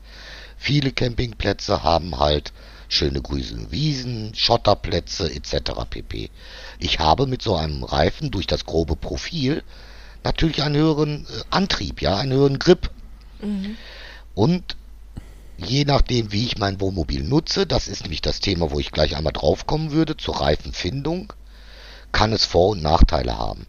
Viele 0.57 0.93
Campingplätze 0.93 1.83
haben 1.83 2.21
halt 2.21 2.53
schöne 2.89 3.23
grüne 3.23 3.71
Wiesen, 3.71 4.35
Schotterplätze 4.35 5.33
etc. 5.33 5.73
pp. 5.89 6.31
Ich 6.79 6.99
habe 6.99 7.27
mit 7.27 7.43
so 7.43 7.57
einem 7.57 7.85
Reifen 7.85 8.31
durch 8.31 8.47
das 8.47 8.65
grobe 8.67 8.97
Profil 8.97 9.63
natürlich 10.23 10.63
einen 10.63 10.77
höheren 10.77 11.27
äh, 11.27 11.43
Antrieb, 11.51 12.01
ja, 12.03 12.17
einen 12.17 12.33
höheren 12.33 12.59
Grip. 12.59 12.91
Mhm. 13.41 13.77
Und 14.35 14.77
je 15.57 15.85
nachdem, 15.85 16.33
wie 16.33 16.47
ich 16.47 16.59
mein 16.59 16.81
Wohnmobil 16.81 17.23
nutze, 17.23 17.67
das 17.67 17.89
ist 17.89 18.03
nämlich 18.03 18.23
das 18.23 18.41
Thema, 18.41 18.71
wo 18.71 18.81
ich 18.81 18.91
gleich 18.91 19.17
einmal 19.17 19.33
drauf 19.33 19.67
kommen 19.67 19.93
würde, 19.93 20.17
zur 20.17 20.41
Reifenfindung, 20.41 21.33
kann 22.13 22.33
es 22.33 22.45
Vor- 22.45 22.71
und 22.71 22.83
Nachteile 22.83 23.39
haben. 23.39 23.67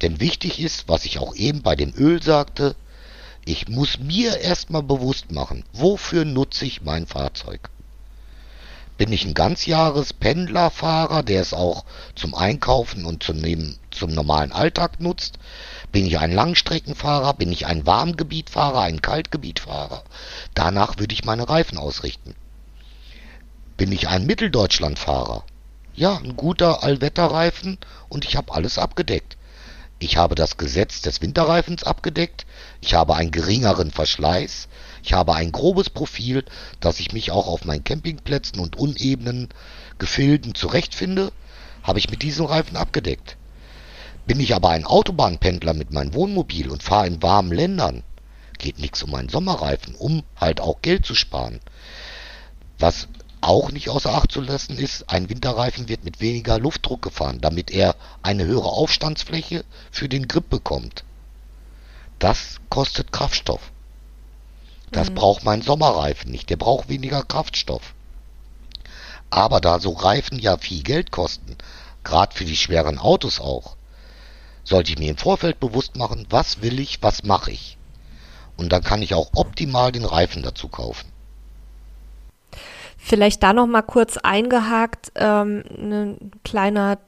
Denn 0.00 0.20
wichtig 0.20 0.60
ist, 0.60 0.88
was 0.88 1.04
ich 1.04 1.18
auch 1.18 1.34
eben 1.34 1.62
bei 1.62 1.76
dem 1.76 1.94
Öl 1.94 2.22
sagte, 2.22 2.74
ich 3.44 3.68
muss 3.68 3.98
mir 3.98 4.38
erstmal 4.38 4.82
bewusst 4.82 5.32
machen, 5.32 5.64
wofür 5.72 6.24
nutze 6.24 6.64
ich 6.64 6.82
mein 6.82 7.06
Fahrzeug. 7.06 7.70
Bin 8.98 9.12
ich 9.12 9.24
ein 9.24 9.34
Ganzjahrespendlerfahrer, 9.34 11.22
der 11.22 11.40
es 11.40 11.54
auch 11.54 11.84
zum 12.14 12.34
Einkaufen 12.34 13.04
und 13.04 13.22
zum, 13.22 13.42
zum 13.90 14.14
normalen 14.14 14.52
Alltag 14.52 15.00
nutzt? 15.00 15.38
Bin 15.90 16.06
ich 16.06 16.18
ein 16.18 16.32
Langstreckenfahrer? 16.32 17.34
Bin 17.34 17.50
ich 17.50 17.66
ein 17.66 17.86
Warmgebietfahrer, 17.86 18.80
ein 18.82 19.02
Kaltgebietfahrer? 19.02 20.04
Danach 20.54 20.98
würde 20.98 21.14
ich 21.14 21.24
meine 21.24 21.48
Reifen 21.48 21.78
ausrichten. 21.78 22.34
Bin 23.76 23.90
ich 23.90 24.08
ein 24.08 24.26
Mitteldeutschlandfahrer? 24.26 25.44
Ja, 25.94 26.16
ein 26.16 26.36
guter 26.36 26.82
Allwetterreifen 26.82 27.78
und 28.08 28.24
ich 28.24 28.36
habe 28.36 28.54
alles 28.54 28.78
abgedeckt. 28.78 29.36
Ich 29.98 30.16
habe 30.16 30.34
das 30.34 30.56
Gesetz 30.56 31.00
des 31.02 31.20
Winterreifens 31.20 31.84
abgedeckt, 31.84 32.44
ich 32.80 32.94
habe 32.94 33.14
einen 33.14 33.30
geringeren 33.30 33.90
Verschleiß, 33.90 34.68
ich 35.02 35.12
habe 35.12 35.34
ein 35.34 35.52
grobes 35.52 35.90
Profil, 35.90 36.44
dass 36.80 37.00
ich 37.00 37.12
mich 37.12 37.30
auch 37.30 37.48
auf 37.48 37.64
meinen 37.64 37.84
Campingplätzen 37.84 38.60
und 38.60 38.76
unebenen 38.76 39.48
Gefilden 39.98 40.54
zurechtfinde, 40.54 41.32
habe 41.82 41.98
ich 41.98 42.10
mit 42.10 42.22
diesem 42.22 42.46
Reifen 42.46 42.76
abgedeckt. 42.76 43.36
Bin 44.26 44.38
ich 44.38 44.54
aber 44.54 44.70
ein 44.70 44.86
Autobahnpendler 44.86 45.74
mit 45.74 45.92
meinem 45.92 46.14
Wohnmobil 46.14 46.70
und 46.70 46.82
fahre 46.82 47.08
in 47.08 47.22
warmen 47.22 47.52
Ländern, 47.52 48.04
geht 48.58 48.78
nichts 48.78 49.02
um 49.02 49.14
einen 49.14 49.28
Sommerreifen, 49.28 49.96
um 49.96 50.22
halt 50.36 50.60
auch 50.60 50.80
Geld 50.82 51.04
zu 51.04 51.16
sparen. 51.16 51.58
Was 52.78 53.08
auch 53.40 53.72
nicht 53.72 53.88
außer 53.88 54.14
Acht 54.14 54.30
zu 54.30 54.40
lassen 54.40 54.78
ist, 54.78 55.10
ein 55.10 55.28
Winterreifen 55.28 55.88
wird 55.88 56.04
mit 56.04 56.20
weniger 56.20 56.60
Luftdruck 56.60 57.02
gefahren, 57.02 57.40
damit 57.40 57.72
er 57.72 57.96
eine 58.22 58.44
höhere 58.44 58.68
Aufstandsfläche 58.68 59.64
für 59.90 60.08
den 60.08 60.28
Grip 60.28 60.48
bekommt. 60.48 61.02
Das 62.20 62.60
kostet 62.68 63.10
Kraftstoff. 63.10 63.71
Das 64.92 65.10
mhm. 65.10 65.14
braucht 65.14 65.44
mein 65.44 65.62
Sommerreifen 65.62 66.30
nicht, 66.30 66.50
der 66.50 66.56
braucht 66.56 66.88
weniger 66.88 67.22
Kraftstoff. 67.22 67.94
Aber 69.30 69.60
da 69.60 69.80
so 69.80 69.92
Reifen 69.92 70.38
ja 70.38 70.58
viel 70.58 70.82
Geld 70.82 71.10
kosten, 71.10 71.56
gerade 72.04 72.34
für 72.34 72.44
die 72.44 72.56
schweren 72.56 72.98
Autos 72.98 73.40
auch, 73.40 73.76
sollte 74.64 74.92
ich 74.92 74.98
mir 74.98 75.10
im 75.10 75.16
Vorfeld 75.16 75.58
bewusst 75.58 75.96
machen, 75.96 76.26
was 76.30 76.62
will 76.62 76.78
ich, 76.78 77.02
was 77.02 77.24
mache 77.24 77.50
ich. 77.50 77.78
Und 78.56 78.70
dann 78.70 78.82
kann 78.82 79.02
ich 79.02 79.14
auch 79.14 79.30
optimal 79.34 79.90
den 79.90 80.04
Reifen 80.04 80.42
dazu 80.42 80.68
kaufen. 80.68 81.10
Vielleicht 82.98 83.42
da 83.42 83.52
noch 83.52 83.66
mal 83.66 83.82
kurz 83.82 84.18
eingehakt, 84.18 85.10
ähm, 85.16 85.64
ein 85.70 86.30
kleiner 86.44 86.98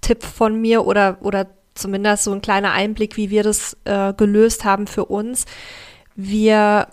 Tipp 0.00 0.22
von 0.22 0.60
mir 0.60 0.84
oder, 0.84 1.18
oder 1.22 1.46
zumindest 1.74 2.24
so 2.24 2.32
ein 2.32 2.42
kleiner 2.42 2.72
Einblick, 2.72 3.16
wie 3.16 3.30
wir 3.30 3.42
das 3.42 3.76
äh, 3.84 4.12
gelöst 4.12 4.64
haben 4.64 4.86
für 4.86 5.06
uns. 5.06 5.46
Wir 6.16 6.88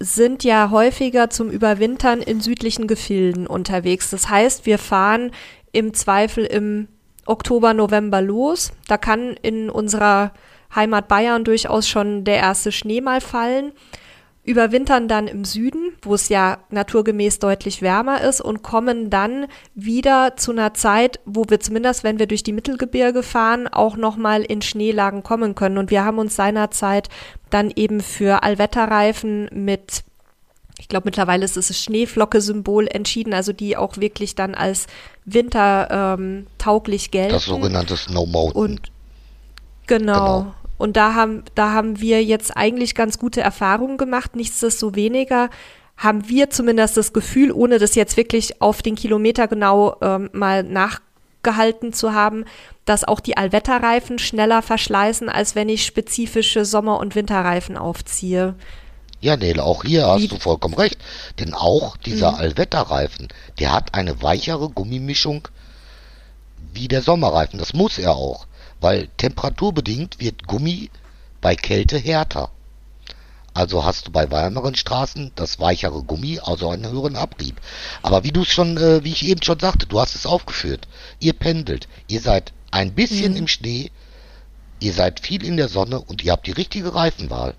sind 0.00 0.44
ja 0.44 0.70
häufiger 0.70 1.28
zum 1.28 1.50
Überwintern 1.50 2.22
in 2.22 2.40
südlichen 2.40 2.86
Gefilden 2.86 3.46
unterwegs. 3.46 4.10
Das 4.10 4.28
heißt, 4.28 4.64
wir 4.64 4.78
fahren 4.78 5.30
im 5.72 5.92
Zweifel 5.92 6.44
im 6.46 6.88
Oktober, 7.26 7.74
November 7.74 8.22
los. 8.22 8.72
Da 8.88 8.96
kann 8.96 9.36
in 9.42 9.68
unserer 9.68 10.32
Heimat 10.74 11.06
Bayern 11.08 11.44
durchaus 11.44 11.86
schon 11.86 12.24
der 12.24 12.36
erste 12.36 12.72
Schnee 12.72 13.00
mal 13.00 13.20
fallen. 13.20 13.72
Überwintern 14.50 15.08
dann 15.08 15.26
im 15.26 15.44
Süden, 15.44 15.92
wo 16.02 16.14
es 16.14 16.28
ja 16.28 16.58
naturgemäß 16.70 17.38
deutlich 17.38 17.82
wärmer 17.82 18.20
ist 18.20 18.40
und 18.40 18.62
kommen 18.62 19.08
dann 19.08 19.46
wieder 19.74 20.36
zu 20.36 20.52
einer 20.52 20.74
Zeit, 20.74 21.20
wo 21.24 21.44
wir 21.48 21.60
zumindest, 21.60 22.04
wenn 22.04 22.18
wir 22.18 22.26
durch 22.26 22.42
die 22.42 22.52
Mittelgebirge 22.52 23.22
fahren, 23.22 23.68
auch 23.68 23.96
nochmal 23.96 24.42
in 24.42 24.60
Schneelagen 24.60 25.22
kommen 25.22 25.54
können. 25.54 25.78
Und 25.78 25.90
wir 25.90 26.04
haben 26.04 26.18
uns 26.18 26.36
seinerzeit 26.36 27.08
dann 27.48 27.72
eben 27.74 28.00
für 28.00 28.42
Allwetterreifen 28.42 29.48
mit 29.52 30.04
ich 30.78 30.88
glaube, 30.88 31.04
mittlerweile 31.04 31.44
ist 31.44 31.58
es 31.58 31.68
das 31.68 31.78
Schneeflocke-Symbol 31.78 32.86
entschieden, 32.86 33.34
also 33.34 33.52
die 33.52 33.76
auch 33.76 33.98
wirklich 33.98 34.34
dann 34.34 34.54
als 34.54 34.86
wintertauglich 35.26 37.04
ähm, 37.04 37.10
gelten. 37.10 37.32
Das 37.34 37.44
sogenannte 37.44 37.98
Snow 37.98 38.26
Mountain. 38.26 38.62
Und 38.62 38.80
genau. 39.86 40.14
genau. 40.14 40.54
Und 40.80 40.96
da 40.96 41.14
haben, 41.14 41.44
da 41.54 41.72
haben 41.72 42.00
wir 42.00 42.24
jetzt 42.24 42.56
eigentlich 42.56 42.94
ganz 42.94 43.18
gute 43.18 43.42
Erfahrungen 43.42 43.98
gemacht. 43.98 44.34
Nichtsdestoweniger 44.34 45.50
haben 45.98 46.26
wir 46.26 46.48
zumindest 46.48 46.96
das 46.96 47.12
Gefühl, 47.12 47.52
ohne 47.52 47.78
das 47.78 47.94
jetzt 47.94 48.16
wirklich 48.16 48.62
auf 48.62 48.80
den 48.80 48.94
Kilometer 48.94 49.46
genau 49.46 49.96
ähm, 50.00 50.30
mal 50.32 50.62
nachgehalten 50.62 51.92
zu 51.92 52.14
haben, 52.14 52.46
dass 52.86 53.04
auch 53.04 53.20
die 53.20 53.36
Allwetterreifen 53.36 54.18
schneller 54.18 54.62
verschleißen, 54.62 55.28
als 55.28 55.54
wenn 55.54 55.68
ich 55.68 55.84
spezifische 55.84 56.64
Sommer- 56.64 56.98
und 56.98 57.14
Winterreifen 57.14 57.76
aufziehe. 57.76 58.54
Ja, 59.20 59.36
Nele, 59.36 59.62
auch 59.62 59.84
hier 59.84 60.06
hast 60.06 60.22
Wie? 60.22 60.28
du 60.28 60.38
vollkommen 60.38 60.74
recht. 60.74 60.96
Denn 61.38 61.52
auch 61.52 61.98
dieser 61.98 62.32
mhm. 62.32 62.38
Allwetterreifen, 62.38 63.28
der 63.58 63.72
hat 63.72 63.92
eine 63.92 64.22
weichere 64.22 64.70
Gummimischung 64.70 65.46
wie 66.72 66.88
der 66.88 67.02
Sommerreifen. 67.02 67.58
Das 67.58 67.74
muss 67.74 67.98
er 67.98 68.12
auch, 68.12 68.46
weil 68.80 69.08
temperaturbedingt 69.16 70.20
wird 70.20 70.46
Gummi 70.46 70.90
bei 71.40 71.54
Kälte 71.54 71.98
härter. 71.98 72.50
Also 73.52 73.84
hast 73.84 74.06
du 74.06 74.12
bei 74.12 74.30
wärmeren 74.30 74.74
Straßen 74.74 75.32
das 75.34 75.58
weichere 75.58 76.02
Gummi, 76.02 76.38
also 76.42 76.70
einen 76.70 76.88
höheren 76.88 77.16
Abrieb. 77.16 77.60
Aber 78.02 78.22
wie 78.22 78.30
du 78.30 78.42
es 78.42 78.48
schon, 78.48 78.76
äh, 78.76 79.02
wie 79.04 79.12
ich 79.12 79.26
eben 79.26 79.42
schon 79.42 79.58
sagte, 79.58 79.86
du 79.86 80.00
hast 80.00 80.14
es 80.14 80.26
aufgeführt. 80.26 80.86
Ihr 81.18 81.32
pendelt, 81.32 81.88
ihr 82.06 82.20
seid 82.20 82.52
ein 82.70 82.94
bisschen 82.94 83.32
mhm. 83.32 83.38
im 83.38 83.48
Schnee, 83.48 83.90
ihr 84.78 84.92
seid 84.92 85.20
viel 85.20 85.44
in 85.44 85.56
der 85.56 85.68
Sonne 85.68 86.00
und 86.00 86.22
ihr 86.22 86.32
habt 86.32 86.46
die 86.46 86.52
richtige 86.52 86.94
Reifenwahl. 86.94 87.54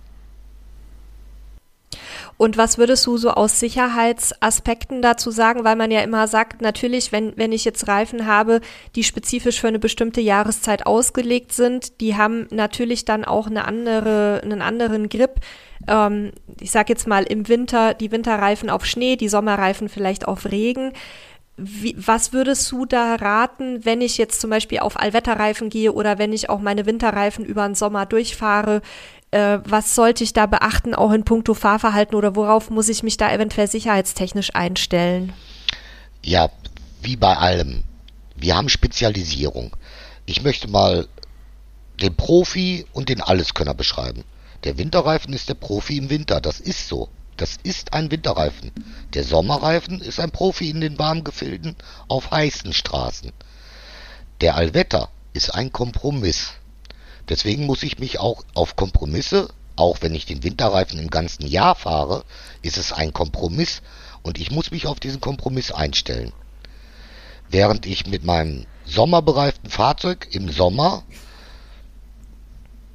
Und 2.42 2.58
was 2.58 2.80
würdest 2.80 3.06
du 3.06 3.18
so 3.18 3.30
aus 3.30 3.60
Sicherheitsaspekten 3.60 5.04
dazu 5.04 5.30
sagen? 5.30 5.64
Weil 5.64 5.76
man 5.76 5.92
ja 5.92 6.02
immer 6.02 6.28
sagt, 6.28 6.60
natürlich, 6.60 7.12
wenn, 7.12 7.38
wenn 7.38 7.52
ich 7.52 7.66
jetzt 7.66 7.88
Reifen 7.88 8.26
habe, 8.26 8.62
die 8.96 9.04
spezifisch 9.04 9.62
für 9.62 9.68
eine 9.68 9.78
bestimmte 9.78 10.22
Jahreszeit 10.22 10.88
ausgelegt 10.88 11.54
sind, 11.54 12.02
die 12.02 12.18
haben 12.18 12.48
natürlich 12.50 13.06
dann 13.06 13.26
auch 13.26 13.46
eine 13.46 13.66
andere, 13.66 14.42
einen 14.44 14.64
anderen 14.64 15.08
Grip. 15.08 15.36
Ähm, 15.88 16.32
ich 16.60 16.72
sag 16.72 16.90
jetzt 16.90 17.08
mal 17.08 17.26
im 17.26 17.48
Winter 17.48 17.94
die 17.94 18.12
Winterreifen 18.12 18.72
auf 18.72 18.88
Schnee, 18.88 19.18
die 19.18 19.30
Sommerreifen 19.30 19.88
vielleicht 19.88 20.28
auf 20.28 20.48
Regen. 20.48 20.94
Wie, 21.58 21.94
was 21.96 22.34
würdest 22.34 22.72
du 22.72 22.88
da 22.88 23.14
raten, 23.18 23.86
wenn 23.86 24.02
ich 24.02 24.18
jetzt 24.18 24.42
zum 24.42 24.50
Beispiel 24.50 24.80
auf 24.80 25.00
Allwetterreifen 25.00 25.70
gehe 25.70 25.94
oder 25.94 26.18
wenn 26.18 26.34
ich 26.34 26.50
auch 26.50 26.60
meine 26.60 26.88
Winterreifen 26.88 27.46
über 27.46 27.68
den 27.68 27.76
Sommer 27.76 28.08
durchfahre? 28.08 28.82
Äh, 29.32 29.60
was 29.64 29.96
sollte 29.96 30.24
ich 30.24 30.34
da 30.34 30.46
beachten, 30.46 30.94
auch 30.94 31.12
in 31.12 31.24
puncto 31.24 31.54
Fahrverhalten 31.54 32.16
oder 32.16 32.36
worauf 32.36 32.70
muss 32.70 32.90
ich 32.90 33.04
mich 33.04 33.18
da 33.18 33.32
eventuell 33.32 33.68
sicherheitstechnisch 33.68 34.54
einstellen? 34.54 35.34
Ja, 36.24 36.50
wie 37.02 37.16
bei 37.16 37.36
allem. 37.36 37.84
Wir 38.36 38.56
haben 38.56 38.70
Spezialisierung. 38.70 39.76
Ich 40.26 40.44
möchte 40.44 40.70
mal 40.70 41.08
den 42.02 42.16
Profi 42.16 42.86
und 42.94 43.10
den 43.10 43.22
Alleskönner 43.22 43.74
beschreiben. 43.74 44.24
Der 44.64 44.78
Winterreifen 44.78 45.34
ist 45.34 45.50
der 45.50 45.56
Profi 45.56 45.98
im 45.98 46.10
Winter, 46.10 46.42
das 46.42 46.60
ist 46.60 46.88
so. 46.88 47.10
Das 47.38 47.58
ist 47.64 47.94
ein 47.94 48.12
Winterreifen. 48.12 48.72
Der 49.14 49.24
Sommerreifen 49.24 50.00
ist 50.00 50.20
ein 50.20 50.32
Profi 50.32 50.70
in 50.70 50.82
den 50.82 51.00
warmen 51.00 51.24
Gefilden 51.24 51.76
auf 52.08 52.30
heißen 52.30 52.74
Straßen. 52.74 53.32
Der 54.42 54.56
Allwetter 54.56 55.10
ist 55.34 55.54
ein 55.56 55.72
Kompromiss. 55.72 56.52
Deswegen 57.32 57.66
muss 57.66 57.82
ich 57.82 57.98
mich 57.98 58.20
auch 58.20 58.44
auf 58.56 58.76
Kompromisse, 58.76 59.48
auch 59.78 60.02
wenn 60.02 60.14
ich 60.14 60.26
den 60.26 60.44
Winterreifen 60.44 61.00
im 61.00 61.10
ganzen 61.10 61.48
Jahr 61.48 61.76
fahre, 61.76 62.26
ist 62.62 62.76
es 62.78 62.92
ein 62.92 63.14
Kompromiss 63.14 63.82
und 64.22 64.38
ich 64.38 64.52
muss 64.52 64.72
mich 64.72 64.86
auf 64.86 65.00
diesen 65.00 65.22
Kompromiss 65.22 65.72
einstellen. 65.72 66.34
Während 67.50 67.86
ich 67.86 68.06
mit 68.06 68.26
meinem 68.26 68.66
sommerbereiften 68.84 69.70
Fahrzeug 69.70 70.28
im 70.32 70.52
Sommer 70.52 71.04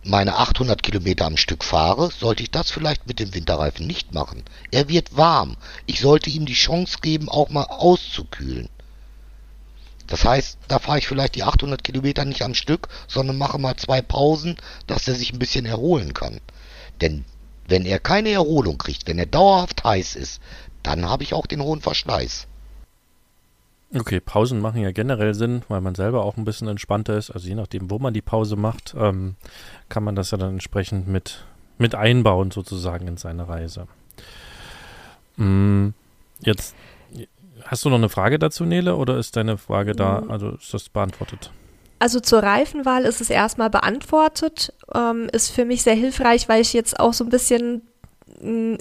meine 0.05 0.37
800 0.37 0.83
Kilometer 0.83 1.25
am 1.25 1.39
Stück 1.39 1.65
fahre, 1.65 2.11
sollte 2.11 2.43
ich 2.43 2.51
das 2.51 2.71
vielleicht 2.71 3.07
mit 3.07 3.21
dem 3.21 3.33
Winterreifen 3.33 3.87
nicht 3.87 4.13
machen. 4.13 4.45
Er 4.71 4.91
wird 4.91 5.17
warm. 5.17 5.57
Ich 5.87 6.01
sollte 6.01 6.29
ihm 6.29 6.45
die 6.45 6.53
Chance 6.53 6.99
geben, 7.01 7.31
auch 7.31 7.49
mal 7.49 7.65
auszukühlen. 7.65 8.69
Das 10.07 10.25
heißt, 10.25 10.59
da 10.69 10.79
fahre 10.79 10.99
ich 10.99 11.09
vielleicht 11.09 11.35
die 11.35 11.43
800 11.43 11.83
Kilometer 11.83 12.25
nicht 12.25 12.43
am 12.43 12.55
Stück, 12.55 12.89
sondern 13.09 13.39
mache 13.39 13.59
mal 13.59 13.77
zwei 13.77 14.03
Pausen, 14.03 14.57
dass 14.87 15.09
er 15.09 15.15
sich 15.15 15.33
ein 15.33 15.39
bisschen 15.39 15.67
erholen 15.67 16.15
kann. 16.15 16.41
Denn 17.01 17.25
wenn 17.69 17.85
er 17.85 17.99
keine 17.99 18.31
Erholung 18.31 18.79
kriegt, 18.79 19.09
wenn 19.09 19.19
er 19.19 19.27
dauerhaft 19.27 19.85
heiß 19.85 20.17
ist, 20.17 20.41
dann 20.83 21.09
habe 21.09 21.25
ich 21.25 21.35
auch 21.35 21.47
den 21.47 21.61
hohen 21.61 21.81
Verschleiß. 21.81 22.47
Okay, 23.95 24.21
Pausen 24.21 24.61
machen 24.61 24.83
ja 24.83 24.91
generell 24.91 25.35
Sinn, 25.35 25.63
weil 25.69 25.81
man 25.81 25.95
selber 25.95 26.25
auch 26.25 26.37
ein 26.37 26.45
bisschen 26.45 26.69
entspannter 26.69 27.17
ist. 27.17 27.31
Also 27.31 27.49
je 27.49 27.55
nachdem, 27.55 27.91
wo 27.91 27.99
man 27.99 28.15
die 28.15 28.23
Pause 28.23 28.57
macht, 28.57 28.95
ähm, 28.99 29.37
kann 29.89 30.05
man 30.05 30.17
das 30.17 30.33
ja 30.33 30.39
dann 30.39 30.55
entsprechend 30.55 31.09
mit, 31.09 31.45
mit 31.79 31.95
einbauen 31.95 32.51
sozusagen 32.51 33.07
in 33.07 33.17
seine 33.17 33.49
Reise. 33.49 33.87
Mm, 35.37 35.89
jetzt 36.41 36.75
hast 37.67 37.85
du 37.85 37.91
noch 37.91 37.97
eine 37.97 38.09
Frage 38.09 38.39
dazu, 38.39 38.65
Nele, 38.65 38.97
oder 38.97 39.19
ist 39.19 39.37
deine 39.37 39.59
Frage 39.59 39.93
da, 39.93 40.21
mm. 40.21 40.31
also 40.31 40.51
ist 40.51 40.73
das 40.73 40.89
beantwortet? 40.89 41.51
Also 41.99 42.21
zur 42.21 42.43
Reifenwahl 42.43 43.05
ist 43.05 43.21
es 43.21 43.31
erstmal 43.31 43.71
beantwortet, 43.71 44.73
ähm, 44.95 45.29
ist 45.33 45.51
für 45.51 45.65
mich 45.65 45.83
sehr 45.83 45.95
hilfreich, 45.95 46.49
weil 46.49 46.61
ich 46.61 46.73
jetzt 46.73 47.01
auch 47.01 47.15
so 47.15 47.25
ein 47.25 47.31
bisschen 47.31 47.83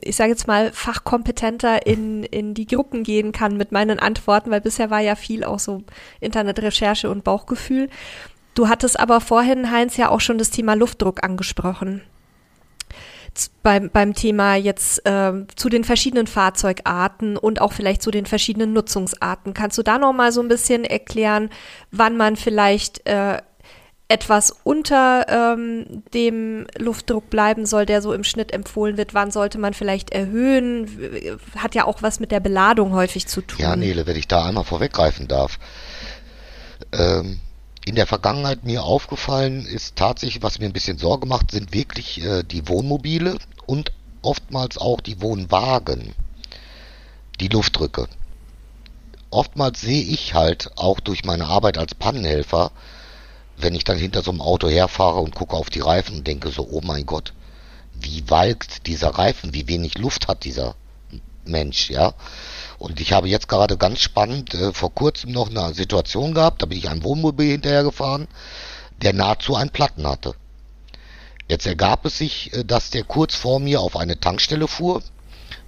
ich 0.01 0.15
sage 0.15 0.31
jetzt 0.31 0.47
mal, 0.47 0.71
fachkompetenter 0.73 1.86
in, 1.86 2.23
in 2.23 2.53
die 2.53 2.65
Gruppen 2.65 3.03
gehen 3.03 3.31
kann 3.31 3.55
mit 3.55 3.71
meinen 3.71 3.99
Antworten, 3.99 4.51
weil 4.51 4.61
bisher 4.61 4.89
war 4.89 4.99
ja 4.99 5.15
viel 5.15 5.43
auch 5.43 5.59
so 5.59 5.83
Internetrecherche 6.19 7.09
und 7.09 7.23
Bauchgefühl. 7.23 7.89
Du 8.53 8.67
hattest 8.67 8.99
aber 8.99 9.21
vorhin, 9.21 9.71
Heinz, 9.71 9.97
ja 9.97 10.09
auch 10.09 10.21
schon 10.21 10.38
das 10.38 10.49
Thema 10.49 10.73
Luftdruck 10.75 11.23
angesprochen. 11.23 12.01
Beim, 13.63 13.89
beim 13.89 14.13
Thema 14.13 14.55
jetzt 14.55 15.05
äh, 15.05 15.33
zu 15.55 15.69
den 15.69 15.83
verschiedenen 15.83 16.27
Fahrzeugarten 16.27 17.38
und 17.38 17.61
auch 17.61 17.73
vielleicht 17.73 18.01
zu 18.01 18.11
den 18.11 18.25
verschiedenen 18.25 18.73
Nutzungsarten. 18.73 19.53
Kannst 19.53 19.77
du 19.77 19.83
da 19.83 19.97
noch 19.97 20.13
mal 20.13 20.31
so 20.31 20.41
ein 20.41 20.47
bisschen 20.47 20.83
erklären, 20.83 21.49
wann 21.91 22.15
man 22.17 22.36
vielleicht 22.36 23.07
äh, 23.07 23.41
etwas 24.07 24.55
unter 24.63 25.25
ähm, 25.27 26.03
dem 26.13 26.67
Luftdruck 26.77 27.29
bleiben 27.29 27.65
soll, 27.65 27.86
der 27.86 28.01
so 28.01 28.13
im 28.13 28.23
Schnitt 28.23 28.53
empfohlen 28.53 28.97
wird. 28.97 29.13
Wann 29.13 29.31
sollte 29.31 29.57
man 29.57 29.73
vielleicht 29.73 30.11
erhöhen? 30.11 31.39
Hat 31.57 31.73
ja 31.73 31.86
auch 31.86 32.03
was 32.03 32.19
mit 32.19 32.31
der 32.31 32.39
Beladung 32.39 32.93
häufig 32.93 33.27
zu 33.27 33.41
tun. 33.41 33.59
Ja, 33.59 33.75
Nele, 33.75 34.05
wenn 34.05 34.15
ich 34.15 34.27
da 34.27 34.45
einmal 34.45 34.63
vorweggreifen 34.63 35.27
darf. 35.27 35.57
Ähm, 36.91 37.39
in 37.86 37.95
der 37.95 38.07
Vergangenheit 38.07 38.63
mir 38.63 38.83
aufgefallen 38.83 39.65
ist 39.65 39.95
tatsächlich, 39.95 40.41
was 40.41 40.59
mir 40.59 40.65
ein 40.65 40.73
bisschen 40.73 40.97
Sorge 40.97 41.27
macht, 41.27 41.51
sind 41.51 41.71
wirklich 41.71 42.23
äh, 42.23 42.43
die 42.43 42.67
Wohnmobile 42.67 43.38
und 43.67 43.91
oftmals 44.23 44.79
auch 44.79 45.01
die 45.01 45.21
Wohnwagen, 45.21 46.15
die 47.39 47.47
Luftdrücke. 47.47 48.07
Oftmals 49.29 49.81
sehe 49.81 50.03
ich 50.03 50.33
halt 50.33 50.71
auch 50.77 50.99
durch 50.99 51.25
meine 51.25 51.45
Arbeit 51.45 51.77
als 51.77 51.93
Pannenhelfer, 51.93 52.71
wenn 53.57 53.75
ich 53.75 53.83
dann 53.83 53.97
hinter 53.97 54.23
so 54.23 54.31
einem 54.31 54.41
Auto 54.41 54.67
herfahre 54.67 55.19
und 55.19 55.36
gucke 55.36 55.55
auf 55.55 55.69
die 55.69 55.79
Reifen 55.79 56.17
und 56.17 56.27
denke 56.27 56.49
so, 56.49 56.67
oh 56.69 56.81
mein 56.83 57.05
Gott, 57.05 57.33
wie 57.93 58.29
walkt 58.29 58.88
dieser 58.88 59.09
Reifen, 59.09 59.53
wie 59.53 59.67
wenig 59.67 59.97
Luft 59.97 60.27
hat 60.27 60.43
dieser 60.43 60.75
Mensch, 61.45 61.89
ja. 61.91 62.13
Und 62.86 63.01
ich 63.01 63.13
habe 63.13 63.27
jetzt 63.27 63.47
gerade 63.47 63.77
ganz 63.77 63.99
spannend 63.99 64.53
äh, 64.53 64.71
vor 64.71 64.93
kurzem 64.93 65.31
noch 65.31 65.49
eine 65.49 65.73
Situation 65.73 66.36
gehabt, 66.36 66.61
da 66.61 66.67
bin 66.67 66.77
ich 66.77 66.88
einem 66.88 67.03
Wohnmobil 67.03 67.53
hinterhergefahren, 67.53 68.27
der 69.01 69.11
nahezu 69.11 69.55
einen 69.55 69.71
Platten 69.71 70.05
hatte. 70.05 70.36
Jetzt 71.47 71.65
ergab 71.65 72.05
es 72.05 72.19
sich, 72.19 72.53
äh, 72.53 72.63
dass 72.63 72.91
der 72.91 73.03
kurz 73.03 73.33
vor 73.33 73.59
mir 73.59 73.81
auf 73.81 73.97
eine 73.97 74.19
Tankstelle 74.19 74.67
fuhr, 74.67 75.01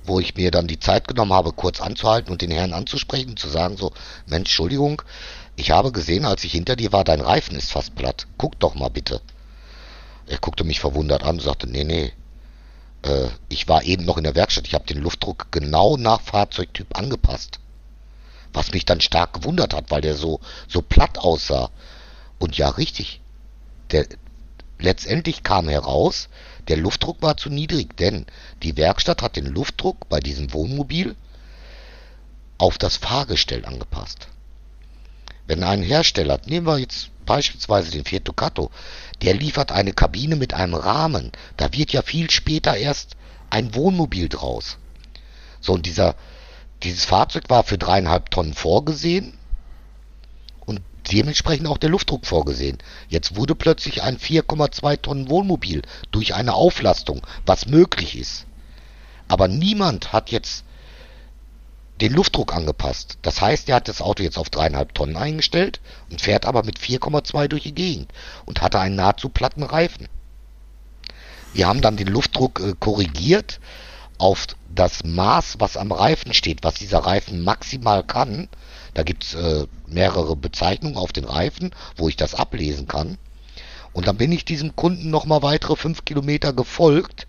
wo 0.03 0.19
ich 0.19 0.35
mir 0.35 0.51
dann 0.51 0.67
die 0.67 0.79
Zeit 0.79 1.07
genommen 1.07 1.33
habe, 1.33 1.53
kurz 1.53 1.81
anzuhalten 1.81 2.31
und 2.31 2.43
den 2.43 2.51
Herrn 2.51 2.73
anzusprechen, 2.73 3.35
zu 3.35 3.49
sagen 3.49 3.77
so, 3.77 3.93
Mensch, 4.27 4.49
Entschuldigung, 4.51 5.01
ich 5.55 5.71
habe 5.71 5.91
gesehen, 5.91 6.23
als 6.23 6.43
ich 6.43 6.51
hinter 6.51 6.75
dir 6.75 6.91
war, 6.91 7.03
dein 7.03 7.21
Reifen 7.21 7.57
ist 7.57 7.71
fast 7.71 7.95
platt. 7.95 8.27
Guck 8.37 8.59
doch 8.59 8.75
mal 8.75 8.89
bitte. 8.89 9.21
Er 10.27 10.37
guckte 10.37 10.63
mich 10.63 10.79
verwundert 10.79 11.23
an 11.23 11.37
und 11.37 11.41
sagte, 11.41 11.67
nee, 11.67 11.83
nee. 11.83 12.13
Äh, 13.03 13.29
ich 13.49 13.67
war 13.67 13.83
eben 13.83 14.05
noch 14.05 14.17
in 14.17 14.23
der 14.23 14.35
Werkstatt. 14.35 14.67
Ich 14.67 14.73
habe 14.73 14.85
den 14.85 15.01
Luftdruck 15.01 15.47
genau 15.51 15.97
nach 15.97 16.21
Fahrzeugtyp 16.21 16.97
angepasst. 16.97 17.59
Was 18.53 18.71
mich 18.71 18.85
dann 18.85 19.01
stark 19.01 19.33
gewundert 19.33 19.73
hat, 19.73 19.91
weil 19.91 20.01
der 20.01 20.15
so, 20.15 20.39
so 20.67 20.81
platt 20.81 21.17
aussah. 21.17 21.69
Und 22.39 22.57
ja, 22.57 22.69
richtig. 22.69 23.21
Der, 23.91 24.05
letztendlich 24.79 25.43
kam 25.43 25.69
heraus, 25.69 26.29
der 26.67 26.77
Luftdruck 26.77 27.21
war 27.21 27.37
zu 27.37 27.49
niedrig, 27.49 27.95
denn 27.97 28.25
die 28.63 28.77
Werkstatt 28.77 29.21
hat 29.21 29.35
den 29.35 29.45
Luftdruck 29.45 30.09
bei 30.09 30.19
diesem 30.19 30.53
Wohnmobil 30.53 31.15
auf 32.57 32.77
das 32.77 32.97
Fahrgestell 32.97 33.65
angepasst. 33.65 34.27
Wenn 35.45 35.63
ein 35.63 35.81
Hersteller, 35.81 36.39
nehmen 36.45 36.67
wir 36.67 36.77
jetzt 36.77 37.09
beispielsweise 37.25 37.91
den 37.91 38.03
Fiat 38.03 38.27
Ducato, 38.27 38.69
der 39.21 39.33
liefert 39.33 39.71
eine 39.71 39.93
Kabine 39.93 40.35
mit 40.35 40.53
einem 40.53 40.75
Rahmen, 40.75 41.31
da 41.57 41.73
wird 41.73 41.91
ja 41.91 42.01
viel 42.01 42.29
später 42.29 42.75
erst 42.77 43.15
ein 43.49 43.73
Wohnmobil 43.73 44.29
draus. 44.29 44.77
So, 45.59 45.73
und 45.73 45.85
dieser, 45.85 46.15
dieses 46.83 47.05
Fahrzeug 47.05 47.49
war 47.49 47.63
für 47.63 47.77
dreieinhalb 47.77 48.29
Tonnen 48.29 48.53
vorgesehen 48.53 49.33
und 50.65 50.81
dementsprechend 51.11 51.67
auch 51.67 51.77
der 51.77 51.89
Luftdruck 51.89 52.25
vorgesehen. 52.25 52.77
Jetzt 53.09 53.35
wurde 53.35 53.55
plötzlich 53.55 54.03
ein 54.03 54.17
4,2 54.17 55.01
Tonnen 55.01 55.29
Wohnmobil 55.29 55.81
durch 56.11 56.35
eine 56.35 56.53
Auflastung, 56.53 57.25
was 57.45 57.65
möglich 57.65 58.17
ist. 58.17 58.45
Aber 59.27 59.47
niemand 59.47 60.13
hat 60.13 60.31
jetzt 60.31 60.63
den 62.01 62.13
Luftdruck 62.13 62.53
angepasst. 62.53 63.17
Das 63.21 63.41
heißt, 63.41 63.69
er 63.69 63.77
hat 63.77 63.87
das 63.87 64.01
Auto 64.01 64.23
jetzt 64.23 64.37
auf 64.37 64.49
dreieinhalb 64.49 64.93
Tonnen 64.93 65.17
eingestellt 65.17 65.79
und 66.09 66.21
fährt 66.21 66.45
aber 66.45 66.63
mit 66.63 66.79
4,2 66.79 67.47
durch 67.47 67.63
die 67.63 67.75
Gegend 67.75 68.11
und 68.45 68.61
hatte 68.61 68.79
einen 68.79 68.95
nahezu 68.95 69.29
platten 69.29 69.63
Reifen. 69.63 70.07
Wir 71.53 71.67
haben 71.67 71.81
dann 71.81 71.97
den 71.97 72.07
Luftdruck 72.07 72.59
äh, 72.59 72.73
korrigiert 72.79 73.59
auf 74.19 74.47
das 74.73 75.03
Maß, 75.03 75.55
was 75.59 75.77
am 75.77 75.91
Reifen 75.91 76.33
steht, 76.33 76.63
was 76.63 76.75
dieser 76.75 76.99
Reifen 76.99 77.43
maximal 77.43 78.03
kann. 78.03 78.47
Da 78.93 79.03
gibt's 79.03 79.33
äh, 79.33 79.65
mehrere 79.87 80.35
Bezeichnungen 80.35 80.97
auf 80.97 81.13
den 81.13 81.25
Reifen, 81.25 81.71
wo 81.95 82.09
ich 82.09 82.15
das 82.15 82.35
ablesen 82.35 82.87
kann. 82.87 83.17
Und 83.93 84.07
dann 84.07 84.17
bin 84.17 84.31
ich 84.31 84.45
diesem 84.45 84.75
Kunden 84.75 85.09
nochmal 85.09 85.41
weitere 85.41 85.75
fünf 85.75 86.05
Kilometer 86.05 86.53
gefolgt 86.53 87.27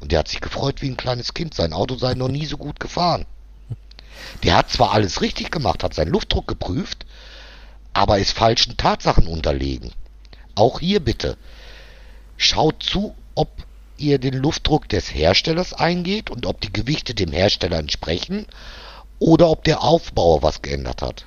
und 0.00 0.12
der 0.12 0.20
hat 0.20 0.28
sich 0.28 0.40
gefreut 0.40 0.82
wie 0.82 0.88
ein 0.88 0.96
kleines 0.96 1.34
Kind. 1.34 1.54
Sein 1.54 1.72
Auto 1.72 1.96
sei 1.96 2.14
noch 2.14 2.28
nie 2.28 2.46
so 2.46 2.56
gut 2.56 2.80
gefahren. 2.80 3.26
Der 4.42 4.56
hat 4.56 4.70
zwar 4.70 4.92
alles 4.92 5.20
richtig 5.20 5.50
gemacht, 5.50 5.84
hat 5.84 5.94
seinen 5.94 6.12
Luftdruck 6.12 6.46
geprüft, 6.46 7.06
aber 7.92 8.18
ist 8.18 8.32
falschen 8.32 8.76
Tatsachen 8.76 9.26
unterlegen. 9.26 9.92
Auch 10.54 10.80
hier 10.80 11.00
bitte. 11.00 11.36
Schaut 12.36 12.82
zu, 12.82 13.14
ob 13.34 13.48
ihr 13.96 14.18
den 14.18 14.34
Luftdruck 14.34 14.88
des 14.88 15.14
Herstellers 15.14 15.72
eingeht 15.72 16.30
und 16.30 16.46
ob 16.46 16.60
die 16.60 16.72
Gewichte 16.72 17.14
dem 17.14 17.32
Hersteller 17.32 17.78
entsprechen 17.78 18.46
oder 19.18 19.50
ob 19.50 19.64
der 19.64 19.82
Aufbauer 19.82 20.42
was 20.42 20.62
geändert 20.62 21.02
hat. 21.02 21.26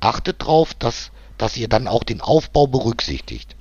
Achtet 0.00 0.42
darauf, 0.42 0.74
dass, 0.74 1.10
dass 1.36 1.56
ihr 1.56 1.68
dann 1.68 1.88
auch 1.88 2.04
den 2.04 2.20
Aufbau 2.20 2.66
berücksichtigt. 2.66 3.54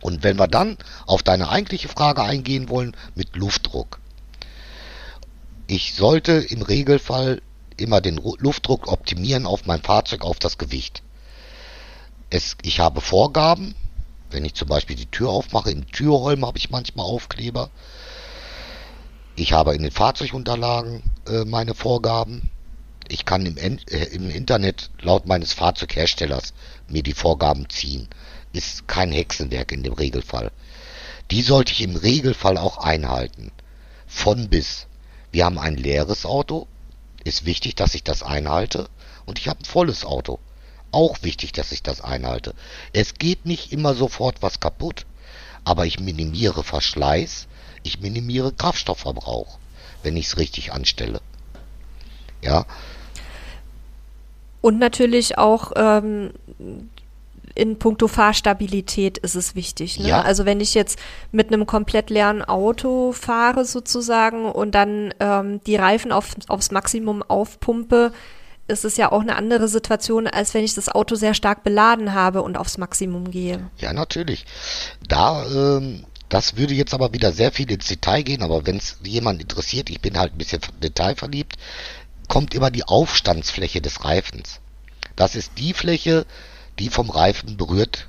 Und 0.00 0.22
wenn 0.22 0.38
wir 0.38 0.48
dann 0.48 0.76
auf 1.06 1.22
deine 1.22 1.48
eigentliche 1.48 1.88
Frage 1.88 2.22
eingehen 2.22 2.68
wollen 2.68 2.94
mit 3.14 3.36
Luftdruck. 3.36 4.00
Ich 5.66 5.94
sollte 5.94 6.32
im 6.32 6.60
Regelfall 6.60 7.40
immer 7.76 8.00
den 8.00 8.16
Luftdruck 8.16 8.88
optimieren 8.88 9.46
auf 9.46 9.64
mein 9.64 9.82
Fahrzeug, 9.82 10.22
auf 10.22 10.38
das 10.38 10.58
Gewicht. 10.58 11.02
Es, 12.28 12.56
ich 12.62 12.80
habe 12.80 13.00
Vorgaben, 13.00 13.74
wenn 14.30 14.44
ich 14.44 14.54
zum 14.54 14.68
Beispiel 14.68 14.96
die 14.96 15.10
Tür 15.10 15.30
aufmache, 15.30 15.70
im 15.70 15.86
Türholm 15.90 16.44
habe 16.44 16.58
ich 16.58 16.70
manchmal 16.70 17.06
Aufkleber. 17.06 17.70
Ich 19.36 19.52
habe 19.52 19.74
in 19.74 19.82
den 19.82 19.90
Fahrzeugunterlagen 19.90 21.02
äh, 21.26 21.44
meine 21.44 21.74
Vorgaben. 21.74 22.50
Ich 23.08 23.24
kann 23.24 23.46
im, 23.46 23.56
äh, 23.56 24.04
im 24.12 24.28
Internet 24.30 24.90
laut 25.00 25.26
meines 25.26 25.52
Fahrzeugherstellers 25.54 26.52
mir 26.88 27.02
die 27.02 27.14
Vorgaben 27.14 27.68
ziehen. 27.70 28.08
Ist 28.52 28.86
kein 28.86 29.12
Hexenwerk 29.12 29.72
in 29.72 29.82
dem 29.82 29.94
Regelfall. 29.94 30.52
Die 31.30 31.42
sollte 31.42 31.72
ich 31.72 31.80
im 31.80 31.96
Regelfall 31.96 32.58
auch 32.58 32.78
einhalten. 32.78 33.50
Von 34.06 34.48
bis. 34.50 34.86
Wir 35.34 35.46
haben 35.46 35.58
ein 35.58 35.74
leeres 35.74 36.26
Auto, 36.26 36.68
ist 37.24 37.44
wichtig, 37.44 37.74
dass 37.74 37.96
ich 37.96 38.04
das 38.04 38.22
einhalte. 38.22 38.88
Und 39.26 39.40
ich 39.40 39.48
habe 39.48 39.58
ein 39.62 39.64
volles 39.64 40.04
Auto, 40.04 40.38
auch 40.92 41.24
wichtig, 41.24 41.50
dass 41.52 41.72
ich 41.72 41.82
das 41.82 42.00
einhalte. 42.00 42.54
Es 42.92 43.14
geht 43.14 43.44
nicht 43.44 43.72
immer 43.72 43.94
sofort 43.94 44.42
was 44.42 44.60
kaputt, 44.60 45.06
aber 45.64 45.86
ich 45.86 45.98
minimiere 45.98 46.62
Verschleiß, 46.62 47.48
ich 47.82 47.98
minimiere 47.98 48.52
Kraftstoffverbrauch, 48.52 49.58
wenn 50.04 50.16
ich 50.16 50.26
es 50.26 50.36
richtig 50.36 50.72
anstelle. 50.72 51.20
Ja. 52.40 52.64
Und 54.60 54.78
natürlich 54.78 55.36
auch 55.36 55.72
ähm, 55.74 56.30
in 57.54 57.78
puncto 57.78 58.08
Fahrstabilität 58.08 59.18
ist 59.18 59.36
es 59.36 59.54
wichtig. 59.54 60.00
Ne? 60.00 60.08
Ja. 60.08 60.22
Also 60.22 60.44
wenn 60.44 60.60
ich 60.60 60.74
jetzt 60.74 60.98
mit 61.30 61.52
einem 61.52 61.66
komplett 61.66 62.10
leeren 62.10 62.42
Auto 62.42 63.12
fahre 63.12 63.64
sozusagen 63.64 64.50
und 64.50 64.74
dann 64.74 65.14
ähm, 65.20 65.60
die 65.64 65.76
Reifen 65.76 66.12
auf, 66.12 66.34
aufs 66.48 66.70
Maximum 66.70 67.22
aufpumpe, 67.22 68.12
ist 68.66 68.84
es 68.84 68.96
ja 68.96 69.12
auch 69.12 69.20
eine 69.20 69.36
andere 69.36 69.68
Situation, 69.68 70.26
als 70.26 70.54
wenn 70.54 70.64
ich 70.64 70.74
das 70.74 70.88
Auto 70.88 71.14
sehr 71.16 71.34
stark 71.34 71.64
beladen 71.64 72.14
habe 72.14 72.42
und 72.42 72.56
aufs 72.56 72.78
Maximum 72.78 73.30
gehe. 73.30 73.70
Ja, 73.78 73.92
natürlich. 73.92 74.46
Da, 75.06 75.44
ähm, 75.46 76.04
das 76.28 76.56
würde 76.56 76.74
jetzt 76.74 76.94
aber 76.94 77.12
wieder 77.12 77.32
sehr 77.32 77.52
viel 77.52 77.70
ins 77.70 77.86
Detail 77.86 78.22
gehen, 78.22 78.42
aber 78.42 78.66
wenn 78.66 78.78
es 78.78 78.98
jemand 79.04 79.42
interessiert, 79.42 79.90
ich 79.90 80.00
bin 80.00 80.18
halt 80.18 80.32
ein 80.32 80.38
bisschen 80.38 80.62
detailverliebt, 80.82 81.56
kommt 82.26 82.54
immer 82.54 82.70
die 82.70 82.84
Aufstandsfläche 82.84 83.82
des 83.82 84.04
Reifens. 84.04 84.60
Das 85.14 85.36
ist 85.36 85.52
die 85.58 85.74
Fläche, 85.74 86.26
die 86.78 86.88
vom 86.88 87.10
Reifen 87.10 87.56
berührt 87.56 88.08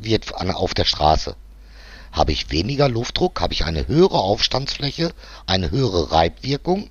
wird 0.00 0.34
auf 0.34 0.74
der 0.74 0.84
Straße. 0.84 1.36
Habe 2.12 2.32
ich 2.32 2.50
weniger 2.50 2.88
Luftdruck, 2.88 3.40
habe 3.40 3.54
ich 3.54 3.64
eine 3.64 3.88
höhere 3.88 4.18
Aufstandsfläche, 4.18 5.12
eine 5.46 5.70
höhere 5.70 6.12
Reibwirkung, 6.12 6.90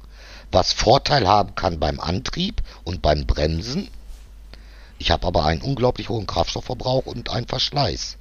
was 0.51 0.73
Vorteil 0.73 1.27
haben 1.27 1.55
kann 1.55 1.79
beim 1.79 1.99
Antrieb 1.99 2.61
und 2.83 3.01
beim 3.01 3.25
Bremsen. 3.25 3.89
Ich 4.99 5.11
habe 5.11 5.25
aber 5.27 5.45
einen 5.45 5.61
unglaublich 5.61 6.09
hohen 6.09 6.27
Kraftstoffverbrauch 6.27 7.05
und 7.05 7.29
einen 7.29 7.47
Verschleiß. 7.47 8.17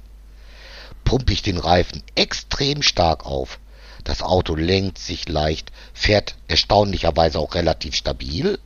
Pumpe 1.03 1.33
ich 1.33 1.41
den 1.41 1.57
Reifen 1.57 2.03
extrem 2.15 2.81
stark 2.81 3.25
auf. 3.25 3.59
Das 4.03 4.21
Auto 4.21 4.55
lenkt 4.55 4.97
sich 4.97 5.29
leicht, 5.29 5.71
fährt 5.93 6.35
erstaunlicherweise 6.47 7.39
auch 7.39 7.55
relativ 7.55 7.95
stabil. 7.95 8.59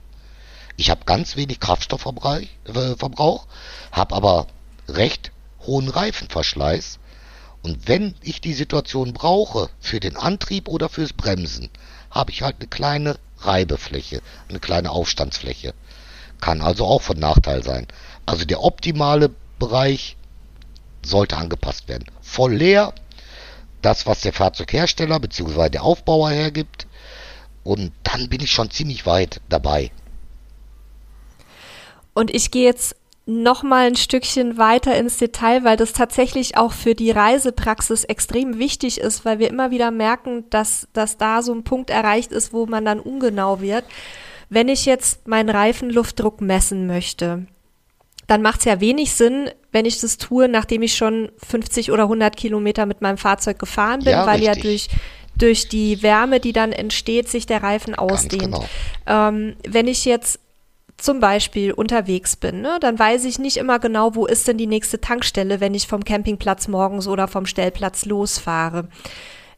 Ich 0.80 0.92
habe 0.92 1.06
ganz 1.06 1.36
wenig 1.36 1.60
Kraftstoffverbrauch, 1.60 2.38
äh, 2.38 3.48
habe 3.92 4.16
aber 4.16 4.48
recht 4.88 5.32
hohen 5.66 5.90
Reifenverschleiß. 5.90 7.00
Und 7.64 7.88
wenn 7.88 8.14
ich 8.22 8.42
die 8.42 8.54
Situation 8.54 9.12
brauche 9.12 9.70
für 9.80 10.00
den 10.00 10.16
Antrieb 10.16 10.68
oder 10.68 10.88
fürs 10.88 11.14
Bremsen, 11.14 11.72
habe 12.12 12.30
ich 12.32 12.44
halt 12.44 12.58
eine 12.60 12.68
kleine 12.68 13.18
Reibefläche, 13.40 14.22
eine 14.50 14.60
kleine 14.60 14.92
Aufstandsfläche. 14.92 15.74
Kann 16.40 16.62
also 16.62 16.86
auch 16.86 17.02
von 17.02 17.18
Nachteil 17.18 17.64
sein. 17.64 17.88
Also 18.28 18.46
der 18.46 18.64
optimale 18.64 19.32
Bereich 19.58 20.16
sollte 21.04 21.38
angepasst 21.38 21.88
werden. 21.88 22.06
Voll 22.22 22.54
leer, 22.54 22.94
das 23.82 24.06
was 24.06 24.22
der 24.22 24.34
Fahrzeughersteller 24.34 25.20
bzw. 25.20 25.70
der 25.70 25.84
Aufbauer 25.84 26.30
hergibt. 26.30 26.86
Und 27.64 27.92
dann 28.04 28.30
bin 28.30 28.42
ich 28.42 28.52
schon 28.52 28.70
ziemlich 28.70 29.08
weit 29.08 29.42
dabei. 29.50 29.92
Und 32.18 32.34
ich 32.34 32.50
gehe 32.50 32.64
jetzt 32.64 32.96
noch 33.28 33.62
mal 33.62 33.86
ein 33.86 33.96
Stückchen 33.96 34.58
weiter 34.58 34.98
ins 34.98 35.18
Detail, 35.18 35.64
weil 35.64 35.78
das 35.78 35.94
tatsächlich 35.94 36.58
auch 36.58 36.72
für 36.72 36.96
die 36.96 37.12
Reisepraxis 37.12 38.06
extrem 38.06 38.58
wichtig 38.58 39.00
ist, 39.00 39.24
weil 39.24 39.38
wir 39.38 39.50
immer 39.52 39.70
wieder 39.70 39.92
merken, 39.92 40.46
dass, 40.50 40.88
dass 40.94 41.18
da 41.18 41.44
so 41.44 41.54
ein 41.54 41.64
Punkt 41.64 41.92
erreicht 41.92 42.32
ist, 42.32 42.54
wo 42.54 42.66
man 42.66 42.86
dann 42.86 43.00
ungenau 43.00 43.62
wird. 43.62 43.84
Wenn 44.50 44.68
ich 44.68 44.88
jetzt 44.88 45.28
meinen 45.28 45.50
Reifenluftdruck 45.50 46.42
messen 46.42 46.88
möchte, 46.88 47.46
dann 48.26 48.42
macht 48.42 48.62
es 48.62 48.66
ja 48.66 48.80
wenig 48.80 49.14
Sinn, 49.14 49.52
wenn 49.72 49.86
ich 49.86 50.00
das 50.00 50.18
tue, 50.18 50.48
nachdem 50.50 50.82
ich 50.82 50.96
schon 50.96 51.30
50 51.46 51.92
oder 51.92 52.04
100 52.04 52.36
Kilometer 52.36 52.88
mit 52.88 53.02
meinem 53.02 53.20
Fahrzeug 53.20 53.60
gefahren 53.60 54.00
bin, 54.00 54.14
Ja, 54.14 54.26
weil 54.26 54.42
ja 54.42 54.54
richtig. 54.54 54.88
durch 54.88 55.00
durch 55.38 55.70
die 55.70 56.02
Wärme, 56.02 56.40
die 56.40 56.52
dann 56.52 56.72
entsteht, 56.72 57.30
sich 57.30 57.46
der 57.46 57.62
Reifen 57.62 57.94
ausdehnt. 57.94 58.42
genau. 58.42 58.66
Ähm, 59.06 59.56
wenn 59.68 59.88
ich 59.88 60.04
jetzt 60.04 60.40
zum 60.98 61.20
Beispiel 61.20 61.72
unterwegs 61.72 62.36
bin, 62.36 62.62
ne, 62.62 62.78
dann 62.82 62.98
weiß 62.98 63.26
ich 63.26 63.38
nicht 63.40 63.58
immer 63.58 63.80
genau, 63.80 64.16
wo 64.16 64.26
ist 64.26 64.48
denn 64.48 64.58
die 64.58 64.68
nächste 64.68 65.00
Tankstelle, 65.00 65.60
wenn 65.60 65.76
ich 65.76 65.88
vom 65.88 66.04
Campingplatz 66.04 66.68
morgens 66.68 67.08
oder 67.08 67.28
vom 67.28 67.46
Stellplatz 67.46 68.06
losfahre. 68.06 68.88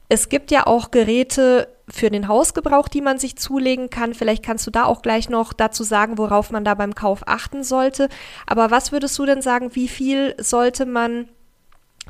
Es 0.10 0.28
gibt 0.28 0.52
ja 0.52 0.68
auch 0.68 0.92
Geräte 0.92 1.70
für 1.88 2.10
den 2.10 2.28
Hausgebrauch, 2.28 2.88
die 2.88 3.02
man 3.02 3.20
sich 3.20 3.38
zulegen 3.38 3.90
kann. 3.90 4.14
Vielleicht 4.14 4.44
kannst 4.44 4.66
du 4.68 4.72
da 4.72 4.86
auch 4.86 5.02
gleich 5.02 5.30
noch 5.30 5.54
dazu 5.54 5.84
sagen, 5.84 6.18
worauf 6.18 6.52
man 6.52 6.66
da 6.66 6.74
beim 6.74 6.96
Kauf 6.96 7.22
achten 7.28 7.64
sollte. 7.64 8.10
Aber 8.48 8.72
was 8.72 8.92
würdest 8.92 9.18
du 9.20 9.26
denn 9.26 9.42
sagen, 9.42 9.76
wie 9.76 9.88
viel 9.88 10.36
sollte 10.40 10.86
man 10.86 11.30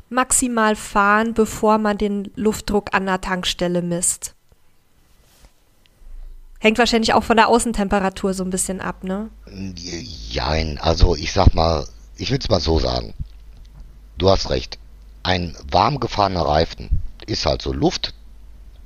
maximal 0.08 0.76
fahren, 0.76 1.34
bevor 1.34 1.78
man 1.78 1.98
den 1.98 2.32
Luftdruck 2.36 2.94
an 2.94 3.06
der 3.06 3.20
Tankstelle 3.20 3.82
misst? 3.82 4.34
Hängt 6.62 6.76
wahrscheinlich 6.76 7.14
auch 7.14 7.24
von 7.24 7.38
der 7.38 7.48
Außentemperatur 7.48 8.34
so 8.34 8.44
ein 8.44 8.50
bisschen 8.50 8.82
ab, 8.82 9.02
ne? 9.02 9.30
Jein, 9.76 10.78
also 10.78 11.16
ich 11.16 11.32
sag 11.32 11.54
mal, 11.54 11.88
ich 12.16 12.30
will's 12.30 12.50
mal 12.50 12.60
so 12.60 12.78
sagen. 12.78 13.14
Du 14.18 14.28
hast 14.28 14.50
recht. 14.50 14.78
Ein 15.22 15.56
warm 15.70 16.00
gefahrener 16.00 16.42
Reifen 16.42 17.02
ist 17.26 17.46
halt 17.46 17.62
so 17.62 17.72
Luft, 17.72 18.12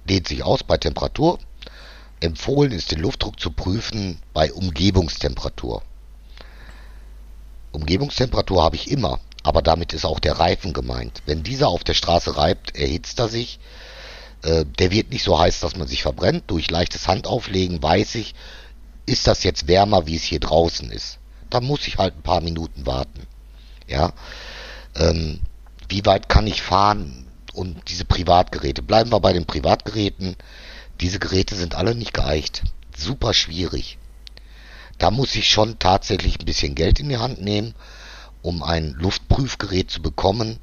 dehnt 0.09 0.29
sich 0.29 0.45
aus 0.45 0.63
bei 0.63 0.77
Temperatur. 0.77 1.41
Empfohlen 2.21 2.71
ist 2.71 2.93
den 2.93 3.01
Luftdruck 3.01 3.41
zu 3.41 3.51
prüfen 3.51 4.21
bei 4.33 4.53
Umgebungstemperatur. 4.53 5.83
Umgebungstemperatur 7.73 8.63
habe 8.63 8.77
ich 8.77 8.89
immer, 8.89 9.19
aber 9.43 9.63
damit 9.63 9.93
ist 9.93 10.05
auch 10.05 10.21
der 10.21 10.39
Reifen 10.39 10.73
gemeint. 10.73 11.23
Wenn 11.27 11.43
dieser 11.43 11.67
auf 11.67 11.83
der 11.83 11.95
Straße 11.95 12.37
reibt, 12.37 12.77
erhitzt 12.77 13.19
er 13.19 13.29
sich. 13.29 13.59
Äh, 14.45 14.67
der 14.79 14.91
wird 14.91 15.11
nicht 15.11 15.25
so 15.25 15.39
heiß, 15.39 15.61
dass 15.61 15.77
man 15.77 15.89
sich 15.89 16.03
verbrennt. 16.03 16.45
Durch 16.49 16.71
leichtes 16.71 17.09
Handauflegen 17.09 17.83
weiß 17.83 18.17
ich, 18.17 18.35
ist 19.07 19.27
das 19.27 19.43
jetzt 19.43 19.69
wärmer, 19.69 20.07
wie 20.07 20.17
es 20.17 20.23
hier 20.23 20.41
draußen 20.41 20.91
ist. 20.91 21.19
Dann 21.51 21.65
muss 21.65 21.87
ich 21.87 21.97
halt 21.97 22.15
ein 22.17 22.23
paar 22.23 22.43
Minuten 22.43 22.85
warten. 22.87 23.27
Ja. 23.87 24.13
Ähm, 24.97 25.41
wie 25.89 26.05
weit 26.05 26.29
kann 26.29 26.47
ich 26.47 26.63
fahren 26.63 27.27
und 27.55 27.89
diese 27.89 28.05
Privatgeräte? 28.05 28.83
Bleiben 28.83 29.11
wir 29.11 29.21
bei 29.21 29.33
den 29.33 29.47
Privatgeräten. 29.47 30.37
Diese 31.01 31.19
Geräte 31.19 31.55
sind 31.55 31.75
alle 31.75 31.95
nicht 31.95 32.13
geeicht. 32.13 32.63
Super 32.97 33.33
schwierig. 33.35 33.99
Da 34.99 35.11
muss 35.11 35.35
ich 35.35 35.49
schon 35.49 35.79
tatsächlich 35.79 36.39
ein 36.39 36.45
bisschen 36.45 36.75
Geld 36.75 37.01
in 37.01 37.09
die 37.09 37.19
Hand 37.19 37.41
nehmen, 37.41 37.75
um 38.43 38.63
ein 38.63 38.93
Luftprüfgerät 38.93 39.91
zu 39.91 40.03
bekommen, 40.03 40.59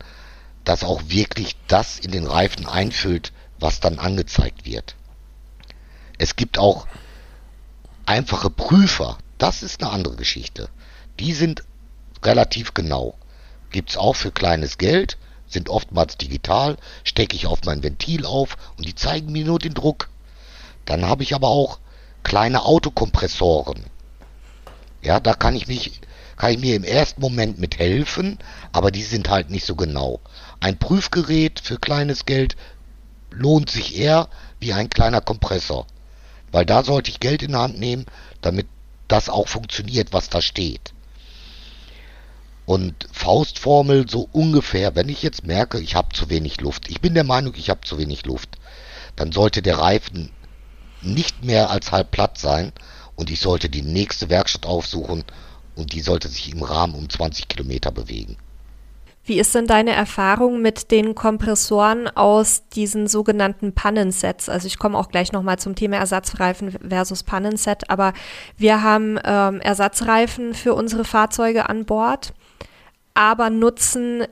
das 0.64 0.84
auch 0.84 1.02
wirklich 1.08 1.56
das 1.68 2.00
in 2.00 2.12
den 2.12 2.28
Reifen 2.28 2.68
einfüllt, 2.68 3.34
was 3.62 3.80
dann 3.80 4.00
angezeigt 4.00 4.66
wird. 4.66 4.96
Es 6.18 6.36
gibt 6.36 6.58
auch 6.58 6.88
einfache 8.06 8.50
Prüfer. 8.50 9.18
Das 9.38 9.64
ist 9.64 9.82
eine 9.82 9.92
andere 9.92 10.16
Geschichte. 10.16 10.70
Die 11.20 11.34
sind 11.34 11.64
relativ 12.24 12.74
genau. 12.74 13.16
Gibt's 13.72 13.98
auch 13.98 14.16
für 14.16 14.32
kleines 14.32 14.78
Geld, 14.78 15.18
sind 15.48 15.70
oftmals 15.70 16.18
digital, 16.18 16.78
stecke 17.04 17.36
ich 17.36 17.48
auf 17.48 17.60
mein 17.66 17.84
Ventil 17.84 18.26
auf 18.26 18.58
und 18.78 18.86
die 18.86 18.96
zeigen 18.96 19.32
mir 19.32 19.46
nur 19.46 19.60
den 19.60 19.74
Druck. 19.74 20.10
Dann 20.86 21.06
habe 21.06 21.24
ich 21.24 21.34
aber 21.34 21.48
auch 21.48 21.80
kleine 22.24 22.66
Autokompressoren. 22.66 23.86
Ja, 25.02 25.20
da 25.20 25.34
kann 25.34 25.56
ich 25.56 25.68
mich, 25.68 26.02
kann 26.38 26.52
ich 26.52 26.60
mir 26.60 26.76
im 26.76 26.84
ersten 26.84 27.22
Moment 27.22 27.60
mit 27.60 27.80
helfen, 27.80 28.38
aber 28.72 28.92
die 28.92 29.04
sind 29.04 29.30
halt 29.30 29.50
nicht 29.50 29.66
so 29.66 29.76
genau. 29.76 30.20
Ein 30.60 30.78
Prüfgerät 30.78 31.60
für 31.60 31.80
kleines 31.80 32.26
Geld 32.26 32.56
lohnt 33.32 33.70
sich 33.70 33.98
eher 33.98 34.30
wie 34.60 34.74
ein 34.74 34.90
kleiner 34.90 35.22
Kompressor. 35.22 35.88
Weil 36.52 36.66
da 36.66 36.84
sollte 36.84 37.10
ich 37.10 37.20
Geld 37.20 37.42
in 37.42 37.52
die 37.52 37.58
Hand 37.58 37.80
nehmen, 37.80 38.06
damit 38.42 38.68
das 39.08 39.30
auch 39.30 39.48
funktioniert, 39.48 40.14
was 40.14 40.30
da 40.30 40.42
steht. 40.42 40.94
Und 42.66 43.08
Faustformel 43.12 44.10
so 44.10 44.30
ungefähr, 44.32 44.96
wenn 44.96 45.10
ich 45.10 45.24
jetzt 45.24 45.46
merke, 45.46 45.80
ich 45.80 45.96
habe 45.96 46.16
zu 46.16 46.30
wenig 46.30 46.62
Luft, 46.62 46.90
ich 46.90 47.02
bin 47.02 47.14
der 47.14 47.24
Meinung, 47.24 47.54
ich 47.58 47.70
habe 47.70 47.82
zu 47.82 47.98
wenig 47.98 48.26
Luft, 48.26 48.50
dann 49.16 49.32
sollte 49.32 49.62
der 49.62 49.80
Reifen 49.80 50.32
nicht 51.02 51.44
mehr 51.44 51.70
als 51.70 51.92
halb 51.92 52.12
platt 52.12 52.38
sein 52.38 52.72
und 53.16 53.30
ich 53.30 53.40
sollte 53.40 53.70
die 53.70 53.82
nächste 53.82 54.30
Werkstatt 54.30 54.66
aufsuchen 54.66 55.24
und 55.76 55.94
die 55.94 56.02
sollte 56.02 56.28
sich 56.28 56.52
im 56.52 56.64
Rahmen 56.64 56.96
um 56.96 57.10
20 57.10 57.48
Kilometer 57.48 57.92
bewegen. 57.92 58.38
Wie 59.24 59.40
ist 59.40 59.54
denn 59.54 59.68
deine 59.68 59.92
Erfahrung 59.92 60.62
mit 60.62 60.90
den 60.90 61.14
Kompressoren 61.14 62.08
aus 62.08 62.64
diesen 62.70 63.08
sogenannten 63.08 63.74
Pannensets? 63.74 64.50
Also 64.50 64.66
ich 64.66 64.80
komme 64.80 64.98
auch 64.98 65.10
gleich 65.10 65.32
nochmal 65.32 65.60
zum 65.60 65.76
Thema 65.76 65.98
Ersatzreifen 65.98 66.72
versus 66.88 67.22
Pannenset, 67.22 67.90
aber 67.90 68.14
wir 68.58 68.82
haben 68.82 69.20
ähm, 69.24 69.62
Ersatzreifen 69.62 70.56
für 70.56 70.74
unsere 70.74 71.06
Fahrzeuge 71.06 71.70
an 71.70 71.86
Bord, 71.86 72.34
aber 73.14 73.52
nutzen 73.52 74.24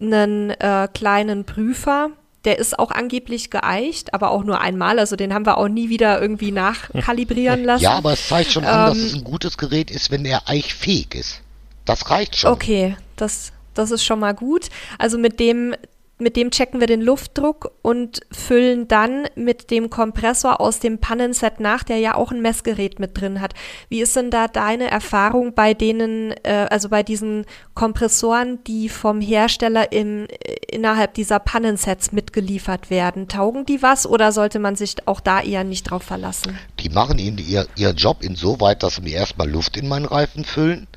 einen 0.00 0.50
äh, 0.50 0.88
kleinen 0.92 1.44
Prüfer. 1.44 2.10
Der 2.44 2.58
ist 2.58 2.78
auch 2.78 2.90
angeblich 2.90 3.50
geeicht, 3.50 4.14
aber 4.14 4.30
auch 4.30 4.42
nur 4.42 4.60
einmal. 4.60 4.98
Also 4.98 5.16
den 5.16 5.34
haben 5.34 5.46
wir 5.46 5.58
auch 5.58 5.68
nie 5.68 5.90
wieder 5.90 6.20
irgendwie 6.20 6.50
nachkalibrieren 6.52 7.64
lassen. 7.64 7.84
Ja, 7.84 7.92
aber 7.92 8.14
es 8.14 8.26
zeigt 8.28 8.52
schon 8.52 8.64
an, 8.64 8.90
dass 8.90 8.98
Ähm, 8.98 9.06
es 9.06 9.14
ein 9.14 9.24
gutes 9.24 9.58
Gerät 9.58 9.90
ist, 9.90 10.10
wenn 10.10 10.24
er 10.24 10.48
eichfähig 10.48 11.14
ist. 11.14 11.40
Das 11.84 12.10
reicht 12.10 12.36
schon. 12.36 12.52
Okay, 12.52 12.96
das, 13.16 13.52
das 13.78 13.90
ist 13.90 14.04
schon 14.04 14.20
mal 14.20 14.34
gut. 14.34 14.68
Also 14.98 15.18
mit 15.18 15.40
dem 15.40 15.74
mit 16.18 16.36
dem 16.36 16.50
checken 16.50 16.80
wir 16.80 16.86
den 16.86 17.00
Luftdruck 17.00 17.72
und 17.82 18.20
füllen 18.32 18.88
dann 18.88 19.28
mit 19.36 19.70
dem 19.70 19.88
Kompressor 19.88 20.60
aus 20.60 20.80
dem 20.80 20.98
Pannenset 20.98 21.60
nach, 21.60 21.84
der 21.84 21.98
ja 21.98 22.14
auch 22.14 22.32
ein 22.32 22.42
Messgerät 22.42 22.98
mit 22.98 23.18
drin 23.20 23.40
hat. 23.40 23.54
Wie 23.88 24.00
ist 24.00 24.16
denn 24.16 24.30
da 24.30 24.48
deine 24.48 24.90
Erfahrung 24.90 25.54
bei 25.54 25.74
denen, 25.74 26.32
äh, 26.42 26.66
also 26.70 26.88
bei 26.88 27.02
diesen 27.02 27.46
Kompressoren, 27.74 28.62
die 28.64 28.88
vom 28.88 29.20
Hersteller 29.20 29.92
im, 29.92 30.26
äh, 30.26 30.56
innerhalb 30.70 31.14
dieser 31.14 31.38
Pannensets 31.38 32.10
mitgeliefert 32.10 32.90
werden? 32.90 33.28
Taugen 33.28 33.64
die 33.64 33.82
was 33.82 34.06
oder 34.06 34.32
sollte 34.32 34.58
man 34.58 34.74
sich 34.74 34.96
auch 35.06 35.20
da 35.20 35.40
eher 35.40 35.62
nicht 35.62 35.84
drauf 35.84 36.02
verlassen? 36.02 36.58
Die 36.80 36.88
machen 36.88 37.18
ihnen 37.18 37.38
ihr, 37.38 37.66
ihr 37.76 37.90
Job 37.90 38.22
insoweit, 38.22 38.82
dass 38.82 38.96
sie 38.96 39.02
mir 39.02 39.14
erstmal 39.14 39.48
Luft 39.48 39.76
in 39.76 39.86
meinen 39.86 40.06
Reifen 40.06 40.44
füllen. 40.44 40.88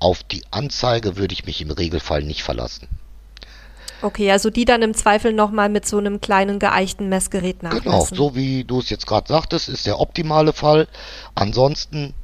Auf 0.00 0.24
die 0.24 0.42
Anzeige 0.50 1.16
würde 1.16 1.34
ich 1.34 1.44
mich 1.44 1.60
im 1.60 1.70
Regelfall 1.70 2.22
nicht 2.22 2.42
verlassen. 2.42 2.88
Okay, 4.02 4.30
also 4.32 4.48
die 4.48 4.64
dann 4.64 4.80
im 4.80 4.94
Zweifel 4.94 5.34
nochmal 5.34 5.68
mit 5.68 5.86
so 5.86 5.98
einem 5.98 6.22
kleinen 6.22 6.58
geeichten 6.58 7.10
Messgerät 7.10 7.62
nachmessen. 7.62 7.84
Genau, 7.84 8.04
so 8.04 8.34
wie 8.34 8.64
du 8.64 8.78
es 8.80 8.88
jetzt 8.88 9.06
gerade 9.06 9.28
sagtest, 9.28 9.68
ist 9.68 9.86
der 9.86 10.00
optimale 10.00 10.54
Fall. 10.54 10.88
Ansonsten 11.34 12.14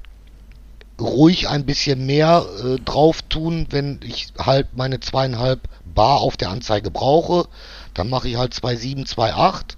ruhig 0.98 1.48
ein 1.48 1.66
bisschen 1.66 2.06
mehr 2.06 2.46
äh, 2.64 2.76
drauf 2.80 3.20
tun, 3.20 3.66
wenn 3.68 4.00
ich 4.02 4.28
halt 4.38 4.68
meine 4.74 5.00
zweieinhalb 5.00 5.60
Bar 5.84 6.20
auf 6.20 6.38
der 6.38 6.48
Anzeige 6.48 6.90
brauche. 6.90 7.46
Dann 7.92 8.08
mache 8.08 8.28
ich 8.28 8.36
halt 8.36 8.54
2,7, 8.54 9.06
2,8. 9.06 9.76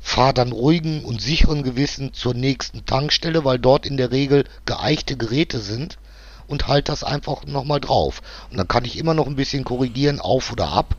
Fahre 0.00 0.34
dann 0.34 0.52
ruhigen 0.52 1.04
und 1.04 1.20
sicheren 1.20 1.62
Gewissen 1.62 2.14
zur 2.14 2.32
nächsten 2.32 2.86
Tankstelle, 2.86 3.44
weil 3.44 3.58
dort 3.58 3.84
in 3.84 3.98
der 3.98 4.10
Regel 4.10 4.44
geeichte 4.64 5.16
Geräte 5.18 5.58
sind 5.58 5.98
und 6.52 6.68
halt 6.68 6.88
das 6.88 7.02
einfach 7.02 7.44
nochmal 7.46 7.80
drauf. 7.80 8.22
Und 8.50 8.58
dann 8.58 8.68
kann 8.68 8.84
ich 8.84 8.98
immer 8.98 9.14
noch 9.14 9.26
ein 9.26 9.36
bisschen 9.36 9.64
korrigieren, 9.64 10.20
auf 10.20 10.52
oder 10.52 10.68
ab. 10.68 10.94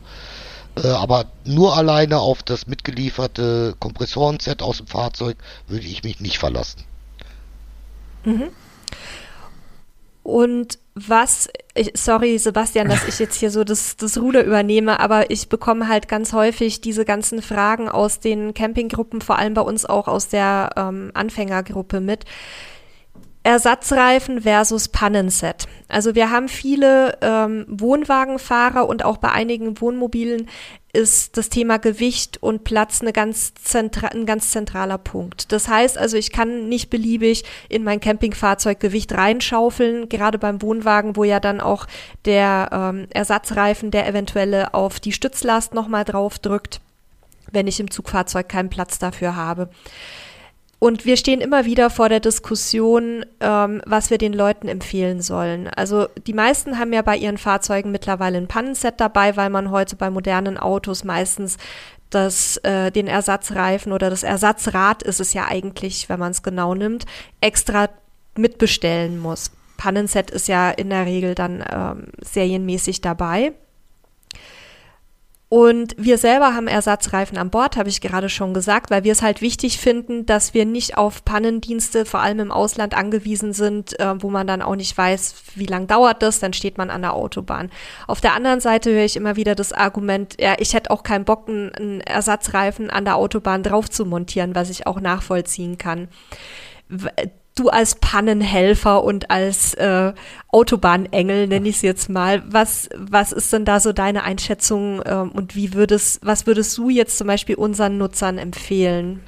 Äh, 0.76 0.88
aber 0.88 1.26
nur 1.44 1.76
alleine 1.76 2.18
auf 2.18 2.42
das 2.42 2.66
mitgelieferte 2.66 3.76
Kompressorenset 3.78 4.60
aus 4.60 4.78
dem 4.78 4.88
Fahrzeug 4.88 5.36
würde 5.68 5.86
ich 5.86 6.02
mich 6.02 6.20
nicht 6.20 6.38
verlassen. 6.38 6.84
Mhm. 8.24 8.48
Und 10.24 10.78
was, 10.94 11.48
ich, 11.74 11.92
sorry 11.94 12.38
Sebastian, 12.38 12.88
dass 12.88 13.06
ich 13.06 13.18
jetzt 13.18 13.36
hier 13.36 13.50
so 13.50 13.62
das, 13.62 13.96
das 13.96 14.18
Ruder 14.18 14.42
übernehme, 14.42 14.98
aber 14.98 15.30
ich 15.30 15.48
bekomme 15.48 15.86
halt 15.86 16.08
ganz 16.08 16.32
häufig 16.32 16.80
diese 16.80 17.04
ganzen 17.04 17.42
Fragen 17.42 17.88
aus 17.88 18.20
den 18.20 18.54
Campinggruppen, 18.54 19.20
vor 19.20 19.38
allem 19.38 19.54
bei 19.54 19.60
uns 19.60 19.84
auch 19.84 20.08
aus 20.08 20.28
der 20.28 20.70
ähm, 20.76 21.10
Anfängergruppe 21.14 22.00
mit. 22.00 22.24
Ersatzreifen 23.44 24.40
versus 24.40 24.88
Pannenset. 24.88 25.68
Also 25.88 26.14
wir 26.14 26.30
haben 26.30 26.48
viele 26.48 27.18
ähm, 27.20 27.66
Wohnwagenfahrer 27.68 28.88
und 28.88 29.04
auch 29.04 29.18
bei 29.18 29.30
einigen 29.30 29.80
Wohnmobilen 29.82 30.48
ist 30.94 31.36
das 31.36 31.50
Thema 31.50 31.76
Gewicht 31.76 32.42
und 32.42 32.64
Platz 32.64 33.02
eine 33.02 33.12
ganz 33.12 33.52
ein 33.74 34.26
ganz 34.26 34.50
zentraler 34.50 34.96
Punkt. 34.96 35.52
Das 35.52 35.68
heißt 35.68 35.98
also, 35.98 36.16
ich 36.16 36.32
kann 36.32 36.68
nicht 36.68 36.88
beliebig 36.88 37.44
in 37.68 37.84
mein 37.84 38.00
Campingfahrzeug 38.00 38.80
Gewicht 38.80 39.12
reinschaufeln, 39.12 40.08
gerade 40.08 40.38
beim 40.38 40.62
Wohnwagen, 40.62 41.16
wo 41.16 41.24
ja 41.24 41.38
dann 41.38 41.60
auch 41.60 41.86
der 42.24 42.70
ähm, 42.72 43.08
Ersatzreifen, 43.10 43.90
der 43.90 44.08
eventuelle 44.08 44.72
auf 44.72 45.00
die 45.00 45.12
Stützlast 45.12 45.74
nochmal 45.74 46.04
drauf 46.04 46.38
drückt, 46.38 46.80
wenn 47.50 47.66
ich 47.66 47.78
im 47.78 47.90
Zugfahrzeug 47.90 48.48
keinen 48.48 48.70
Platz 48.70 48.98
dafür 48.98 49.36
habe. 49.36 49.68
Und 50.84 51.06
wir 51.06 51.16
stehen 51.16 51.40
immer 51.40 51.64
wieder 51.64 51.88
vor 51.88 52.10
der 52.10 52.20
Diskussion, 52.20 53.24
ähm, 53.40 53.80
was 53.86 54.10
wir 54.10 54.18
den 54.18 54.34
Leuten 54.34 54.68
empfehlen 54.68 55.22
sollen. 55.22 55.66
Also 55.66 56.08
die 56.26 56.34
meisten 56.34 56.78
haben 56.78 56.92
ja 56.92 57.00
bei 57.00 57.16
ihren 57.16 57.38
Fahrzeugen 57.38 57.90
mittlerweile 57.90 58.36
ein 58.36 58.48
Pannenset 58.48 59.00
dabei, 59.00 59.34
weil 59.38 59.48
man 59.48 59.70
heute 59.70 59.96
bei 59.96 60.10
modernen 60.10 60.58
Autos 60.58 61.02
meistens 61.02 61.56
das, 62.10 62.58
äh, 62.58 62.90
den 62.92 63.06
Ersatzreifen 63.06 63.92
oder 63.92 64.10
das 64.10 64.24
Ersatzrad 64.24 65.02
ist 65.02 65.20
es 65.20 65.32
ja 65.32 65.46
eigentlich, 65.48 66.10
wenn 66.10 66.20
man 66.20 66.32
es 66.32 66.42
genau 66.42 66.74
nimmt, 66.74 67.06
extra 67.40 67.88
mitbestellen 68.36 69.18
muss. 69.18 69.52
Pannenset 69.78 70.30
ist 70.30 70.48
ja 70.48 70.68
in 70.70 70.90
der 70.90 71.06
Regel 71.06 71.34
dann 71.34 71.64
ähm, 71.66 72.08
serienmäßig 72.20 73.00
dabei. 73.00 73.54
Und 75.54 75.94
wir 75.96 76.18
selber 76.18 76.52
haben 76.52 76.66
Ersatzreifen 76.66 77.38
an 77.38 77.48
Bord, 77.48 77.76
habe 77.76 77.88
ich 77.88 78.00
gerade 78.00 78.28
schon 78.28 78.54
gesagt, 78.54 78.90
weil 78.90 79.04
wir 79.04 79.12
es 79.12 79.22
halt 79.22 79.40
wichtig 79.40 79.78
finden, 79.78 80.26
dass 80.26 80.52
wir 80.52 80.64
nicht 80.64 80.98
auf 80.98 81.24
Pannendienste, 81.24 82.06
vor 82.06 82.18
allem 82.18 82.40
im 82.40 82.50
Ausland, 82.50 82.92
angewiesen 82.92 83.52
sind, 83.52 83.96
äh, 84.00 84.20
wo 84.20 84.30
man 84.30 84.48
dann 84.48 84.62
auch 84.62 84.74
nicht 84.74 84.98
weiß, 84.98 85.36
wie 85.54 85.66
lange 85.66 85.86
dauert 85.86 86.24
das, 86.24 86.40
dann 86.40 86.54
steht 86.54 86.76
man 86.76 86.90
an 86.90 87.02
der 87.02 87.14
Autobahn. 87.14 87.70
Auf 88.08 88.20
der 88.20 88.34
anderen 88.34 88.58
Seite 88.58 88.90
höre 88.90 89.04
ich 89.04 89.14
immer 89.14 89.36
wieder 89.36 89.54
das 89.54 89.72
Argument, 89.72 90.34
ja, 90.40 90.56
ich 90.58 90.74
hätte 90.74 90.90
auch 90.90 91.04
keinen 91.04 91.24
Bock, 91.24 91.48
einen 91.48 92.00
Ersatzreifen 92.00 92.90
an 92.90 93.04
der 93.04 93.14
Autobahn 93.14 93.62
drauf 93.62 93.88
zu 93.88 94.06
montieren, 94.06 94.56
was 94.56 94.70
ich 94.70 94.88
auch 94.88 95.00
nachvollziehen 95.00 95.78
kann 95.78 96.08
du 97.54 97.68
als 97.68 97.94
Pannenhelfer 97.96 99.04
und 99.04 99.30
als 99.30 99.74
äh, 99.74 100.12
Autobahnengel, 100.48 101.46
nenne 101.46 101.68
ich 101.68 101.76
es 101.76 101.82
jetzt 101.82 102.08
mal, 102.08 102.42
was, 102.46 102.88
was 102.96 103.32
ist 103.32 103.52
denn 103.52 103.64
da 103.64 103.80
so 103.80 103.92
deine 103.92 104.24
Einschätzung 104.24 105.02
ähm, 105.06 105.30
und 105.30 105.54
wie 105.54 105.72
würdest, 105.72 106.20
was 106.22 106.46
würdest 106.46 106.76
du 106.76 106.90
jetzt 106.90 107.16
zum 107.16 107.28
Beispiel 107.28 107.54
unseren 107.54 107.96
Nutzern 107.96 108.38
empfehlen? 108.38 109.20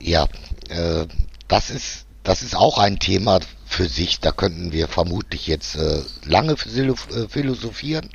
Ja, 0.00 0.28
äh, 0.68 1.06
das 1.46 1.70
ist, 1.70 2.06
das 2.24 2.42
ist 2.42 2.56
auch 2.56 2.78
ein 2.78 2.98
Thema 2.98 3.40
für 3.64 3.86
sich, 3.86 4.20
da 4.20 4.32
könnten 4.32 4.72
wir 4.72 4.88
vermutlich 4.88 5.46
jetzt 5.46 5.76
äh, 5.76 6.02
lange 6.24 6.54
äh, 6.54 7.28
philosophieren. 7.28 8.10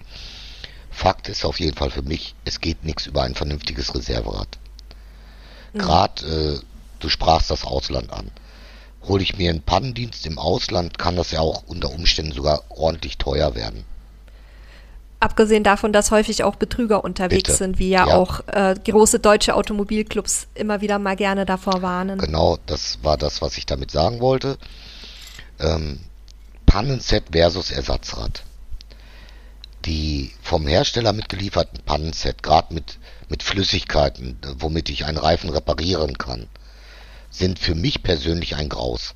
Fakt 0.92 1.30
ist 1.30 1.46
auf 1.46 1.60
jeden 1.62 1.78
Fall 1.78 1.92
für 1.92 2.02
mich, 2.02 2.36
es 2.44 2.60
geht 2.60 2.84
nichts 2.84 3.06
über 3.06 3.24
ein 3.24 3.36
vernünftiges 3.36 3.96
Reserverad. 3.96 4.60
Mhm. 5.72 5.80
Gerade, 5.80 6.58
äh, 6.58 6.60
du 7.00 7.08
sprachst 7.08 7.50
das 7.50 7.64
Ausland 7.64 8.12
an 8.12 8.30
hole 9.10 9.24
ich 9.24 9.38
mir 9.38 9.50
einen 9.50 9.62
Pannendienst 9.62 10.26
im 10.26 10.40
Ausland, 10.40 10.98
kann 10.98 11.16
das 11.16 11.32
ja 11.32 11.42
auch 11.42 11.64
unter 11.68 11.92
Umständen 11.92 12.32
sogar 12.32 12.64
ordentlich 12.70 13.18
teuer 13.18 13.56
werden. 13.56 13.84
Abgesehen 15.22 15.66
davon, 15.66 15.92
dass 15.92 16.12
häufig 16.12 16.46
auch 16.46 16.56
Betrüger 16.56 17.04
unterwegs 17.04 17.44
Bitte. 17.44 17.58
sind, 17.58 17.78
wie 17.78 17.90
ja, 17.90 18.08
ja. 18.08 18.16
auch 18.16 18.40
äh, 18.48 18.76
große 18.76 19.20
deutsche 19.20 19.54
Automobilclubs 19.54 20.48
immer 20.56 20.80
wieder 20.80 20.98
mal 20.98 21.18
gerne 21.18 21.46
davor 21.46 21.82
warnen. 21.82 22.20
Genau, 22.20 22.58
das 22.68 23.00
war 23.04 23.18
das, 23.18 23.42
was 23.42 23.58
ich 23.58 23.66
damit 23.66 23.92
sagen 23.92 24.22
wollte. 24.22 24.58
Ähm, 25.60 26.00
Pannenset 26.66 27.26
versus 27.34 27.72
Ersatzrad. 27.72 28.44
Die 29.84 30.32
vom 30.42 30.68
Hersteller 30.68 31.12
mitgelieferten 31.12 31.82
Pannenset, 31.86 32.42
gerade 32.42 32.74
mit, 32.74 32.98
mit 33.28 33.44
Flüssigkeiten, 33.44 34.38
womit 34.58 34.90
ich 34.90 35.04
einen 35.04 35.18
Reifen 35.18 35.50
reparieren 35.50 36.18
kann, 36.18 36.48
sind 37.30 37.60
für 37.60 37.76
mich 37.76 38.04
persönlich 38.04 38.56
ein 38.56 38.70
Graus. 38.70 39.14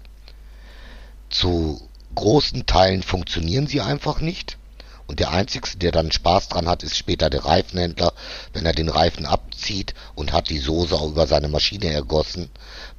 Zu 1.29 1.81
großen 2.15 2.65
Teilen 2.65 3.03
funktionieren 3.03 3.67
sie 3.67 3.81
einfach 3.81 4.21
nicht. 4.21 4.57
Und 5.05 5.19
der 5.19 5.31
Einzige, 5.31 5.77
der 5.77 5.91
dann 5.91 6.11
Spaß 6.11 6.47
dran 6.47 6.67
hat, 6.67 6.81
ist 6.83 6.97
später 6.97 7.29
der 7.29 7.43
Reifenhändler, 7.43 8.13
wenn 8.53 8.65
er 8.65 8.73
den 8.73 8.87
Reifen 8.87 9.25
abzieht 9.25 9.93
und 10.15 10.31
hat 10.31 10.49
die 10.49 10.59
Soße 10.59 10.95
auch 10.95 11.09
über 11.09 11.27
seine 11.27 11.49
Maschine 11.49 11.91
ergossen, 11.91 12.49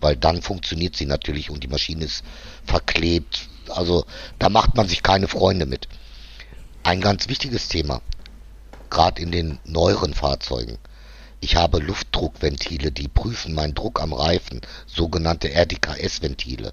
weil 0.00 0.16
dann 0.16 0.42
funktioniert 0.42 0.96
sie 0.96 1.06
natürlich 1.06 1.50
und 1.50 1.64
die 1.64 1.68
Maschine 1.68 2.04
ist 2.04 2.22
verklebt. 2.66 3.48
Also 3.70 4.04
da 4.38 4.50
macht 4.50 4.74
man 4.74 4.86
sich 4.86 5.02
keine 5.02 5.28
Freunde 5.28 5.64
mit. 5.64 5.88
Ein 6.82 7.00
ganz 7.00 7.28
wichtiges 7.28 7.68
Thema, 7.68 8.02
gerade 8.90 9.22
in 9.22 9.32
den 9.32 9.58
neueren 9.64 10.12
Fahrzeugen. 10.12 10.78
Ich 11.44 11.56
habe 11.56 11.78
Luftdruckventile, 11.78 12.90
die 12.90 13.06
prüfen 13.06 13.52
meinen 13.52 13.74
Druck 13.74 14.00
am 14.00 14.14
Reifen, 14.14 14.62
sogenannte 14.86 15.52
RDKS-Ventile. 15.52 16.72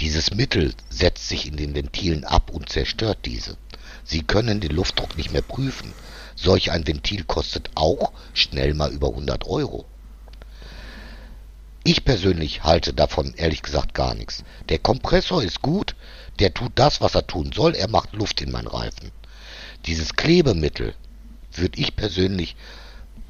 Dieses 0.00 0.32
Mittel 0.32 0.72
setzt 0.88 1.28
sich 1.28 1.46
in 1.46 1.58
den 1.58 1.74
Ventilen 1.74 2.24
ab 2.24 2.48
und 2.48 2.70
zerstört 2.70 3.18
diese. 3.26 3.58
Sie 4.02 4.22
können 4.22 4.62
den 4.62 4.70
Luftdruck 4.70 5.18
nicht 5.18 5.30
mehr 5.30 5.42
prüfen. 5.42 5.92
Solch 6.34 6.70
ein 6.70 6.86
Ventil 6.86 7.24
kostet 7.24 7.68
auch 7.74 8.12
schnell 8.32 8.72
mal 8.72 8.90
über 8.90 9.08
100 9.08 9.46
Euro. 9.46 9.84
Ich 11.84 12.02
persönlich 12.06 12.64
halte 12.64 12.94
davon 12.94 13.34
ehrlich 13.36 13.60
gesagt 13.60 13.92
gar 13.92 14.14
nichts. 14.14 14.42
Der 14.70 14.78
Kompressor 14.78 15.42
ist 15.42 15.60
gut, 15.60 15.96
der 16.38 16.54
tut 16.54 16.72
das, 16.76 17.02
was 17.02 17.14
er 17.14 17.26
tun 17.26 17.52
soll, 17.54 17.74
er 17.74 17.90
macht 17.90 18.14
Luft 18.14 18.40
in 18.40 18.50
meinen 18.50 18.68
Reifen. 18.68 19.12
Dieses 19.84 20.14
Klebemittel 20.14 20.94
würde 21.52 21.78
ich 21.78 21.94
persönlich 21.94 22.56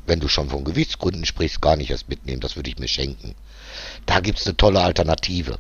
wenn 0.06 0.20
du 0.20 0.28
schon 0.28 0.50
von 0.50 0.64
Gewichtsgründen 0.64 1.24
sprichst, 1.24 1.60
gar 1.60 1.76
nicht 1.76 1.90
erst 1.90 2.08
mitnehmen. 2.08 2.40
Das 2.40 2.56
würde 2.56 2.70
ich 2.70 2.78
mir 2.78 2.88
schenken. 2.88 3.34
Da 4.06 4.20
gibt 4.20 4.38
es 4.38 4.46
eine 4.46 4.56
tolle 4.56 4.82
Alternative. 4.82 5.58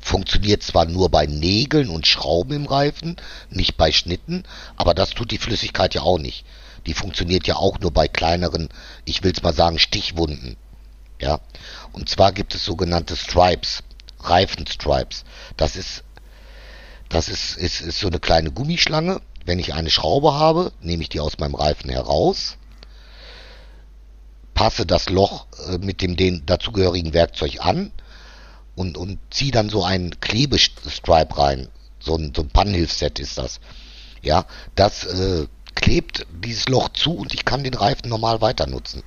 Funktioniert 0.00 0.62
zwar 0.62 0.84
nur 0.84 1.08
bei 1.08 1.26
Nägeln 1.26 1.88
und 1.88 2.06
Schrauben 2.06 2.52
im 2.52 2.66
Reifen, 2.66 3.16
nicht 3.48 3.78
bei 3.78 3.90
Schnitten, 3.90 4.44
aber 4.76 4.92
das 4.92 5.10
tut 5.10 5.30
die 5.30 5.38
Flüssigkeit 5.38 5.94
ja 5.94 6.02
auch 6.02 6.18
nicht. 6.18 6.44
Die 6.86 6.92
funktioniert 6.92 7.46
ja 7.46 7.56
auch 7.56 7.78
nur 7.80 7.90
bei 7.90 8.06
kleineren, 8.06 8.68
ich 9.06 9.22
will 9.22 9.32
es 9.32 9.42
mal 9.42 9.54
sagen, 9.54 9.78
Stichwunden. 9.78 10.56
Ja, 11.20 11.40
und 11.92 12.10
zwar 12.10 12.32
gibt 12.32 12.54
es 12.54 12.66
sogenannte 12.66 13.16
Stripes, 13.16 13.82
Reifenstripes. 14.20 15.24
Das 15.56 15.74
ist, 15.74 16.04
das 17.08 17.30
ist, 17.30 17.56
ist, 17.56 17.80
ist 17.80 18.00
so 18.00 18.08
eine 18.08 18.20
kleine 18.20 18.50
Gummischlange, 18.50 19.22
wenn 19.46 19.58
ich 19.58 19.72
eine 19.72 19.90
Schraube 19.90 20.34
habe, 20.34 20.72
nehme 20.82 21.02
ich 21.02 21.08
die 21.08 21.20
aus 21.20 21.38
meinem 21.38 21.54
Reifen 21.54 21.88
heraus, 21.88 22.58
passe 24.54 24.86
das 24.86 25.08
Loch 25.10 25.46
äh, 25.68 25.78
mit 25.78 26.00
dem 26.00 26.16
den 26.16 26.46
dazugehörigen 26.46 27.12
Werkzeug 27.12 27.58
an 27.60 27.90
und, 28.76 28.96
und 28.96 29.18
ziehe 29.30 29.52
dann 29.52 29.68
so 29.68 29.84
einen 29.84 30.18
Klebestripe 30.20 31.36
rein. 31.36 31.68
So 32.00 32.16
ein, 32.16 32.32
so 32.34 32.42
ein 32.42 32.48
Pannenhilfsset 32.48 33.18
ist 33.18 33.38
das. 33.38 33.60
Ja, 34.22 34.46
das 34.74 35.04
äh, 35.04 35.46
klebt 35.74 36.26
dieses 36.42 36.68
Loch 36.68 36.90
zu 36.90 37.14
und 37.14 37.34
ich 37.34 37.44
kann 37.44 37.64
den 37.64 37.74
Reifen 37.74 38.08
normal 38.08 38.40
weiter 38.40 38.66
nutzen. 38.66 39.02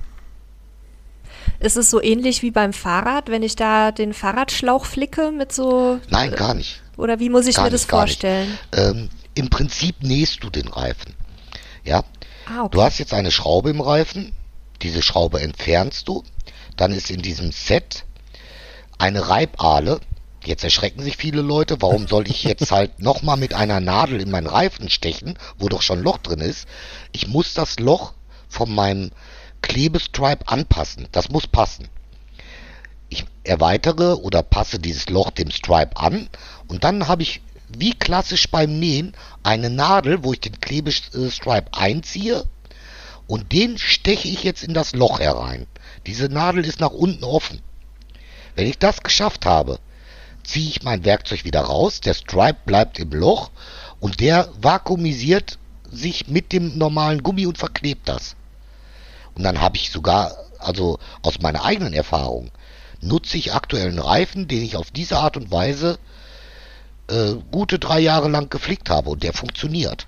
Ist 1.60 1.76
es 1.76 1.90
so 1.90 2.00
ähnlich 2.00 2.42
wie 2.42 2.50
beim 2.50 2.72
Fahrrad, 2.72 3.30
wenn 3.30 3.42
ich 3.42 3.56
da 3.56 3.90
den 3.90 4.12
Fahrradschlauch 4.14 4.84
flicke 4.84 5.32
mit 5.32 5.52
so. 5.52 5.98
Nein, 6.08 6.32
gar 6.32 6.54
nicht. 6.54 6.82
Oder 6.96 7.20
wie 7.20 7.30
muss 7.30 7.46
ich 7.46 7.56
gar 7.56 7.64
mir 7.64 7.70
das 7.70 7.82
nicht, 7.82 7.90
vorstellen? 7.90 8.58
Ähm, 8.72 9.08
Im 9.34 9.48
Prinzip 9.50 10.02
nähst 10.02 10.42
du 10.44 10.50
den 10.50 10.68
Reifen. 10.68 11.14
Ja. 11.84 12.04
Ah, 12.46 12.62
okay. 12.62 12.68
Du 12.72 12.82
hast 12.82 12.98
jetzt 12.98 13.14
eine 13.14 13.30
Schraube 13.30 13.70
im 13.70 13.80
Reifen. 13.80 14.32
Diese 14.82 15.02
Schraube 15.02 15.40
entfernst 15.40 16.08
du. 16.08 16.24
Dann 16.76 16.92
ist 16.92 17.10
in 17.10 17.22
diesem 17.22 17.52
Set 17.52 18.04
eine 18.98 19.28
Reibahle. 19.28 20.00
Jetzt 20.44 20.64
erschrecken 20.64 21.02
sich 21.02 21.16
viele 21.16 21.42
Leute. 21.42 21.82
Warum 21.82 22.06
soll 22.06 22.28
ich 22.28 22.44
jetzt 22.44 22.70
halt 22.70 22.98
nochmal 23.02 23.36
mit 23.36 23.54
einer 23.54 23.80
Nadel 23.80 24.20
in 24.20 24.30
meinen 24.30 24.46
Reifen 24.46 24.88
stechen, 24.88 25.38
wo 25.58 25.68
doch 25.68 25.82
schon 25.82 25.98
ein 25.98 26.04
Loch 26.04 26.18
drin 26.18 26.40
ist? 26.40 26.68
Ich 27.12 27.26
muss 27.26 27.54
das 27.54 27.78
Loch 27.80 28.12
von 28.48 28.72
meinem 28.72 29.10
Klebestripe 29.62 30.46
anpassen. 30.46 31.08
Das 31.12 31.28
muss 31.28 31.46
passen. 31.46 31.88
Ich 33.08 33.24
erweitere 33.42 34.18
oder 34.20 34.42
passe 34.42 34.78
dieses 34.78 35.08
Loch 35.08 35.30
dem 35.30 35.50
Stripe 35.50 35.96
an 35.96 36.28
und 36.68 36.84
dann 36.84 37.08
habe 37.08 37.22
ich 37.22 37.40
wie 37.68 37.92
klassisch 37.92 38.50
beim 38.50 38.78
Nähen 38.78 39.14
eine 39.42 39.70
Nadel, 39.70 40.24
wo 40.24 40.32
ich 40.32 40.40
den 40.40 40.60
Klebestripe 40.60 41.72
einziehe 41.72 42.44
und 43.28 43.52
den 43.52 43.78
steche 43.78 44.26
ich 44.26 44.42
jetzt 44.42 44.64
in 44.64 44.74
das 44.74 44.94
Loch 44.94 45.20
herein. 45.20 45.66
Diese 46.06 46.28
Nadel 46.28 46.64
ist 46.64 46.80
nach 46.80 46.90
unten 46.90 47.22
offen. 47.22 47.60
Wenn 48.56 48.66
ich 48.66 48.78
das 48.78 49.02
geschafft 49.02 49.46
habe, 49.46 49.78
ziehe 50.42 50.68
ich 50.68 50.82
mein 50.82 51.04
Werkzeug 51.04 51.44
wieder 51.44 51.60
raus, 51.60 52.00
der 52.00 52.14
Stripe 52.14 52.58
bleibt 52.64 52.98
im 52.98 53.10
Loch 53.10 53.50
und 54.00 54.20
der 54.20 54.48
vakuumisiert 54.60 55.58
sich 55.90 56.26
mit 56.26 56.52
dem 56.52 56.78
normalen 56.78 57.22
Gummi 57.22 57.46
und 57.46 57.58
verklebt 57.58 58.08
das. 58.08 58.34
Und 59.34 59.44
dann 59.44 59.60
habe 59.60 59.76
ich 59.76 59.90
sogar, 59.90 60.32
also 60.58 60.98
aus 61.22 61.40
meiner 61.40 61.64
eigenen 61.64 61.92
Erfahrung, 61.92 62.50
nutze 63.00 63.36
ich 63.36 63.52
aktuellen 63.52 63.98
Reifen, 63.98 64.48
den 64.48 64.62
ich 64.62 64.74
auf 64.76 64.90
diese 64.90 65.18
Art 65.18 65.36
und 65.36 65.50
Weise 65.50 65.98
äh, 67.08 67.34
gute 67.52 67.78
drei 67.78 68.00
Jahre 68.00 68.28
lang 68.28 68.48
geflickt 68.48 68.88
habe 68.88 69.10
und 69.10 69.22
der 69.22 69.34
funktioniert. 69.34 70.06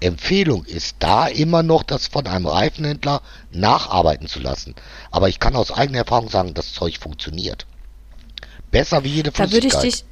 Empfehlung 0.00 0.64
ist 0.64 0.96
da 1.00 1.26
immer 1.26 1.62
noch, 1.62 1.82
das 1.82 2.06
von 2.06 2.26
einem 2.26 2.46
Reifenhändler 2.46 3.20
nacharbeiten 3.50 4.28
zu 4.28 4.40
lassen. 4.40 4.74
Aber 5.10 5.28
ich 5.28 5.40
kann 5.40 5.56
aus 5.56 5.72
eigener 5.72 5.98
Erfahrung 5.98 6.28
sagen, 6.28 6.54
das 6.54 6.72
Zeug 6.72 6.98
funktioniert. 6.98 7.66
Besser 8.70 9.02
wie 9.04 9.08
jede 9.08 9.32
Flüssigkeit. 9.32 9.72
Da 9.72 9.76
würde 9.76 9.88
ich 9.88 9.94
dich, 9.94 10.04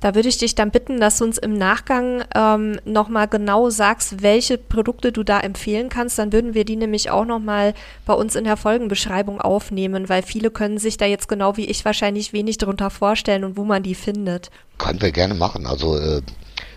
da 0.00 0.14
würde 0.14 0.28
ich 0.28 0.38
dich 0.38 0.54
dann 0.54 0.70
bitten, 0.70 1.00
dass 1.00 1.18
du 1.18 1.24
uns 1.24 1.38
im 1.38 1.52
Nachgang 1.52 2.24
ähm, 2.34 2.80
nochmal 2.84 3.28
genau 3.28 3.68
sagst, 3.70 4.22
welche 4.22 4.58
Produkte 4.58 5.12
du 5.12 5.22
da 5.22 5.38
empfehlen 5.40 5.88
kannst. 5.88 6.18
Dann 6.18 6.32
würden 6.32 6.54
wir 6.54 6.64
die 6.64 6.76
nämlich 6.76 7.10
auch 7.10 7.24
nochmal 7.24 7.74
bei 8.06 8.14
uns 8.14 8.34
in 8.34 8.44
der 8.44 8.56
Folgenbeschreibung 8.56 9.40
aufnehmen, 9.40 10.08
weil 10.08 10.22
viele 10.22 10.50
können 10.50 10.78
sich 10.78 10.96
da 10.96 11.04
jetzt 11.04 11.28
genau 11.28 11.56
wie 11.56 11.66
ich 11.66 11.84
wahrscheinlich 11.84 12.32
wenig 12.32 12.58
darunter 12.58 12.90
vorstellen 12.90 13.44
und 13.44 13.56
wo 13.56 13.64
man 13.64 13.82
die 13.82 13.94
findet. 13.94 14.50
Können 14.78 15.02
wir 15.02 15.12
gerne 15.12 15.34
machen. 15.34 15.66
Also 15.66 15.96
äh, 15.96 16.22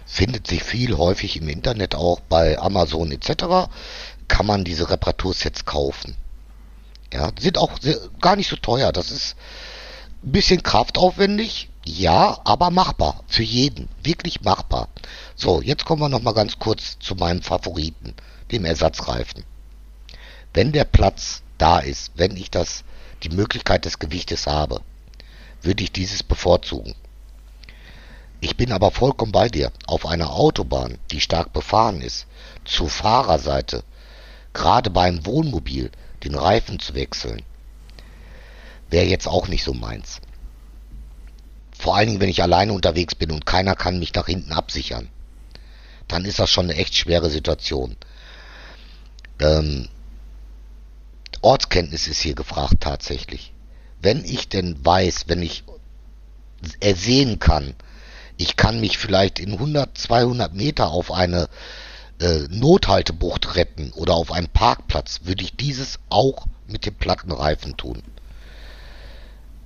findet 0.05 0.47
sich 0.47 0.63
viel 0.63 0.97
häufig 0.97 1.37
im 1.37 1.49
Internet 1.49 1.95
auch 1.95 2.19
bei 2.19 2.57
Amazon 2.59 3.11
etc. 3.11 3.69
Kann 4.27 4.45
man 4.45 4.63
diese 4.63 4.89
Reparatursets 4.89 5.65
kaufen. 5.65 6.15
Ja, 7.13 7.31
sind 7.39 7.57
auch 7.57 7.79
sehr, 7.81 7.97
gar 8.21 8.35
nicht 8.35 8.49
so 8.49 8.55
teuer. 8.55 8.91
Das 8.91 9.11
ist 9.11 9.35
ein 10.23 10.31
bisschen 10.31 10.63
kraftaufwendig, 10.63 11.69
ja, 11.85 12.39
aber 12.43 12.71
machbar. 12.71 13.23
Für 13.27 13.43
jeden. 13.43 13.89
Wirklich 14.03 14.41
machbar. 14.41 14.89
So, 15.35 15.61
jetzt 15.61 15.85
kommen 15.85 16.01
wir 16.01 16.09
nochmal 16.09 16.33
ganz 16.33 16.59
kurz 16.59 16.97
zu 16.99 17.15
meinem 17.15 17.41
Favoriten, 17.41 18.13
dem 18.51 18.65
Ersatzreifen. 18.65 19.43
Wenn 20.53 20.71
der 20.71 20.85
Platz 20.85 21.41
da 21.57 21.79
ist, 21.79 22.11
wenn 22.15 22.35
ich 22.37 22.49
das, 22.49 22.83
die 23.23 23.29
Möglichkeit 23.29 23.85
des 23.85 23.99
Gewichtes 23.99 24.47
habe, 24.47 24.81
würde 25.61 25.83
ich 25.83 25.91
dieses 25.91 26.23
bevorzugen. 26.23 26.95
Ich 28.45 28.57
bin 28.57 28.71
aber 28.71 28.91
vollkommen 28.91 29.31
bei 29.31 29.49
dir. 29.49 29.71
Auf 29.87 30.05
einer 30.05 30.29
Autobahn, 30.29 30.99
die 31.09 31.19
stark 31.19 31.51
befahren 31.51 31.99
ist, 31.99 32.27
zur 32.63 32.89
Fahrerseite, 32.89 33.83
gerade 34.53 34.91
beim 34.91 35.25
Wohnmobil, 35.25 35.89
den 36.23 36.35
Reifen 36.35 36.77
zu 36.77 36.93
wechseln, 36.93 37.41
wäre 38.91 39.07
jetzt 39.07 39.27
auch 39.27 39.47
nicht 39.47 39.63
so 39.63 39.73
meins. 39.73 40.21
Vor 41.75 41.95
allen 41.95 42.07
Dingen, 42.07 42.19
wenn 42.19 42.29
ich 42.29 42.43
alleine 42.43 42.73
unterwegs 42.73 43.15
bin 43.15 43.31
und 43.31 43.47
keiner 43.47 43.73
kann 43.73 43.97
mich 43.97 44.13
nach 44.13 44.27
hinten 44.27 44.51
absichern. 44.51 45.09
Dann 46.07 46.23
ist 46.23 46.37
das 46.37 46.51
schon 46.51 46.69
eine 46.69 46.75
echt 46.75 46.93
schwere 46.93 47.31
Situation. 47.31 47.97
Ähm, 49.39 49.89
Ortskenntnis 51.41 52.07
ist 52.07 52.21
hier 52.21 52.35
gefragt 52.35 52.75
tatsächlich. 52.81 53.53
Wenn 54.03 54.23
ich 54.23 54.49
denn 54.49 54.85
weiß, 54.85 55.23
wenn 55.29 55.41
ich 55.41 55.63
ersehen 56.79 57.39
kann, 57.39 57.73
ich 58.37 58.55
kann 58.55 58.79
mich 58.79 58.97
vielleicht 58.97 59.39
in 59.39 59.53
100, 59.53 59.97
200 59.97 60.53
Meter 60.53 60.89
auf 60.89 61.11
eine 61.11 61.47
äh, 62.19 62.47
Nothaltebucht 62.49 63.55
retten 63.55 63.91
oder 63.91 64.13
auf 64.13 64.31
einen 64.31 64.49
Parkplatz, 64.49 65.21
würde 65.23 65.43
ich 65.43 65.55
dieses 65.55 65.99
auch 66.09 66.47
mit 66.67 66.85
dem 66.85 66.95
Plattenreifen 66.95 67.77
tun 67.77 68.01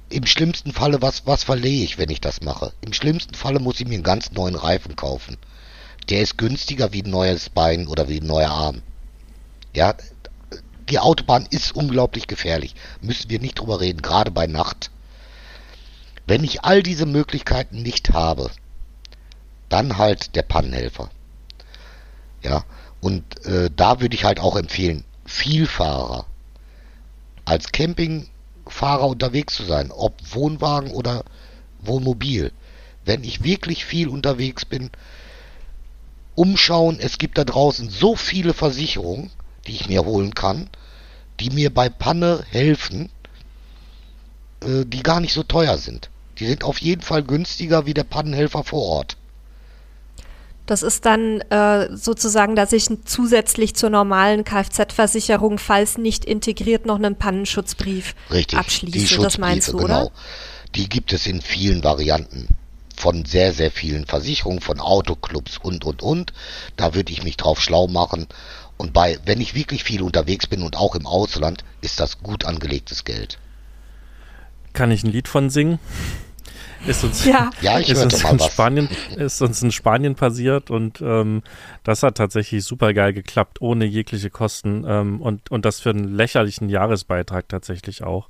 im 0.10 0.26
schlimmsten 0.26 0.74
Falle, 0.74 1.02
was, 1.02 1.26
was 1.26 1.44
verlehe 1.44 1.84
ich, 1.84 1.98
wenn 1.98 2.10
ich 2.10 2.22
das 2.22 2.42
mache? 2.42 2.74
Im 2.82 2.94
schlimmsten 2.94 3.36
Falle 3.36 3.60
muss 3.60 3.80
ich 3.80 3.88
mir 3.88 3.96
einen 3.96 4.04
ganz 4.04 4.32
neuen 4.32 4.56
Reifen 4.56 4.96
kaufen. 4.96 5.38
Der 6.10 6.22
ist 6.22 6.38
günstiger 6.38 6.92
wie 6.92 7.04
ein 7.04 7.10
neues 7.10 7.50
Bein 7.50 7.88
oder 7.88 8.10
wie 8.10 8.20
ein 8.20 8.26
neuer 8.26 8.50
Arm. 8.50 8.82
Ja, 9.76 9.94
die 10.90 11.00
Autobahn 11.00 11.46
ist 11.50 11.76
unglaublich 11.76 12.26
gefährlich. 12.26 12.74
Müssen 13.02 13.30
wir 13.30 13.40
nicht 13.40 13.60
drüber 13.60 13.80
reden, 13.80 14.02
gerade 14.02 14.32
bei 14.32 14.48
Nacht. 14.48 14.90
Wenn 16.30 16.44
ich 16.44 16.64
all 16.64 16.84
diese 16.84 17.08
Möglichkeiten 17.08 17.82
nicht 17.82 18.14
habe, 18.14 18.52
dann 19.68 19.98
halt 19.98 20.36
der 20.36 20.44
Pannenhelfer. 20.44 21.10
Ja, 22.44 22.66
und 23.02 23.44
äh, 23.48 23.72
da 23.76 24.00
würde 24.00 24.14
ich 24.14 24.26
halt 24.26 24.40
auch 24.40 24.56
empfehlen, 24.56 25.06
Vielfahrer 25.26 26.28
als 27.46 27.72
Camping 27.72 28.30
Fahrer 28.68 29.08
unterwegs 29.08 29.56
zu 29.56 29.64
sein, 29.64 29.90
ob 29.92 30.14
Wohnwagen 30.36 30.92
oder 30.92 31.24
Wohnmobil. 31.82 32.52
Wenn 33.06 33.24
ich 33.24 33.44
wirklich 33.44 33.84
viel 33.84 34.08
unterwegs 34.08 34.66
bin, 34.66 34.92
umschauen. 36.36 37.00
Es 37.00 37.18
gibt 37.18 37.40
da 37.40 37.44
draußen 37.44 37.90
so 37.90 38.16
viele 38.16 38.54
Versicherungen, 38.54 39.32
die 39.66 39.72
ich 39.72 39.90
mir 39.90 40.06
holen 40.06 40.36
kann, 40.36 40.70
die 41.40 41.50
mir 41.50 41.74
bei 41.74 41.90
Panne 41.90 42.46
helfen, 42.52 43.10
äh, 44.62 44.86
die 44.86 45.02
gar 45.02 45.22
nicht 45.22 45.34
so 45.34 45.42
teuer 45.42 45.80
sind. 45.80 46.12
Die 46.40 46.46
sind 46.46 46.64
auf 46.64 46.80
jeden 46.80 47.02
Fall 47.02 47.24
günstiger 47.24 47.86
wie 47.86 47.94
der 47.94 48.04
Pannenhelfer 48.04 48.64
vor 48.64 48.84
Ort. 48.84 49.18
Das 50.70 50.84
ist 50.84 51.06
dann 51.06 51.42
äh, 51.50 51.90
sozusagen, 51.96 52.56
dass 52.56 52.74
ich 52.74 52.86
zusätzlich 53.04 53.76
zur 53.76 53.90
normalen 53.90 54.44
Kfz-Versicherung, 54.44 55.58
falls 55.58 55.98
nicht 55.98 56.26
integriert, 56.26 56.86
noch 56.86 56.98
einen 56.98 57.16
Pannenschutzbrief 57.16 58.14
Richtig, 58.30 58.60
abschließe. 58.60 59.18
das 59.18 59.40
meinst 59.40 59.70
du, 59.70 59.80
oder? 59.80 59.88
Genau. 59.88 60.12
Die 60.76 60.88
gibt 60.88 61.12
es 61.12 61.26
in 61.26 61.42
vielen 61.42 61.84
Varianten. 61.84 62.48
Von 62.96 63.26
sehr, 63.26 63.52
sehr 63.52 63.72
vielen 63.72 64.06
Versicherungen, 64.06 64.62
von 64.62 64.80
Autoclubs 64.80 65.58
und, 65.58 65.86
und, 65.86 66.04
und. 66.04 66.34
Da 66.76 66.94
würde 66.94 67.12
ich 67.14 67.24
mich 67.24 67.38
drauf 67.38 67.60
schlau 67.60 67.88
machen. 67.88 68.28
Und 68.78 68.94
bei, 68.94 69.18
wenn 69.26 69.42
ich 69.42 69.56
wirklich 69.56 69.84
viel 69.84 70.04
unterwegs 70.04 70.46
bin 70.46 70.62
und 70.62 70.78
auch 70.78 70.94
im 70.94 71.08
Ausland, 71.08 71.64
ist 71.82 72.00
das 72.00 72.20
gut 72.20 72.46
angelegtes 72.46 73.06
Geld. 73.06 73.40
Kann 74.74 74.92
ich 74.92 75.04
ein 75.04 75.12
Lied 75.12 75.28
von 75.28 75.50
singen? 75.50 75.80
Ist 76.88 77.04
uns, 77.04 77.26
ja. 77.26 77.50
Ja, 77.62 77.78
ist 77.78 78.02
uns 78.04 78.24
in 78.24 78.40
Spanien, 78.40 78.90
ist 79.16 79.42
uns 79.42 79.62
in 79.62 79.72
Spanien 79.72 80.16
passiert 80.16 80.72
und 80.72 81.02
ähm, 81.02 81.44
das 81.84 82.04
hat 82.04 82.16
tatsächlich 82.16 82.64
super 82.64 82.94
geil 82.94 83.14
geklappt, 83.14 83.62
ohne 83.62 83.86
jegliche 83.86 84.30
Kosten 84.30 84.86
ähm, 84.88 85.22
und, 85.22 85.52
und 85.52 85.66
das 85.66 85.80
für 85.80 85.90
einen 85.90 86.16
lächerlichen 86.16 86.70
Jahresbeitrag 86.70 87.48
tatsächlich 87.50 88.04
auch. 88.04 88.30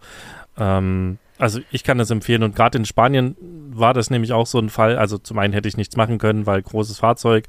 Ähm, 0.58 1.18
also 1.38 1.62
ich 1.72 1.84
kann 1.84 1.98
das 1.98 2.12
empfehlen 2.12 2.44
und 2.44 2.56
gerade 2.56 2.78
in 2.78 2.86
Spanien 2.86 3.36
war 3.72 3.94
das 3.94 4.10
nämlich 4.10 4.34
auch 4.34 4.46
so 4.46 4.60
ein 4.60 4.70
Fall. 4.70 4.98
Also 4.98 5.18
zum 5.18 5.40
einen 5.40 5.54
hätte 5.54 5.70
ich 5.70 5.78
nichts 5.78 5.96
machen 5.96 6.18
können, 6.18 6.46
weil 6.46 6.62
großes 6.62 7.00
Fahrzeug 7.00 7.46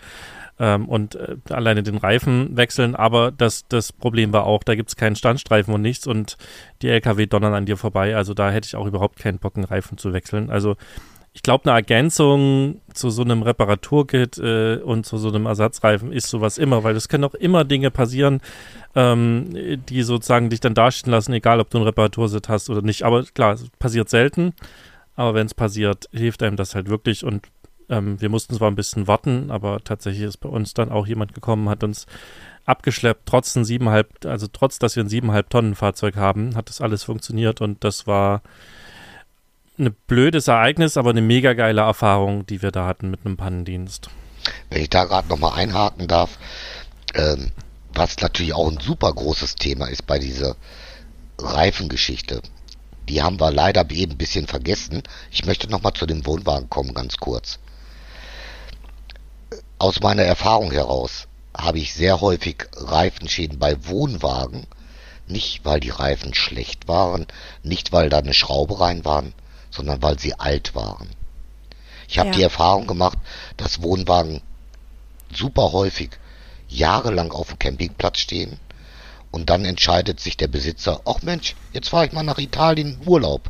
ähm, 0.60 0.88
und 0.88 1.16
äh, 1.16 1.36
alleine 1.48 1.82
den 1.82 1.96
Reifen 1.96 2.56
wechseln, 2.56 2.94
aber 2.94 3.32
das, 3.32 3.66
das 3.68 3.92
Problem 3.92 4.32
war 4.32 4.44
auch, 4.44 4.62
da 4.62 4.74
gibt 4.74 4.90
es 4.90 4.96
keinen 4.96 5.16
Standstreifen 5.16 5.74
und 5.74 5.80
nichts 5.80 6.06
und 6.06 6.36
die 6.82 6.88
LKW 6.88 7.26
donnern 7.26 7.54
an 7.54 7.64
dir 7.66 7.78
vorbei. 7.78 8.14
Also 8.14 8.34
da 8.34 8.50
hätte 8.50 8.66
ich 8.66 8.76
auch 8.76 8.86
überhaupt 8.86 9.18
keinen 9.18 9.38
Bock, 9.38 9.56
einen 9.56 9.64
Reifen 9.64 9.96
zu 9.96 10.12
wechseln. 10.12 10.50
Also 10.50 10.76
ich 11.32 11.42
glaube, 11.42 11.64
eine 11.64 11.76
Ergänzung 11.76 12.80
zu 12.92 13.08
so 13.08 13.22
einem 13.22 13.42
Reparaturkit 13.42 14.38
äh, 14.38 14.76
und 14.76 15.06
zu 15.06 15.16
so 15.16 15.28
einem 15.28 15.46
Ersatzreifen 15.46 16.12
ist 16.12 16.28
sowas 16.28 16.58
immer, 16.58 16.84
weil 16.84 16.94
es 16.94 17.08
können 17.08 17.24
auch 17.24 17.34
immer 17.34 17.64
Dinge 17.64 17.90
passieren, 17.90 18.40
ähm, 18.94 19.80
die 19.88 20.02
sozusagen 20.02 20.50
dich 20.50 20.60
dann 20.60 20.74
dastehen 20.74 21.12
lassen, 21.12 21.32
egal 21.32 21.60
ob 21.60 21.70
du 21.70 21.78
einen 21.78 21.86
Reparatursit 21.86 22.48
hast 22.48 22.68
oder 22.68 22.82
nicht. 22.82 23.04
Aber 23.04 23.22
klar, 23.22 23.54
es 23.54 23.70
passiert 23.78 24.10
selten. 24.10 24.52
Aber 25.14 25.34
wenn 25.34 25.46
es 25.46 25.54
passiert, 25.54 26.08
hilft 26.12 26.42
einem 26.42 26.56
das 26.56 26.74
halt 26.74 26.88
wirklich. 26.88 27.24
Und 27.24 27.46
ähm, 27.90 28.20
wir 28.20 28.28
mussten 28.28 28.56
zwar 28.56 28.70
ein 28.70 28.76
bisschen 28.76 29.06
warten, 29.06 29.50
aber 29.50 29.82
tatsächlich 29.84 30.22
ist 30.22 30.38
bei 30.38 30.48
uns 30.48 30.74
dann 30.74 30.90
auch 30.90 31.06
jemand 31.06 31.34
gekommen, 31.34 31.68
hat 31.68 31.84
uns 31.84 32.06
abgeschleppt, 32.64 33.26
trotz 33.26 33.56
ein 33.56 33.64
siebeneinhalb, 33.64 34.24
also 34.24 34.46
trotz, 34.46 34.78
dass 34.78 34.96
wir 34.96 35.04
ein 35.04 35.08
siebeneinhalb 35.08 35.50
Tonnen 35.50 35.74
Fahrzeug 35.74 36.16
haben, 36.16 36.56
hat 36.56 36.68
das 36.68 36.80
alles 36.80 37.02
funktioniert 37.02 37.60
und 37.60 37.84
das 37.84 38.06
war 38.06 38.42
ein 39.78 39.94
blödes 40.06 40.48
Ereignis, 40.48 40.96
aber 40.96 41.10
eine 41.10 41.22
mega 41.22 41.54
geile 41.54 41.80
Erfahrung, 41.80 42.46
die 42.46 42.62
wir 42.62 42.70
da 42.70 42.86
hatten 42.86 43.10
mit 43.10 43.24
einem 43.24 43.36
Pannendienst. 43.36 44.10
Wenn 44.68 44.82
ich 44.82 44.90
da 44.90 45.04
gerade 45.04 45.28
nochmal 45.28 45.58
einhaken 45.58 46.06
darf, 46.06 46.38
ähm, 47.14 47.50
was 47.92 48.18
natürlich 48.20 48.54
auch 48.54 48.70
ein 48.70 48.78
super 48.78 49.12
großes 49.12 49.56
Thema 49.56 49.86
ist 49.86 50.06
bei 50.06 50.18
dieser 50.18 50.54
Reifengeschichte. 51.38 52.40
Die 53.08 53.22
haben 53.22 53.40
wir 53.40 53.50
leider 53.50 53.90
eben 53.90 54.12
ein 54.12 54.18
bisschen 54.18 54.46
vergessen. 54.46 55.02
Ich 55.30 55.44
möchte 55.44 55.68
nochmal 55.68 55.94
zu 55.94 56.06
dem 56.06 56.24
Wohnwagen 56.24 56.70
kommen, 56.70 56.94
ganz 56.94 57.16
kurz. 57.16 57.58
Aus 59.80 60.00
meiner 60.00 60.24
Erfahrung 60.24 60.72
heraus 60.72 61.26
habe 61.56 61.78
ich 61.78 61.94
sehr 61.94 62.20
häufig 62.20 62.68
Reifenschäden 62.76 63.58
bei 63.58 63.86
Wohnwagen. 63.86 64.66
Nicht, 65.26 65.64
weil 65.64 65.80
die 65.80 65.88
Reifen 65.88 66.34
schlecht 66.34 66.86
waren, 66.86 67.26
nicht, 67.62 67.90
weil 67.90 68.10
da 68.10 68.18
eine 68.18 68.34
Schraube 68.34 68.78
rein 68.78 69.06
waren, 69.06 69.32
sondern 69.70 70.02
weil 70.02 70.18
sie 70.18 70.38
alt 70.38 70.74
waren. 70.74 71.08
Ich 72.08 72.18
habe 72.18 72.28
ja. 72.28 72.34
die 72.34 72.42
Erfahrung 72.42 72.86
gemacht, 72.86 73.16
dass 73.56 73.80
Wohnwagen 73.80 74.42
super 75.32 75.72
häufig 75.72 76.10
jahrelang 76.68 77.32
auf 77.32 77.48
dem 77.48 77.58
Campingplatz 77.58 78.18
stehen 78.18 78.60
und 79.30 79.48
dann 79.48 79.64
entscheidet 79.64 80.20
sich 80.20 80.36
der 80.36 80.48
Besitzer, 80.48 81.00
ach 81.06 81.22
Mensch, 81.22 81.56
jetzt 81.72 81.88
fahre 81.88 82.04
ich 82.04 82.12
mal 82.12 82.22
nach 82.22 82.38
Italien 82.38 83.00
Urlaub. 83.06 83.48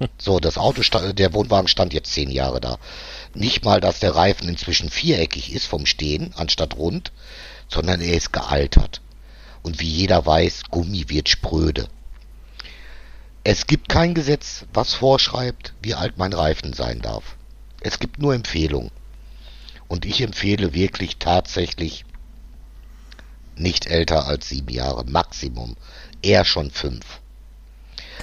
So, 0.18 0.40
das 0.40 0.58
Auto, 0.58 0.82
der 1.12 1.32
Wohnwagen 1.32 1.68
stand 1.68 1.94
jetzt 1.94 2.12
zehn 2.12 2.30
Jahre 2.30 2.60
da. 2.60 2.76
Nicht 3.36 3.66
mal, 3.66 3.82
dass 3.82 4.00
der 4.00 4.14
Reifen 4.14 4.48
inzwischen 4.48 4.88
viereckig 4.88 5.52
ist 5.52 5.66
vom 5.66 5.84
Stehen, 5.84 6.32
anstatt 6.36 6.78
rund, 6.78 7.12
sondern 7.68 8.00
er 8.00 8.14
ist 8.16 8.32
gealtert. 8.32 9.02
Und 9.62 9.78
wie 9.78 9.90
jeder 9.90 10.24
weiß, 10.24 10.62
Gummi 10.70 11.04
wird 11.08 11.28
spröde. 11.28 11.86
Es 13.44 13.66
gibt 13.66 13.90
kein 13.90 14.14
Gesetz, 14.14 14.64
was 14.72 14.94
vorschreibt, 14.94 15.74
wie 15.82 15.92
alt 15.92 16.16
mein 16.16 16.32
Reifen 16.32 16.72
sein 16.72 17.02
darf. 17.02 17.36
Es 17.82 17.98
gibt 17.98 18.18
nur 18.18 18.34
Empfehlungen. 18.34 18.90
Und 19.86 20.06
ich 20.06 20.22
empfehle 20.22 20.72
wirklich 20.72 21.18
tatsächlich 21.18 22.06
nicht 23.54 23.86
älter 23.86 24.26
als 24.26 24.48
sieben 24.48 24.70
Jahre, 24.70 25.04
Maximum. 25.04 25.76
Eher 26.22 26.46
schon 26.46 26.70
fünf. 26.70 27.04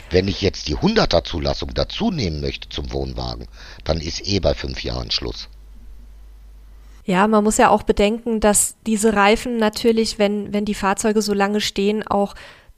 Wenn 0.10 0.28
ich 0.28 0.42
jetzt 0.42 0.68
die 0.68 0.78
100er 0.78 1.24
Zulassung 1.24 1.74
dazu 1.74 2.12
nehmen 2.12 2.42
möchte 2.42 2.70
zum 2.70 2.92
Wohnwagen, 2.92 3.48
dann 3.84 4.00
ist 4.00 4.26
eh 4.28 4.40
bei 4.40 4.54
fünf 4.54 4.84
Jahren 4.84 5.12
Schluss. 5.12 5.50
Ja, 7.06 7.28
man 7.28 7.44
muss 7.44 7.58
ja 7.58 7.70
auch 7.70 7.84
bedenken, 7.84 8.40
dass 8.40 8.76
diese 8.88 9.14
Reifen 9.14 9.58
natürlich, 9.58 10.20
wenn, 10.20 10.54
wenn 10.54 10.66
die 10.66 10.74
Fahrzeuge 10.74 11.22
so 11.22 11.34
lange 11.34 11.60
stehen, 11.60 12.08
auch 12.08 12.34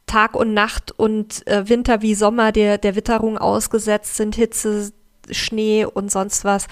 Tag 0.07 0.35
und 0.35 0.53
Nacht 0.53 0.91
und 0.91 1.45
äh, 1.47 1.69
Winter 1.69 2.01
wie 2.01 2.15
Sommer 2.15 2.51
der, 2.51 2.77
der 2.77 2.95
Witterung 2.95 3.37
ausgesetzt 3.37 4.15
sind, 4.15 4.35
Hitze, 4.35 4.91
Schnee 5.29 5.85
und 5.85 6.11
sonst 6.11 6.43
was. 6.43 6.67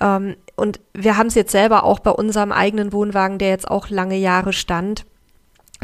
Ähm, 0.00 0.36
und 0.56 0.80
wir 0.94 1.16
haben 1.16 1.26
es 1.26 1.34
jetzt 1.34 1.52
selber 1.52 1.84
auch 1.84 1.98
bei 1.98 2.10
unserem 2.10 2.52
eigenen 2.52 2.92
Wohnwagen, 2.92 3.38
der 3.38 3.50
jetzt 3.50 3.70
auch 3.70 3.90
lange 3.90 4.16
Jahre 4.16 4.52
stand 4.52 5.04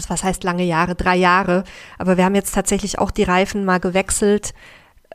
was 0.09 0.25
heißt 0.25 0.45
lange 0.45 0.65
Jahre, 0.65 0.95
drei 0.95 1.17
Jahre, 1.17 1.65
aber 1.99 2.17
wir 2.17 2.25
haben 2.25 2.35
jetzt 2.35 2.55
tatsächlich 2.55 2.99
auch 2.99 3.11
die 3.11 3.25
Reifen 3.25 3.65
mal 3.65 3.81
gewechselt, 3.81 4.55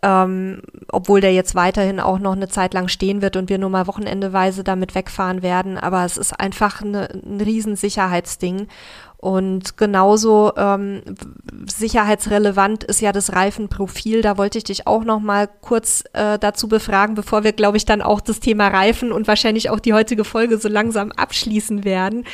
ähm, 0.04 0.62
obwohl 0.92 1.22
der 1.22 1.34
jetzt 1.34 1.56
weiterhin 1.56 2.00
auch 2.00 2.20
noch 2.20 2.34
eine 2.34 2.48
Zeit 2.48 2.74
lang 2.74 2.88
stehen 2.88 3.22
wird 3.22 3.36
und 3.36 3.50
wir 3.50 3.58
nur 3.58 3.70
mal 3.70 3.88
wochenendeweise 3.88 4.64
damit 4.64 4.96
wegfahren 4.96 5.42
werden. 5.42 5.78
Aber 5.78 6.06
es 6.06 6.18
ist 6.18 6.40
einfach 6.40 6.82
eine, 6.82 7.10
ein 7.10 7.42
Riesensicherheitsding. 7.42 8.68
Und 9.18 9.78
genauso 9.78 10.54
ähm, 10.58 11.02
sicherheitsrelevant 11.66 12.84
ist 12.84 13.02
ja 13.02 13.12
das 13.12 13.34
Reifenprofil. 13.34 14.22
Da 14.22 14.38
wollte 14.38 14.60
ich 14.60 14.66
dich 14.66 14.86
auch 14.86 15.04
noch 15.04 15.20
mal 15.20 15.50
kurz 15.62 16.04
äh, 16.14 16.38
dazu 16.38 16.68
befragen, 16.68 17.16
bevor 17.16 17.44
wir, 17.44 17.54
glaube 17.54 17.78
ich, 17.78 17.86
dann 17.86 18.04
auch 18.04 18.22
das 18.22 18.40
Thema 18.40 18.68
Reifen 18.68 19.12
und 19.12 19.28
wahrscheinlich 19.28 19.72
auch 19.72 19.80
die 19.80 19.94
heutige 19.94 20.24
Folge 20.24 20.60
so 20.60 20.70
langsam 20.70 21.12
abschließen 21.12 21.84
werden 21.84 22.26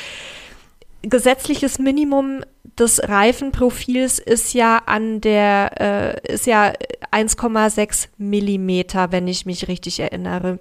gesetzliches 1.04 1.80
Minimum 1.80 2.44
des 2.78 3.08
Reifenprofils 3.08 4.20
ist 4.20 4.54
ja 4.54 4.82
an 4.86 5.22
der, 5.22 6.22
äh, 6.26 6.34
ist 6.34 6.48
ja 6.48 6.74
1,6 7.12 8.08
Millimeter, 8.18 9.12
wenn 9.12 9.28
ich 9.28 9.46
mich 9.46 9.68
richtig 9.68 10.00
erinnere. 10.00 10.60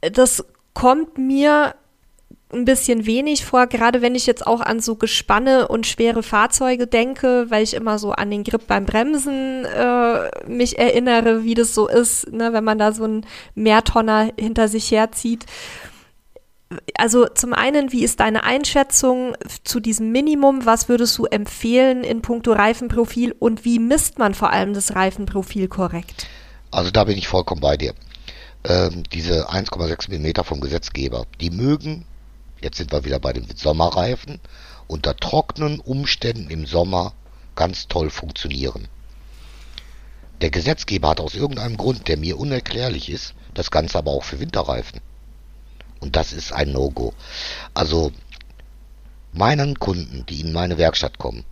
Das 0.00 0.44
kommt 0.72 1.18
mir 1.18 1.74
ein 2.52 2.64
bisschen 2.64 3.06
wenig 3.06 3.44
vor, 3.44 3.66
gerade 3.66 4.00
wenn 4.00 4.14
ich 4.14 4.26
jetzt 4.26 4.46
auch 4.46 4.60
an 4.60 4.80
so 4.80 4.94
Gespanne 4.96 5.68
und 5.68 5.86
schwere 5.86 6.22
Fahrzeuge 6.22 6.86
denke, 6.86 7.46
weil 7.48 7.62
ich 7.62 7.74
immer 7.74 7.98
so 7.98 8.12
an 8.12 8.30
den 8.30 8.44
Grip 8.44 8.66
beim 8.66 8.86
Bremsen 8.86 9.64
äh, 9.64 10.30
mich 10.48 10.78
erinnere, 10.78 11.44
wie 11.44 11.54
das 11.54 11.74
so 11.74 11.88
ist, 11.88 12.32
ne, 12.32 12.52
wenn 12.52 12.64
man 12.64 12.78
da 12.78 12.92
so 12.92 13.04
einen 13.04 13.26
Mehrtonner 13.54 14.30
hinter 14.38 14.68
sich 14.68 14.90
herzieht 14.90 15.46
also 16.96 17.26
zum 17.26 17.52
einen, 17.52 17.92
wie 17.92 18.04
ist 18.04 18.20
deine 18.20 18.44
Einschätzung 18.44 19.36
zu 19.64 19.80
diesem 19.80 20.12
Minimum? 20.12 20.66
Was 20.66 20.88
würdest 20.88 21.16
du 21.18 21.26
empfehlen 21.26 22.04
in 22.04 22.22
puncto 22.22 22.52
Reifenprofil 22.52 23.32
und 23.38 23.64
wie 23.64 23.78
misst 23.78 24.18
man 24.18 24.34
vor 24.34 24.50
allem 24.50 24.74
das 24.74 24.94
Reifenprofil 24.94 25.68
korrekt? 25.68 26.26
Also 26.70 26.90
da 26.90 27.04
bin 27.04 27.16
ich 27.16 27.28
vollkommen 27.28 27.60
bei 27.60 27.76
dir. 27.76 27.94
Ähm, 28.64 29.04
diese 29.12 29.50
1,6 29.50 30.10
mm 30.10 30.42
vom 30.42 30.60
Gesetzgeber, 30.60 31.26
die 31.40 31.50
mögen, 31.50 32.06
jetzt 32.60 32.78
sind 32.78 32.92
wir 32.92 33.04
wieder 33.04 33.20
bei 33.20 33.32
den 33.32 33.46
Sommerreifen, 33.54 34.40
unter 34.86 35.16
trockenen 35.16 35.80
Umständen 35.80 36.50
im 36.50 36.66
Sommer 36.66 37.12
ganz 37.54 37.88
toll 37.88 38.10
funktionieren. 38.10 38.88
Der 40.40 40.50
Gesetzgeber 40.50 41.10
hat 41.10 41.20
aus 41.20 41.34
irgendeinem 41.34 41.76
Grund, 41.76 42.08
der 42.08 42.16
mir 42.16 42.38
unerklärlich 42.38 43.10
ist, 43.10 43.34
das 43.54 43.70
Ganze 43.70 43.98
aber 43.98 44.10
auch 44.10 44.24
für 44.24 44.40
Winterreifen. 44.40 45.00
Und 46.04 46.16
das 46.16 46.34
ist 46.34 46.52
ein 46.52 46.70
No-Go. 46.70 47.14
Also 47.72 48.12
meinen 49.32 49.78
Kunden, 49.78 50.26
die 50.26 50.42
in 50.42 50.52
meine 50.52 50.76
Werkstatt 50.76 51.16
kommen, 51.16 51.46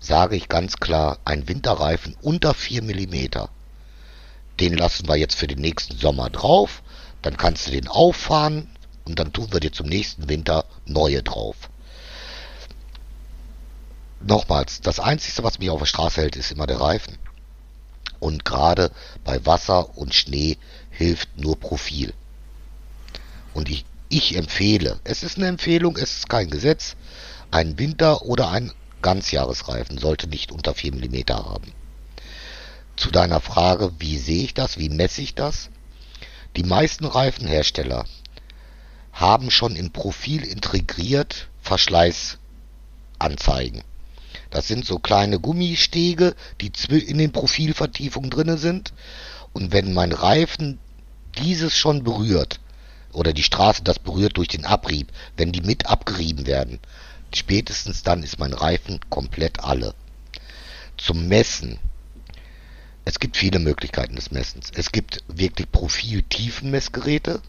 sage 0.00 0.34
ich 0.34 0.48
ganz 0.48 0.78
klar, 0.78 1.18
ein 1.26 1.46
Winterreifen 1.46 2.16
unter 2.22 2.54
4 2.54 2.84
mm, 2.84 3.48
den 4.60 4.78
lassen 4.78 5.06
wir 5.08 5.16
jetzt 5.16 5.34
für 5.34 5.46
den 5.46 5.60
nächsten 5.60 5.98
Sommer 5.98 6.30
drauf, 6.30 6.82
dann 7.20 7.36
kannst 7.36 7.66
du 7.66 7.70
den 7.70 7.86
auffahren 7.86 8.70
und 9.04 9.18
dann 9.18 9.34
tun 9.34 9.52
wir 9.52 9.60
dir 9.60 9.72
zum 9.72 9.88
nächsten 9.88 10.26
Winter 10.30 10.64
neue 10.86 11.22
drauf. 11.22 11.56
Nochmals, 14.20 14.80
das 14.80 15.00
Einzige, 15.00 15.44
was 15.44 15.58
mich 15.58 15.68
auf 15.68 15.80
der 15.80 15.86
Straße 15.86 16.22
hält, 16.22 16.36
ist 16.36 16.50
immer 16.50 16.66
der 16.66 16.80
Reifen. 16.80 17.18
Und 18.20 18.46
gerade 18.46 18.90
bei 19.22 19.44
Wasser 19.44 19.98
und 19.98 20.14
Schnee 20.14 20.56
hilft 20.88 21.36
nur 21.36 21.60
Profil. 21.60 22.14
Und 23.54 23.70
ich, 23.70 23.84
ich 24.08 24.36
empfehle, 24.36 25.00
es 25.04 25.22
ist 25.22 25.38
eine 25.38 25.48
Empfehlung, 25.48 25.96
es 25.96 26.18
ist 26.18 26.28
kein 26.28 26.50
Gesetz, 26.50 26.96
ein 27.50 27.78
Winter- 27.78 28.22
oder 28.22 28.50
ein 28.50 28.72
Ganzjahresreifen 29.02 29.98
sollte 29.98 30.28
nicht 30.28 30.52
unter 30.52 30.74
4 30.74 30.94
mm 30.94 31.30
haben. 31.30 31.72
Zu 32.96 33.10
deiner 33.10 33.40
Frage, 33.40 33.92
wie 33.98 34.18
sehe 34.18 34.44
ich 34.44 34.54
das, 34.54 34.78
wie 34.78 34.88
messe 34.88 35.22
ich 35.22 35.34
das? 35.34 35.70
Die 36.56 36.62
meisten 36.62 37.04
Reifenhersteller 37.04 38.04
haben 39.12 39.50
schon 39.50 39.74
im 39.76 39.90
Profil 39.90 40.44
integriert 40.44 41.48
Verschleißanzeigen. 41.62 43.82
Das 44.50 44.68
sind 44.68 44.84
so 44.84 44.98
kleine 44.98 45.40
Gummistege, 45.40 46.34
die 46.60 46.70
in 46.94 47.16
den 47.18 47.32
Profilvertiefungen 47.32 48.30
drinne 48.30 48.58
sind. 48.58 48.92
Und 49.52 49.72
wenn 49.72 49.94
mein 49.94 50.12
Reifen 50.12 50.78
dieses 51.38 51.76
schon 51.76 52.04
berührt, 52.04 52.60
oder 53.12 53.32
die 53.32 53.42
Straße 53.42 53.82
das 53.82 53.98
berührt 53.98 54.36
durch 54.36 54.48
den 54.48 54.64
Abrieb, 54.64 55.08
wenn 55.36 55.52
die 55.52 55.60
mit 55.60 55.86
abgerieben 55.86 56.46
werden. 56.46 56.78
Spätestens 57.34 58.02
dann 58.02 58.22
ist 58.22 58.38
mein 58.38 58.52
Reifen 58.52 59.00
komplett 59.08 59.60
alle. 59.60 59.94
Zum 60.98 61.28
Messen. 61.28 61.78
Es 63.04 63.18
gibt 63.18 63.36
viele 63.36 63.58
Möglichkeiten 63.58 64.16
des 64.16 64.30
Messens. 64.30 64.70
Es 64.74 64.92
gibt 64.92 65.24
wirklich 65.26 65.70
Profil-Tiefenmessgeräte. 65.72 67.40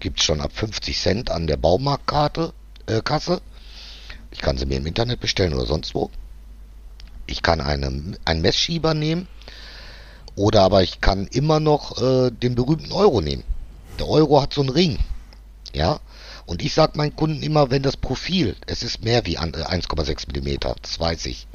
Gibt 0.00 0.18
es 0.18 0.24
schon 0.24 0.40
ab 0.40 0.52
50 0.54 0.98
Cent 0.98 1.30
an 1.30 1.46
der 1.46 1.56
Baumarktkarte, 1.56 2.52
äh, 2.86 3.02
Kasse. 3.02 3.42
Ich 4.30 4.40
kann 4.40 4.56
sie 4.56 4.66
mir 4.66 4.78
im 4.78 4.86
Internet 4.86 5.20
bestellen 5.20 5.54
oder 5.54 5.66
sonst 5.66 5.94
wo. 5.94 6.10
Ich 7.26 7.42
kann 7.42 7.60
eine, 7.60 8.16
einen 8.24 8.40
Messschieber 8.40 8.94
nehmen 8.94 9.28
Oder 10.36 10.62
aber 10.62 10.82
ich 10.82 11.00
kann 11.00 11.26
immer 11.28 11.60
noch 11.60 12.00
äh, 12.00 12.30
den 12.30 12.54
berühmten 12.54 12.92
Euro 12.92 13.20
nehmen. 13.20 13.44
Der 14.00 14.08
Euro 14.08 14.40
hat 14.40 14.54
so 14.54 14.62
einen 14.62 14.70
Ring. 14.70 14.98
Ja. 15.74 16.00
Und 16.46 16.62
ich 16.62 16.72
sage 16.72 16.96
meinen 16.96 17.14
Kunden 17.14 17.42
immer, 17.42 17.70
wenn 17.70 17.82
das 17.82 17.98
Profil, 17.98 18.56
es 18.66 18.82
ist 18.82 19.04
mehr 19.04 19.26
wie 19.26 19.38
1,6 19.38 20.40
mm, 20.40 20.74
das 20.82 20.98
weiß 20.98 21.26
ich. 21.26 21.46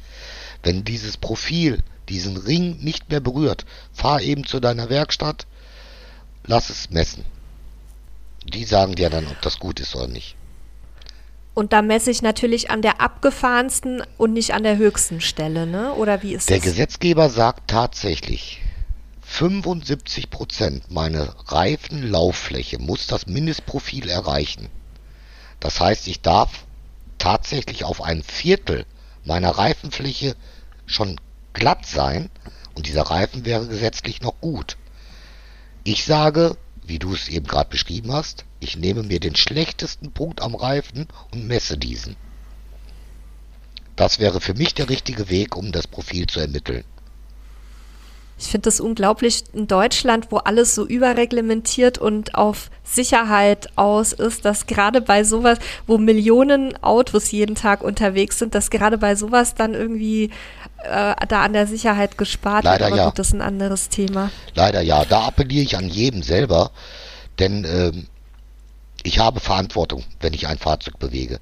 Wenn 0.64 0.84
dieses 0.84 1.18
Profil 1.18 1.80
diesen 2.08 2.38
Ring 2.38 2.78
nicht 2.82 3.10
mehr 3.10 3.20
berührt, 3.20 3.66
fahr 3.92 4.22
eben 4.22 4.46
zu 4.46 4.60
deiner 4.60 4.90
Werkstatt, 4.90 5.48
lass 6.46 6.70
es 6.70 6.92
messen. 6.92 7.26
Die 8.44 8.64
sagen 8.64 8.94
dir 8.94 9.10
dann, 9.10 9.26
ob 9.26 9.42
das 9.42 9.58
gut 9.58 9.80
ist 9.80 9.96
oder 9.96 10.08
nicht. 10.08 10.36
Und 11.56 11.74
da 11.74 11.82
messe 11.82 12.12
ich 12.12 12.22
natürlich 12.22 12.70
an 12.70 12.84
der 12.84 13.02
abgefahrensten 13.02 14.04
und 14.18 14.34
nicht 14.34 14.54
an 14.54 14.62
der 14.64 14.78
höchsten 14.78 15.20
Stelle, 15.20 15.66
ne? 15.66 15.94
Oder 15.94 16.22
wie 16.22 16.36
ist 16.36 16.50
der 16.50 16.58
das? 16.58 16.64
Der 16.64 16.72
Gesetzgeber 16.74 17.30
sagt 17.30 17.70
tatsächlich, 17.70 18.62
75 19.26 20.30
Prozent 20.30 20.92
meiner 20.92 21.36
Reifenlauffläche 21.48 22.80
muss 22.80 23.08
das 23.08 23.28
Mindestprofil 23.28 24.08
erreichen. 24.08 24.70
Das 25.60 25.82
heißt, 25.82 26.08
ich 26.08 26.22
darf 26.22 26.66
tatsächlich 27.18 27.84
auf 27.84 28.02
ein 28.02 28.24
Viertel 28.24 28.86
meiner 29.26 29.50
Reifenfläche 29.50 30.36
schon 30.86 31.20
glatt 31.52 31.86
sein 31.86 32.30
und 32.76 32.88
dieser 32.88 33.02
Reifen 33.02 33.44
wäre 33.44 33.68
gesetzlich 33.68 34.22
noch 34.22 34.40
gut. 34.40 34.78
Ich 35.84 36.06
sage, 36.06 36.56
wie 36.86 37.00
du 37.00 37.14
es 37.14 37.28
eben 37.28 37.48
gerade 37.48 37.70
beschrieben 37.70 38.14
hast, 38.14 38.46
ich 38.62 38.78
nehme 38.78 39.04
mir 39.04 39.20
den 39.20 39.36
schlechtesten 39.36 40.12
Punkt 40.12 40.42
am 40.42 40.56
Reifen 40.56 41.08
und 41.32 41.46
messe 41.48 41.78
diesen. 41.78 42.16
Das 43.98 44.20
wäre 44.20 44.40
für 44.40 44.54
mich 44.54 44.76
der 44.76 44.88
richtige 44.88 45.30
Weg, 45.30 45.58
um 45.58 45.72
das 45.72 45.88
Profil 45.88 46.28
zu 46.28 46.40
ermitteln. 46.40 46.86
Ich 48.38 48.48
finde 48.48 48.66
das 48.66 48.82
unglaublich 48.82 49.44
in 49.54 49.68
Deutschland, 49.68 50.28
wo 50.30 50.38
alles 50.38 50.76
so 50.76 50.86
überreglementiert 50.86 51.98
und 51.98 52.36
auf 52.36 52.70
Sicherheit 52.84 53.70
aus 53.78 54.12
ist, 54.12 54.44
dass 54.44 54.68
gerade 54.68 55.00
bei 55.00 55.24
sowas, 55.24 55.58
wo 55.88 55.98
Millionen 55.98 56.76
Autos 56.84 57.32
jeden 57.32 57.56
Tag 57.56 57.82
unterwegs 57.82 58.38
sind, 58.38 58.54
dass 58.54 58.70
gerade 58.70 58.98
bei 58.98 59.16
sowas 59.16 59.56
dann 59.56 59.74
irgendwie 59.74 60.32
äh, 60.84 61.16
da 61.28 61.44
an 61.44 61.54
der 61.54 61.66
Sicherheit 61.66 62.18
gespart 62.18 62.66
Leider 62.66 62.86
wird. 62.86 62.92
Aber 62.92 62.98
ja. 62.98 63.06
gut, 63.06 63.20
das 63.20 63.28
ist 63.28 63.34
ein 63.34 63.42
anderes 63.42 63.88
Thema. 63.88 64.32
Leider 64.54 64.82
ja. 64.82 65.06
Da 65.06 65.28
appelliere 65.28 65.64
ich 65.64 65.78
an 65.78 65.88
jeden 65.88 66.22
selber, 66.22 66.72
denn 67.40 67.64
ähm, 67.64 68.08
ich 69.04 69.20
habe 69.20 69.40
Verantwortung, 69.40 70.04
wenn 70.20 70.34
ich 70.34 70.48
ein 70.48 70.58
Fahrzeug 70.58 71.00
bewege. 71.00 71.40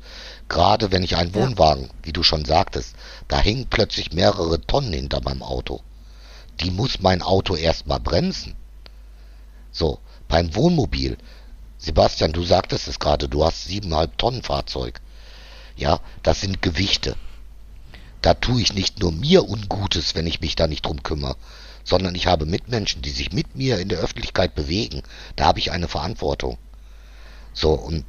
Gerade 0.48 0.92
wenn 0.92 1.02
ich 1.02 1.16
einen 1.16 1.34
Wohnwagen, 1.34 1.90
wie 2.04 2.14
du 2.14 2.22
schon 2.22 2.46
sagtest, 2.46 2.96
da 3.30 3.40
hängen 3.40 3.66
plötzlich 3.68 4.14
mehrere 4.14 4.62
Tonnen 4.62 4.94
hinter 4.94 5.22
meinem 5.24 5.42
Auto 5.42 5.82
die 6.60 6.72
muss 6.72 7.00
mein 7.00 7.22
Auto 7.22 7.56
erstmal 7.56 8.00
bremsen. 8.00 8.56
So, 9.72 10.00
beim 10.28 10.56
Wohnmobil. 10.56 11.18
Sebastian, 11.78 12.32
du 12.32 12.44
sagtest 12.44 12.88
es 12.88 13.00
gerade, 13.00 13.28
du 13.28 13.44
hast 13.44 13.66
siebeneinhalb 13.66 14.18
Tonnen 14.18 14.44
Fahrzeug. 14.44 15.02
Ja, 15.76 16.00
das 16.22 16.42
sind 16.42 16.62
Gewichte. 16.62 17.16
Da 18.22 18.34
tue 18.34 18.62
ich 18.62 18.74
nicht 18.74 19.00
nur 19.00 19.12
mir 19.12 19.50
Ungutes, 19.50 20.16
wenn 20.16 20.28
ich 20.28 20.40
mich 20.40 20.56
da 20.56 20.68
nicht 20.68 20.86
drum 20.86 21.04
kümmere, 21.04 21.36
sondern 21.84 22.16
ich 22.16 22.28
habe 22.28 22.46
Mitmenschen, 22.46 23.02
die 23.02 23.10
sich 23.10 23.34
mit 23.34 23.56
mir 23.56 23.80
in 23.80 23.90
der 23.90 24.00
Öffentlichkeit 24.00 24.56
bewegen. 24.56 25.04
Da 25.36 25.46
habe 25.46 25.60
ich 25.60 25.72
eine 25.72 25.90
Verantwortung. 25.90 26.58
So, 27.54 27.74
und 27.74 28.06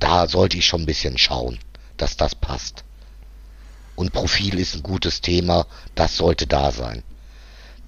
da 0.00 0.28
sollte 0.28 0.56
ich 0.56 0.66
schon 0.66 0.82
ein 0.82 0.86
bisschen 0.86 1.18
schauen, 1.18 1.58
dass 1.96 2.16
das 2.16 2.34
passt. 2.34 2.82
Und 3.94 4.12
Profil 4.12 4.58
ist 4.58 4.74
ein 4.74 4.82
gutes 4.82 5.20
Thema, 5.20 5.66
das 5.94 6.16
sollte 6.16 6.46
da 6.46 6.70
sein. 6.72 7.02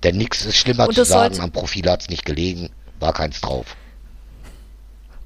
Denn 0.03 0.17
nichts 0.17 0.45
ist 0.45 0.57
schlimmer 0.57 0.89
zu 0.89 1.03
es 1.03 1.09
sagen, 1.09 1.41
am 1.41 1.53
Profil 1.53 1.89
hat's 1.91 2.09
nicht 2.09 2.25
gelegen, 2.25 2.71
war 2.99 3.13
keins 3.13 3.41
drauf. 3.41 3.77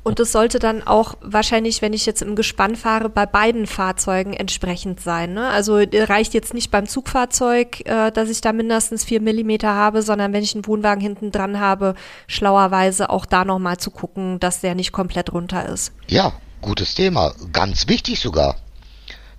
Und 0.05 0.21
es 0.21 0.33
sollte 0.33 0.59
dann 0.59 0.83
auch 0.83 1.15
wahrscheinlich, 1.23 1.81
wenn 1.81 1.95
ich 1.95 2.05
jetzt 2.05 2.21
im 2.21 2.37
Gespann 2.37 2.77
fahre, 2.77 3.09
bei 3.09 3.25
beiden 3.25 3.67
Fahrzeugen 3.67 4.35
entsprechend 4.35 5.01
sein. 5.01 5.33
Ne? 5.33 5.49
Also 5.49 5.79
äh, 5.79 6.03
reicht 6.03 6.35
jetzt 6.35 6.53
nicht 6.53 6.71
beim 6.71 6.87
Zugfahrzeug, 6.87 7.81
äh, 7.87 8.13
dass 8.13 8.29
ich 8.29 8.43
da 8.43 8.53
mindestens 8.53 9.03
vier 9.03 9.23
Millimeter 9.23 9.75
habe, 9.75 10.03
sondern 10.03 10.35
wenn 10.35 10.45
ich 10.45 10.55
einen 10.55 10.67
Wohnwagen 10.67 11.01
hinten 11.01 11.33
dran 11.33 11.59
habe, 11.59 11.95
schlauerweise 12.27 13.09
auch 13.09 13.25
da 13.25 13.47
nochmal 13.47 13.79
zu 13.79 13.91
gucken, 13.91 14.39
dass 14.41 14.61
der 14.61 14.75
nicht 14.75 14.93
komplett 14.93 15.33
runter 15.33 15.67
ist. 15.67 15.93
Ja, 16.07 16.35
gutes 16.61 16.95
Thema. 16.95 17.33
Ganz 17.53 17.89
wichtig 17.89 18.21
sogar. 18.21 18.57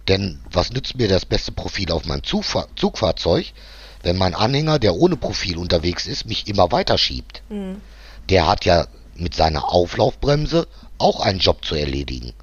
Denn 0.07 0.39
was 0.51 0.71
nützt 0.71 0.97
mir 0.97 1.07
das 1.07 1.25
beste 1.25 1.51
Profil 1.51 1.91
auf 1.91 2.05
meinem 2.05 2.23
Zugfahr 2.23 2.67
Zugfahrzeug, 2.75 3.53
wenn 4.05 4.17
mein 4.17 4.35
Anhänger, 4.35 4.77
der 4.77 4.95
ohne 4.95 5.17
Profil 5.17 5.57
unterwegs 5.57 6.05
ist, 6.05 6.27
mich 6.27 6.47
immer 6.47 6.71
weiter 6.71 6.97
schiebt? 6.97 7.41
Der 8.29 8.47
hat 8.47 8.63
ja 8.63 8.85
mit 9.15 9.33
seiner 9.33 9.73
Auflaufbremse 9.73 10.67
auch 10.99 11.19
einen 11.19 11.39
Job 11.39 11.65
zu 11.65 11.73
erledigen. 11.73 12.33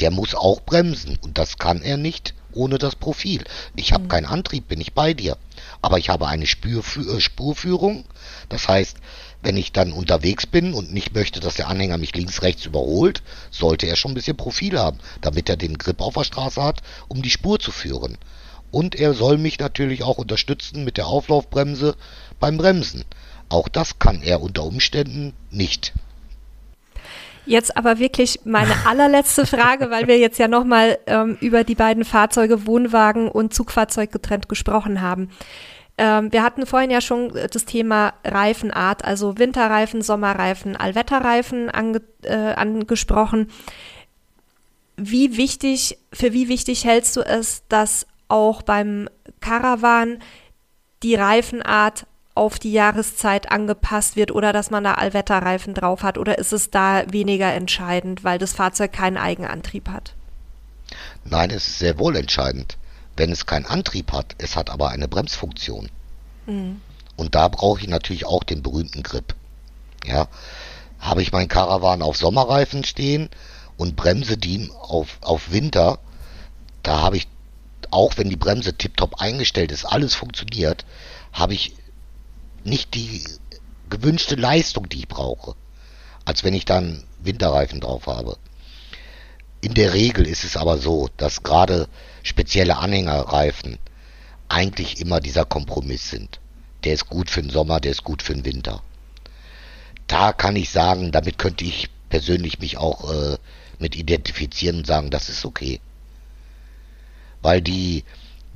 Der 0.00 0.10
muss 0.10 0.34
auch 0.34 0.62
bremsen 0.62 1.18
und 1.20 1.36
das 1.36 1.58
kann 1.58 1.82
er 1.82 1.98
nicht 1.98 2.34
ohne 2.52 2.78
das 2.78 2.96
Profil. 2.96 3.44
Ich 3.76 3.92
habe 3.92 4.08
keinen 4.08 4.24
Antrieb, 4.24 4.68
bin 4.68 4.80
ich 4.80 4.94
bei 4.94 5.12
dir. 5.12 5.36
Aber 5.82 5.98
ich 5.98 6.08
habe 6.08 6.26
eine 6.26 6.46
Spürfü 6.46 7.02
äh, 7.16 7.20
Spurführung. 7.20 8.04
Das 8.48 8.66
heißt, 8.66 8.96
wenn 9.42 9.58
ich 9.58 9.72
dann 9.72 9.92
unterwegs 9.92 10.46
bin 10.46 10.72
und 10.72 10.92
nicht 10.92 11.14
möchte, 11.14 11.40
dass 11.40 11.56
der 11.56 11.68
Anhänger 11.68 11.98
mich 11.98 12.14
links, 12.14 12.42
rechts 12.42 12.64
überholt, 12.64 13.22
sollte 13.50 13.86
er 13.86 13.96
schon 13.96 14.12
ein 14.12 14.14
bisschen 14.14 14.36
Profil 14.38 14.78
haben, 14.78 14.98
damit 15.20 15.50
er 15.50 15.56
den 15.56 15.76
Grip 15.76 16.00
auf 16.00 16.14
der 16.14 16.24
Straße 16.24 16.62
hat, 16.62 16.80
um 17.08 17.20
die 17.20 17.30
Spur 17.30 17.60
zu 17.60 17.70
führen. 17.70 18.16
Und 18.70 18.94
er 18.94 19.14
soll 19.14 19.38
mich 19.38 19.58
natürlich 19.58 20.02
auch 20.02 20.18
unterstützen 20.18 20.84
mit 20.84 20.96
der 20.96 21.06
Auflaufbremse 21.06 21.96
beim 22.38 22.58
Bremsen. 22.58 23.04
Auch 23.48 23.68
das 23.68 23.98
kann 23.98 24.22
er 24.22 24.42
unter 24.42 24.64
Umständen 24.64 25.32
nicht. 25.50 25.94
Jetzt 27.46 27.78
aber 27.78 27.98
wirklich 27.98 28.40
meine 28.44 28.74
allerletzte 28.86 29.46
Frage, 29.46 29.90
weil 29.90 30.06
wir 30.06 30.18
jetzt 30.18 30.38
ja 30.38 30.48
nochmal 30.48 30.98
ähm, 31.06 31.38
über 31.40 31.64
die 31.64 31.74
beiden 31.74 32.04
Fahrzeuge 32.04 32.66
Wohnwagen 32.66 33.28
und 33.28 33.54
Zugfahrzeug 33.54 34.12
getrennt 34.12 34.50
gesprochen 34.50 35.00
haben. 35.00 35.30
Ähm, 35.96 36.30
wir 36.30 36.42
hatten 36.42 36.66
vorhin 36.66 36.90
ja 36.90 37.00
schon 37.00 37.32
das 37.50 37.64
Thema 37.64 38.12
Reifenart, 38.22 39.02
also 39.04 39.38
Winterreifen, 39.38 40.02
Sommerreifen, 40.02 40.76
Allwetterreifen 40.76 41.70
ange 41.70 42.02
äh, 42.22 42.34
angesprochen. 42.34 43.50
Wie 44.96 45.36
wichtig, 45.36 45.98
für 46.12 46.34
wie 46.34 46.48
wichtig 46.48 46.84
hältst 46.84 47.16
du 47.16 47.22
es, 47.22 47.62
dass 47.68 48.06
auch 48.28 48.62
beim 48.62 49.08
Caravan 49.40 50.18
die 51.02 51.14
Reifenart 51.14 52.06
auf 52.34 52.58
die 52.58 52.72
Jahreszeit 52.72 53.50
angepasst 53.50 54.14
wird 54.14 54.30
oder 54.30 54.52
dass 54.52 54.70
man 54.70 54.84
da 54.84 54.94
Allwetterreifen 54.94 55.74
drauf 55.74 56.02
hat 56.02 56.18
oder 56.18 56.38
ist 56.38 56.52
es 56.52 56.70
da 56.70 57.02
weniger 57.10 57.52
entscheidend, 57.52 58.22
weil 58.22 58.38
das 58.38 58.52
Fahrzeug 58.52 58.92
keinen 58.92 59.16
Eigenantrieb 59.16 59.88
hat? 59.88 60.14
Nein, 61.24 61.50
es 61.50 61.66
ist 61.66 61.78
sehr 61.80 61.98
wohl 61.98 62.16
entscheidend. 62.16 62.78
Wenn 63.16 63.32
es 63.32 63.46
keinen 63.46 63.66
Antrieb 63.66 64.12
hat, 64.12 64.36
es 64.38 64.54
hat 64.54 64.70
aber 64.70 64.90
eine 64.90 65.08
Bremsfunktion. 65.08 65.90
Und 67.16 67.34
da 67.34 67.48
brauche 67.48 67.80
ich 67.80 67.88
natürlich 67.88 68.24
auch 68.26 68.44
den 68.44 68.62
berühmten 68.62 69.02
Grip. 69.02 69.34
Ja, 70.06 70.28
habe 71.00 71.22
ich 71.22 71.32
meinen 71.32 71.48
Caravan 71.48 72.02
auf 72.02 72.16
Sommerreifen 72.16 72.84
stehen 72.84 73.28
und 73.76 73.96
bremse 73.96 74.36
die 74.36 74.70
auf, 74.80 75.18
auf 75.20 75.50
Winter, 75.50 75.98
da 76.82 77.00
habe 77.00 77.16
ich, 77.16 77.26
auch 77.90 78.16
wenn 78.16 78.30
die 78.30 78.36
Bremse 78.36 78.74
tiptop 78.74 79.20
eingestellt 79.20 79.72
ist, 79.72 79.84
alles 79.84 80.14
funktioniert, 80.14 80.84
habe 81.32 81.54
ich 81.54 81.74
nicht 82.64 82.94
die 82.94 83.24
gewünschte 83.88 84.34
Leistung, 84.34 84.88
die 84.88 85.00
ich 85.00 85.08
brauche, 85.08 85.54
als 86.24 86.44
wenn 86.44 86.54
ich 86.54 86.64
dann 86.64 87.04
Winterreifen 87.20 87.80
drauf 87.80 88.06
habe. 88.06 88.36
In 89.60 89.74
der 89.74 89.92
Regel 89.92 90.26
ist 90.26 90.44
es 90.44 90.56
aber 90.56 90.78
so, 90.78 91.08
dass 91.16 91.42
gerade 91.42 91.88
spezielle 92.22 92.76
Anhängerreifen 92.76 93.78
eigentlich 94.48 95.00
immer 95.00 95.20
dieser 95.20 95.44
Kompromiss 95.44 96.10
sind. 96.10 96.40
Der 96.84 96.94
ist 96.94 97.08
gut 97.08 97.30
für 97.30 97.42
den 97.42 97.50
Sommer, 97.50 97.80
der 97.80 97.92
ist 97.92 98.04
gut 98.04 98.22
für 98.22 98.34
den 98.34 98.44
Winter. 98.44 98.82
Da 100.06 100.32
kann 100.32 100.56
ich 100.56 100.70
sagen, 100.70 101.10
damit 101.12 101.38
könnte 101.38 101.64
ich 101.64 101.90
persönlich 102.08 102.60
mich 102.60 102.78
auch 102.78 103.10
äh, 103.12 103.36
mit 103.78 103.96
identifizieren 103.96 104.78
und 104.78 104.86
sagen, 104.86 105.10
das 105.10 105.28
ist 105.28 105.44
okay. 105.44 105.80
Weil 107.42 107.62
die, 107.62 108.04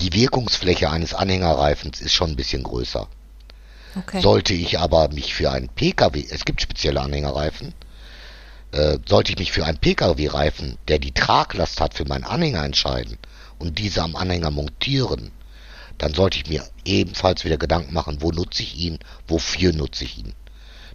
die 0.01 0.13
Wirkungsfläche 0.13 0.91
eines 0.91 1.15
Anhängerreifens 1.15 2.01
ist 2.01 2.13
schon 2.13 2.31
ein 2.31 2.37
bisschen 2.37 2.63
größer. 2.63 3.09
Okay. 3.95 4.21
Sollte 4.21 4.55
ich 4.55 4.79
aber 4.79 5.09
mich 5.09 5.35
für 5.35 5.51
einen 5.51 5.69
Pkw, 5.69 6.27
es 6.31 6.45
gibt 6.45 6.63
spezielle 6.63 7.01
Anhängerreifen, 7.01 7.75
äh, 8.73 8.99
sollte 9.07 9.33
ich 9.33 9.39
mich 9.39 9.53
für 9.53 9.67
einen 9.67 9.79
Pkw-Reifen, 9.79 10.79
der 10.89 10.99
die 10.99 11.13
Traglast 11.13 11.81
hat, 11.81 11.95
für 11.95 12.07
meinen 12.07 12.25
Anhänger 12.25 12.65
entscheiden 12.65 13.19
und 13.59 13.79
diese 13.79 14.03
am 14.03 14.17
Anhänger 14.17 14.51
montieren, 14.51 15.31
dann 15.99 16.15
sollte 16.15 16.39
ich 16.39 16.49
mir 16.49 16.65
ebenfalls 16.85 17.45
wieder 17.45 17.59
Gedanken 17.59 17.93
machen, 17.93 18.23
wo 18.23 18.33
nutze 18.33 18.63
ich 18.63 18.77
ihn, 18.77 18.99
wofür 19.29 19.73
nutze 19.73 20.05
ich 20.05 20.19
ihn. 20.19 20.35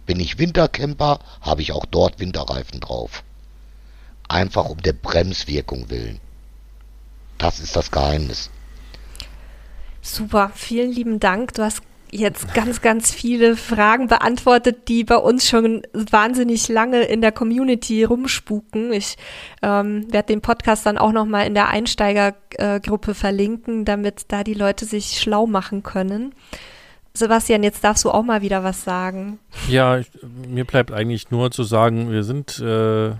Bin 0.04 0.20
ich 0.20 0.38
Wintercamper, 0.38 1.20
habe 1.40 1.62
ich 1.62 1.72
auch 1.72 1.86
dort 1.86 2.18
Winterreifen 2.18 2.80
drauf. 2.80 3.22
Einfach 4.28 4.66
um 4.66 4.82
der 4.82 4.92
Bremswirkung 4.92 5.88
willen. 5.88 6.20
Das 7.38 7.60
ist 7.60 7.76
das 7.76 7.90
Geheimnis. 7.90 8.50
Super, 10.02 10.50
vielen 10.54 10.90
lieben 10.90 11.20
Dank. 11.20 11.54
Du 11.54 11.62
hast 11.62 11.82
jetzt 12.10 12.54
ganz, 12.54 12.80
ganz 12.80 13.12
viele 13.12 13.56
Fragen 13.56 14.08
beantwortet, 14.08 14.88
die 14.88 15.04
bei 15.04 15.16
uns 15.16 15.48
schon 15.48 15.82
wahnsinnig 15.92 16.68
lange 16.68 17.02
in 17.02 17.20
der 17.20 17.32
Community 17.32 18.04
rumspuken. 18.04 18.92
Ich 18.92 19.16
ähm, 19.62 20.10
werde 20.12 20.28
den 20.28 20.40
Podcast 20.40 20.86
dann 20.86 20.98
auch 20.98 21.12
nochmal 21.12 21.46
in 21.46 21.54
der 21.54 21.68
Einsteigergruppe 21.68 23.14
verlinken, 23.14 23.84
damit 23.84 24.26
da 24.28 24.44
die 24.44 24.54
Leute 24.54 24.84
sich 24.84 25.20
schlau 25.20 25.46
machen 25.46 25.82
können. 25.82 26.34
Sebastian, 27.14 27.62
jetzt 27.62 27.82
darfst 27.82 28.04
du 28.04 28.10
auch 28.10 28.22
mal 28.22 28.42
wieder 28.42 28.62
was 28.62 28.84
sagen. 28.84 29.38
Ja, 29.68 29.98
ich, 29.98 30.08
mir 30.48 30.64
bleibt 30.64 30.92
eigentlich 30.92 31.30
nur 31.30 31.50
zu 31.50 31.64
sagen, 31.64 32.10
wir 32.12 32.22
sind, 32.22 32.60
äh, 32.60 33.10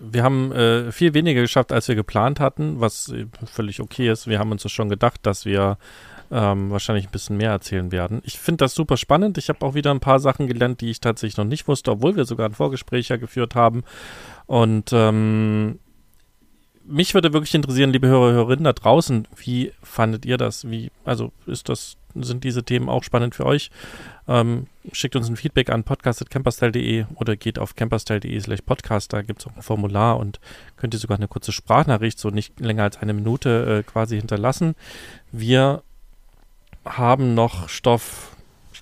wir 0.00 0.22
haben 0.22 0.52
äh, 0.52 0.92
viel 0.92 1.14
weniger 1.14 1.40
geschafft, 1.40 1.72
als 1.72 1.88
wir 1.88 1.94
geplant 1.94 2.40
hatten, 2.40 2.80
was 2.80 3.12
völlig 3.44 3.80
okay 3.80 4.10
ist. 4.10 4.26
Wir 4.26 4.38
haben 4.38 4.52
uns 4.52 4.62
das 4.62 4.72
schon 4.72 4.88
gedacht, 4.88 5.20
dass 5.24 5.44
wir 5.44 5.78
ähm, 6.30 6.70
wahrscheinlich 6.70 7.06
ein 7.06 7.12
bisschen 7.12 7.36
mehr 7.36 7.50
erzählen 7.50 7.92
werden. 7.92 8.20
Ich 8.24 8.38
finde 8.38 8.64
das 8.64 8.74
super 8.74 8.96
spannend. 8.96 9.38
Ich 9.38 9.48
habe 9.48 9.64
auch 9.64 9.74
wieder 9.74 9.90
ein 9.92 10.00
paar 10.00 10.18
Sachen 10.18 10.46
gelernt, 10.46 10.80
die 10.80 10.90
ich 10.90 11.00
tatsächlich 11.00 11.36
noch 11.36 11.44
nicht 11.44 11.68
wusste, 11.68 11.92
obwohl 11.92 12.16
wir 12.16 12.24
sogar 12.24 12.48
ein 12.48 12.54
Vorgespräch 12.54 13.08
ja 13.08 13.16
geführt 13.16 13.54
haben. 13.54 13.84
Und 14.46 14.90
ähm, 14.92 15.78
mich 16.84 17.14
würde 17.14 17.32
wirklich 17.32 17.54
interessieren, 17.54 17.92
liebe 17.92 18.08
Hörer, 18.08 18.32
Hörerinnen 18.32 18.64
da 18.64 18.72
draußen, 18.72 19.26
wie 19.36 19.72
fandet 19.82 20.24
ihr 20.24 20.36
das? 20.36 20.68
Wie, 20.68 20.90
also 21.04 21.32
ist 21.46 21.68
das, 21.68 21.96
sind 22.22 22.44
diese 22.44 22.64
Themen 22.64 22.88
auch 22.88 23.02
spannend 23.02 23.34
für 23.34 23.46
euch? 23.46 23.70
Ähm, 24.28 24.66
schickt 24.92 25.16
uns 25.16 25.28
ein 25.28 25.36
Feedback 25.36 25.70
an 25.70 25.84
podcast.camperstyle.de 25.84 27.06
oder 27.14 27.36
geht 27.36 27.58
auf 27.58 27.74
camperstyle.de 27.74 28.38
slash 28.40 28.62
podcast, 28.62 29.12
da 29.12 29.22
gibt 29.22 29.40
es 29.40 29.46
auch 29.46 29.56
ein 29.56 29.62
Formular 29.62 30.18
und 30.18 30.40
könnt 30.76 30.94
ihr 30.94 31.00
sogar 31.00 31.16
eine 31.16 31.28
kurze 31.28 31.52
Sprachnachricht, 31.52 32.18
so 32.18 32.30
nicht 32.30 32.58
länger 32.60 32.84
als 32.84 32.98
eine 32.98 33.14
Minute 33.14 33.78
äh, 33.78 33.82
quasi 33.82 34.16
hinterlassen. 34.16 34.74
Wir 35.32 35.82
haben 36.84 37.34
noch 37.34 37.68
Stoff, 37.68 38.35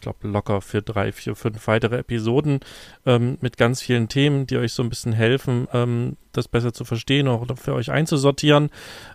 glaube 0.05 0.29
locker 0.29 0.61
für 0.61 0.83
drei, 0.83 1.13
vier, 1.13 1.35
fünf 1.35 1.67
weitere 1.67 1.99
Episoden 1.99 2.61
ähm, 3.07 3.39
mit 3.41 3.57
ganz 3.57 3.83
vielen 3.83 4.09
Themen, 4.09 4.47
die 4.47 4.57
euch 4.57 4.73
so 4.73 4.83
ein 4.83 4.89
bisschen 4.89 5.13
helfen, 5.13 5.67
ähm, 5.73 6.17
das 6.33 6.49
besser 6.49 6.73
zu 6.73 6.85
verstehen 6.85 7.29
oder 7.29 7.57
für 7.57 7.75
euch 7.75 7.91
einzusortieren 7.91 8.71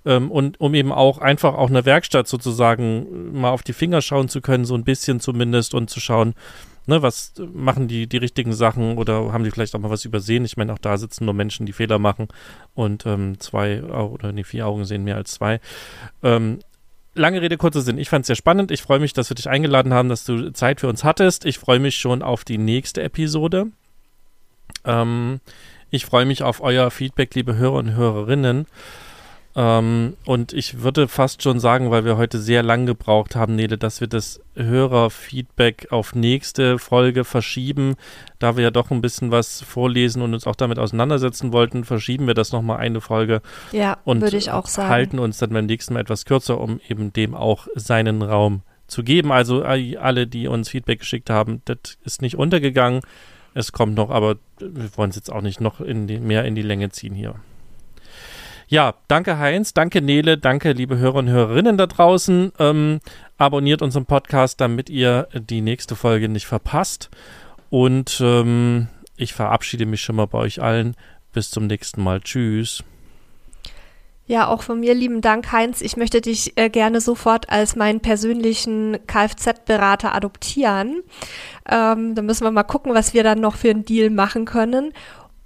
ähm, 0.05 0.31
und 0.31 0.59
um 0.59 0.73
eben 0.73 0.91
auch 0.91 1.19
einfach 1.19 1.53
auch 1.53 1.69
eine 1.69 1.85
Werkstatt 1.85 2.27
sozusagen 2.27 3.39
mal 3.39 3.51
auf 3.51 3.63
die 3.63 3.73
Finger 3.73 4.01
schauen 4.01 4.29
zu 4.29 4.41
können, 4.41 4.65
so 4.65 4.75
ein 4.75 4.83
bisschen 4.83 5.19
zumindest 5.19 5.73
und 5.73 5.89
zu 5.89 5.99
schauen, 5.99 6.33
ne, 6.87 7.01
was 7.01 7.33
machen 7.53 7.87
die 7.87 8.07
die 8.07 8.17
richtigen 8.17 8.53
Sachen 8.53 8.97
oder 8.97 9.31
haben 9.31 9.43
die 9.43 9.51
vielleicht 9.51 9.75
auch 9.75 9.79
mal 9.79 9.91
was 9.91 10.05
übersehen? 10.05 10.43
Ich 10.43 10.57
meine, 10.57 10.73
auch 10.73 10.79
da 10.79 10.97
sitzen 10.97 11.25
nur 11.25 11.33
Menschen, 11.33 11.65
die 11.65 11.73
Fehler 11.73 11.99
machen 11.99 12.27
und 12.73 13.05
ähm, 13.05 13.39
zwei 13.39 13.83
oder 13.83 14.31
nee, 14.33 14.43
vier 14.43 14.67
Augen 14.67 14.85
sehen 14.85 15.03
mehr 15.03 15.15
als 15.15 15.31
zwei. 15.31 15.61
Ähm, 16.23 16.59
lange 17.19 17.41
Rede, 17.41 17.57
kurzer 17.57 17.81
Sinn. 17.81 17.97
Ich 17.97 18.09
fand 18.09 18.23
es 18.23 18.27
sehr 18.27 18.35
spannend. 18.35 18.71
Ich 18.71 18.81
freue 18.81 18.99
mich, 18.99 19.13
dass 19.13 19.29
wir 19.29 19.35
dich 19.35 19.49
eingeladen 19.49 19.93
haben, 19.93 20.09
dass 20.09 20.23
du 20.23 20.51
Zeit 20.51 20.79
für 20.79 20.87
uns 20.87 21.03
hattest. 21.03 21.45
Ich 21.45 21.59
freue 21.59 21.79
mich 21.79 21.97
schon 21.97 22.21
auf 22.21 22.43
die 22.43 22.57
nächste 22.57 23.03
Episode. 23.03 23.67
Ähm, 24.85 25.39
ich 25.91 26.05
freue 26.05 26.25
mich 26.25 26.43
auf 26.43 26.61
euer 26.61 26.89
Feedback, 26.91 27.35
liebe 27.35 27.57
Hörer 27.57 27.73
und 27.75 27.95
Hörerinnen. 27.95 28.65
Ähm, 29.55 30.15
und 30.25 30.53
ich 30.53 30.83
würde 30.83 31.07
fast 31.07 31.41
schon 31.41 31.59
sagen, 31.59 31.89
weil 31.89 32.05
wir 32.05 32.17
heute 32.17 32.39
sehr 32.39 32.61
lang 32.61 32.85
gebraucht 32.85 33.35
haben, 33.35 33.55
Nele, 33.55 33.77
dass 33.77 33.99
wir 33.99 34.07
das 34.07 34.41
Hörerfeedback 34.55 35.87
auf 35.91 36.13
nächste 36.13 36.77
Folge 36.77 37.23
verschieben. 37.23 37.95
Da 38.37 38.55
wir 38.55 38.63
ja 38.63 38.71
doch 38.71 38.91
ein 38.91 39.01
bisschen 39.01 39.31
was 39.31 39.61
vorlesen 39.61 40.21
und 40.21 40.33
uns 40.33 40.45
auch 40.45 40.55
damit 40.55 40.77
auseinandersetzen 40.77 41.51
wollten, 41.51 41.83
verschieben 41.83 42.27
wir 42.27 42.35
das 42.35 42.51
nochmal 42.51 42.77
eine 42.77 43.01
Folge. 43.01 43.41
Ja, 43.71 43.97
würde 44.05 44.37
ich 44.37 44.51
auch 44.51 44.67
sagen. 44.67 44.89
Halten 44.89 45.19
uns 45.19 45.39
dann 45.39 45.49
beim 45.49 45.65
nächsten 45.65 45.95
Mal 45.95 46.01
etwas 46.01 46.25
kürzer, 46.25 46.61
um 46.61 46.79
eben 46.87 47.11
dem 47.11 47.33
auch 47.33 47.67
seinen 47.75 48.21
Raum 48.21 48.61
zu 48.85 49.03
geben. 49.03 49.31
Also 49.31 49.63
alle, 49.63 50.27
die 50.27 50.47
uns 50.47 50.69
Feedback 50.69 50.99
geschickt 50.99 51.29
haben, 51.29 51.61
das 51.65 51.97
ist 52.03 52.21
nicht 52.21 52.37
untergegangen. 52.37 53.01
Es 53.55 53.71
kommt 53.71 53.95
noch, 53.95 54.11
aber 54.11 54.35
wir 54.59 54.95
wollen 54.95 55.09
es 55.09 55.15
jetzt 55.15 55.31
auch 55.31 55.41
nicht 55.41 55.59
noch 55.59 55.81
in 55.81 56.05
die, 56.05 56.19
mehr 56.19 56.45
in 56.45 56.53
die 56.53 56.61
Länge 56.61 56.89
ziehen 56.89 57.15
hier. 57.15 57.35
Ja, 58.71 58.93
danke 59.07 59.39
Heinz, 59.39 59.73
danke 59.73 59.99
Nele, 59.99 60.37
danke 60.37 60.73
liebe 60.73 60.99
Hörer 60.99 61.15
und 61.15 61.27
Hörerinnen 61.27 61.75
da 61.75 61.87
draußen. 61.87 62.51
Ähm, 62.59 62.99
abonniert 63.39 63.81
unseren 63.81 64.05
Podcast, 64.05 64.61
damit 64.61 64.91
ihr 64.91 65.27
die 65.33 65.61
nächste 65.61 65.95
Folge 65.95 66.29
nicht 66.29 66.45
verpasst. 66.45 67.09
Und 67.71 68.21
ähm, 68.23 68.87
ich 69.17 69.33
verabschiede 69.33 69.87
mich 69.87 70.01
schon 70.01 70.17
mal 70.17 70.27
bei 70.27 70.37
euch 70.37 70.61
allen. 70.61 70.95
Bis 71.33 71.49
zum 71.49 71.65
nächsten 71.65 72.03
Mal. 72.03 72.21
Tschüss. 72.21 72.83
Ja, 74.27 74.47
auch 74.47 74.61
von 74.61 74.81
mir 74.81 74.93
lieben 74.93 75.21
Dank, 75.21 75.51
Heinz. 75.51 75.81
Ich 75.81 75.97
möchte 75.97 76.21
dich 76.21 76.55
äh, 76.55 76.69
gerne 76.69 77.01
sofort 77.01 77.49
als 77.49 77.75
meinen 77.75 78.01
persönlichen 78.01 78.99
Kfz-Berater 79.07 80.13
adoptieren. 80.13 81.01
Ähm, 81.67 82.13
da 82.13 82.21
müssen 82.21 82.43
wir 82.43 82.51
mal 82.51 82.61
gucken, 82.61 82.93
was 82.93 83.15
wir 83.15 83.23
dann 83.23 83.39
noch 83.39 83.55
für 83.55 83.71
einen 83.71 83.85
Deal 83.85 84.11
machen 84.11 84.45
können. 84.45 84.93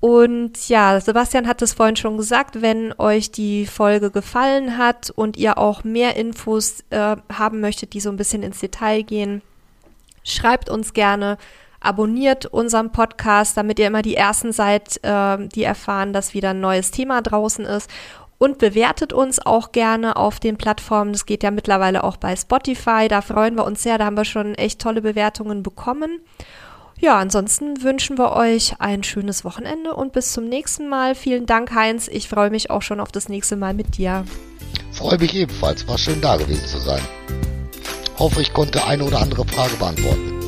Und 0.04 0.68
ja, 0.68 1.00
Sebastian 1.00 1.48
hat 1.48 1.62
es 1.62 1.72
vorhin 1.72 1.96
schon 1.96 2.18
gesagt, 2.18 2.62
wenn 2.62 2.94
euch 2.98 3.32
die 3.32 3.66
Folge 3.66 4.12
gefallen 4.12 4.78
hat 4.78 5.12
und 5.12 5.38
ihr 5.38 5.58
auch 5.58 5.86
mehr 5.86 6.18
Infos 6.18 6.84
äh, 6.90 7.16
haben 7.32 7.62
möchtet, 7.62 7.94
die 7.94 8.02
so 8.02 8.10
ein 8.10 8.18
bisschen 8.18 8.44
ins 8.44 8.60
Detail 8.60 9.04
gehen, 9.04 9.42
schreibt 10.26 10.70
uns 10.70 10.92
gerne, 10.92 11.38
abonniert 11.80 12.46
unseren 12.48 12.92
Podcast, 12.92 13.56
damit 13.56 13.80
ihr 13.80 13.88
immer 13.88 14.02
die 14.02 14.18
Ersten 14.18 14.52
seid, 14.52 15.02
äh, 15.06 15.48
die 15.48 15.64
erfahren, 15.64 16.12
dass 16.12 16.34
wieder 16.34 16.50
ein 16.50 16.60
neues 16.60 16.92
Thema 16.92 17.22
draußen 17.22 17.64
ist. 17.64 17.90
Und 18.38 18.58
bewertet 18.58 19.14
uns 19.14 19.40
auch 19.40 19.72
gerne 19.72 20.18
auf 20.18 20.42
den 20.42 20.58
Plattformen. 20.58 21.14
Das 21.14 21.26
geht 21.26 21.44
ja 21.44 21.52
mittlerweile 21.52 22.04
auch 22.04 22.18
bei 22.18 22.36
Spotify. 22.36 23.08
Da 23.08 23.22
freuen 23.22 23.56
wir 23.56 23.64
uns 23.64 23.84
sehr. 23.84 23.98
Da 23.98 24.04
haben 24.04 24.18
wir 24.18 24.26
schon 24.26 24.54
echt 24.56 24.82
tolle 24.82 25.02
Bewertungen 25.02 25.64
bekommen. 25.64 26.20
Ja, 27.04 27.20
ansonsten 27.20 27.84
wünschen 27.84 28.18
wir 28.18 28.32
euch 28.32 28.76
ein 28.80 29.04
schönes 29.04 29.44
Wochenende 29.44 29.94
und 29.94 30.14
bis 30.14 30.32
zum 30.32 30.46
nächsten 30.46 30.88
Mal. 30.88 31.16
Vielen 31.16 31.46
Dank, 31.46 31.76
Heinz. 31.76 32.08
Ich 32.08 32.30
freue 32.30 32.50
mich 32.50 32.70
auch 32.70 32.82
schon 32.82 33.02
auf 33.02 33.12
das 33.12 33.28
nächste 33.28 33.58
Mal 33.58 33.74
mit 33.74 33.98
dir. 33.98 34.24
Freue 34.94 35.18
mich 35.18 35.36
ebenfalls. 35.36 35.86
War 35.86 35.98
schön 35.98 36.22
da 36.22 36.38
gewesen 36.38 36.66
zu 36.66 36.78
sein. 36.78 37.02
Hoffe, 38.18 38.42
ich 38.42 38.54
konnte 38.54 38.86
eine 38.86 39.04
oder 39.04 39.20
andere 39.20 39.46
Frage 39.46 39.76
beantworten. 39.76 40.43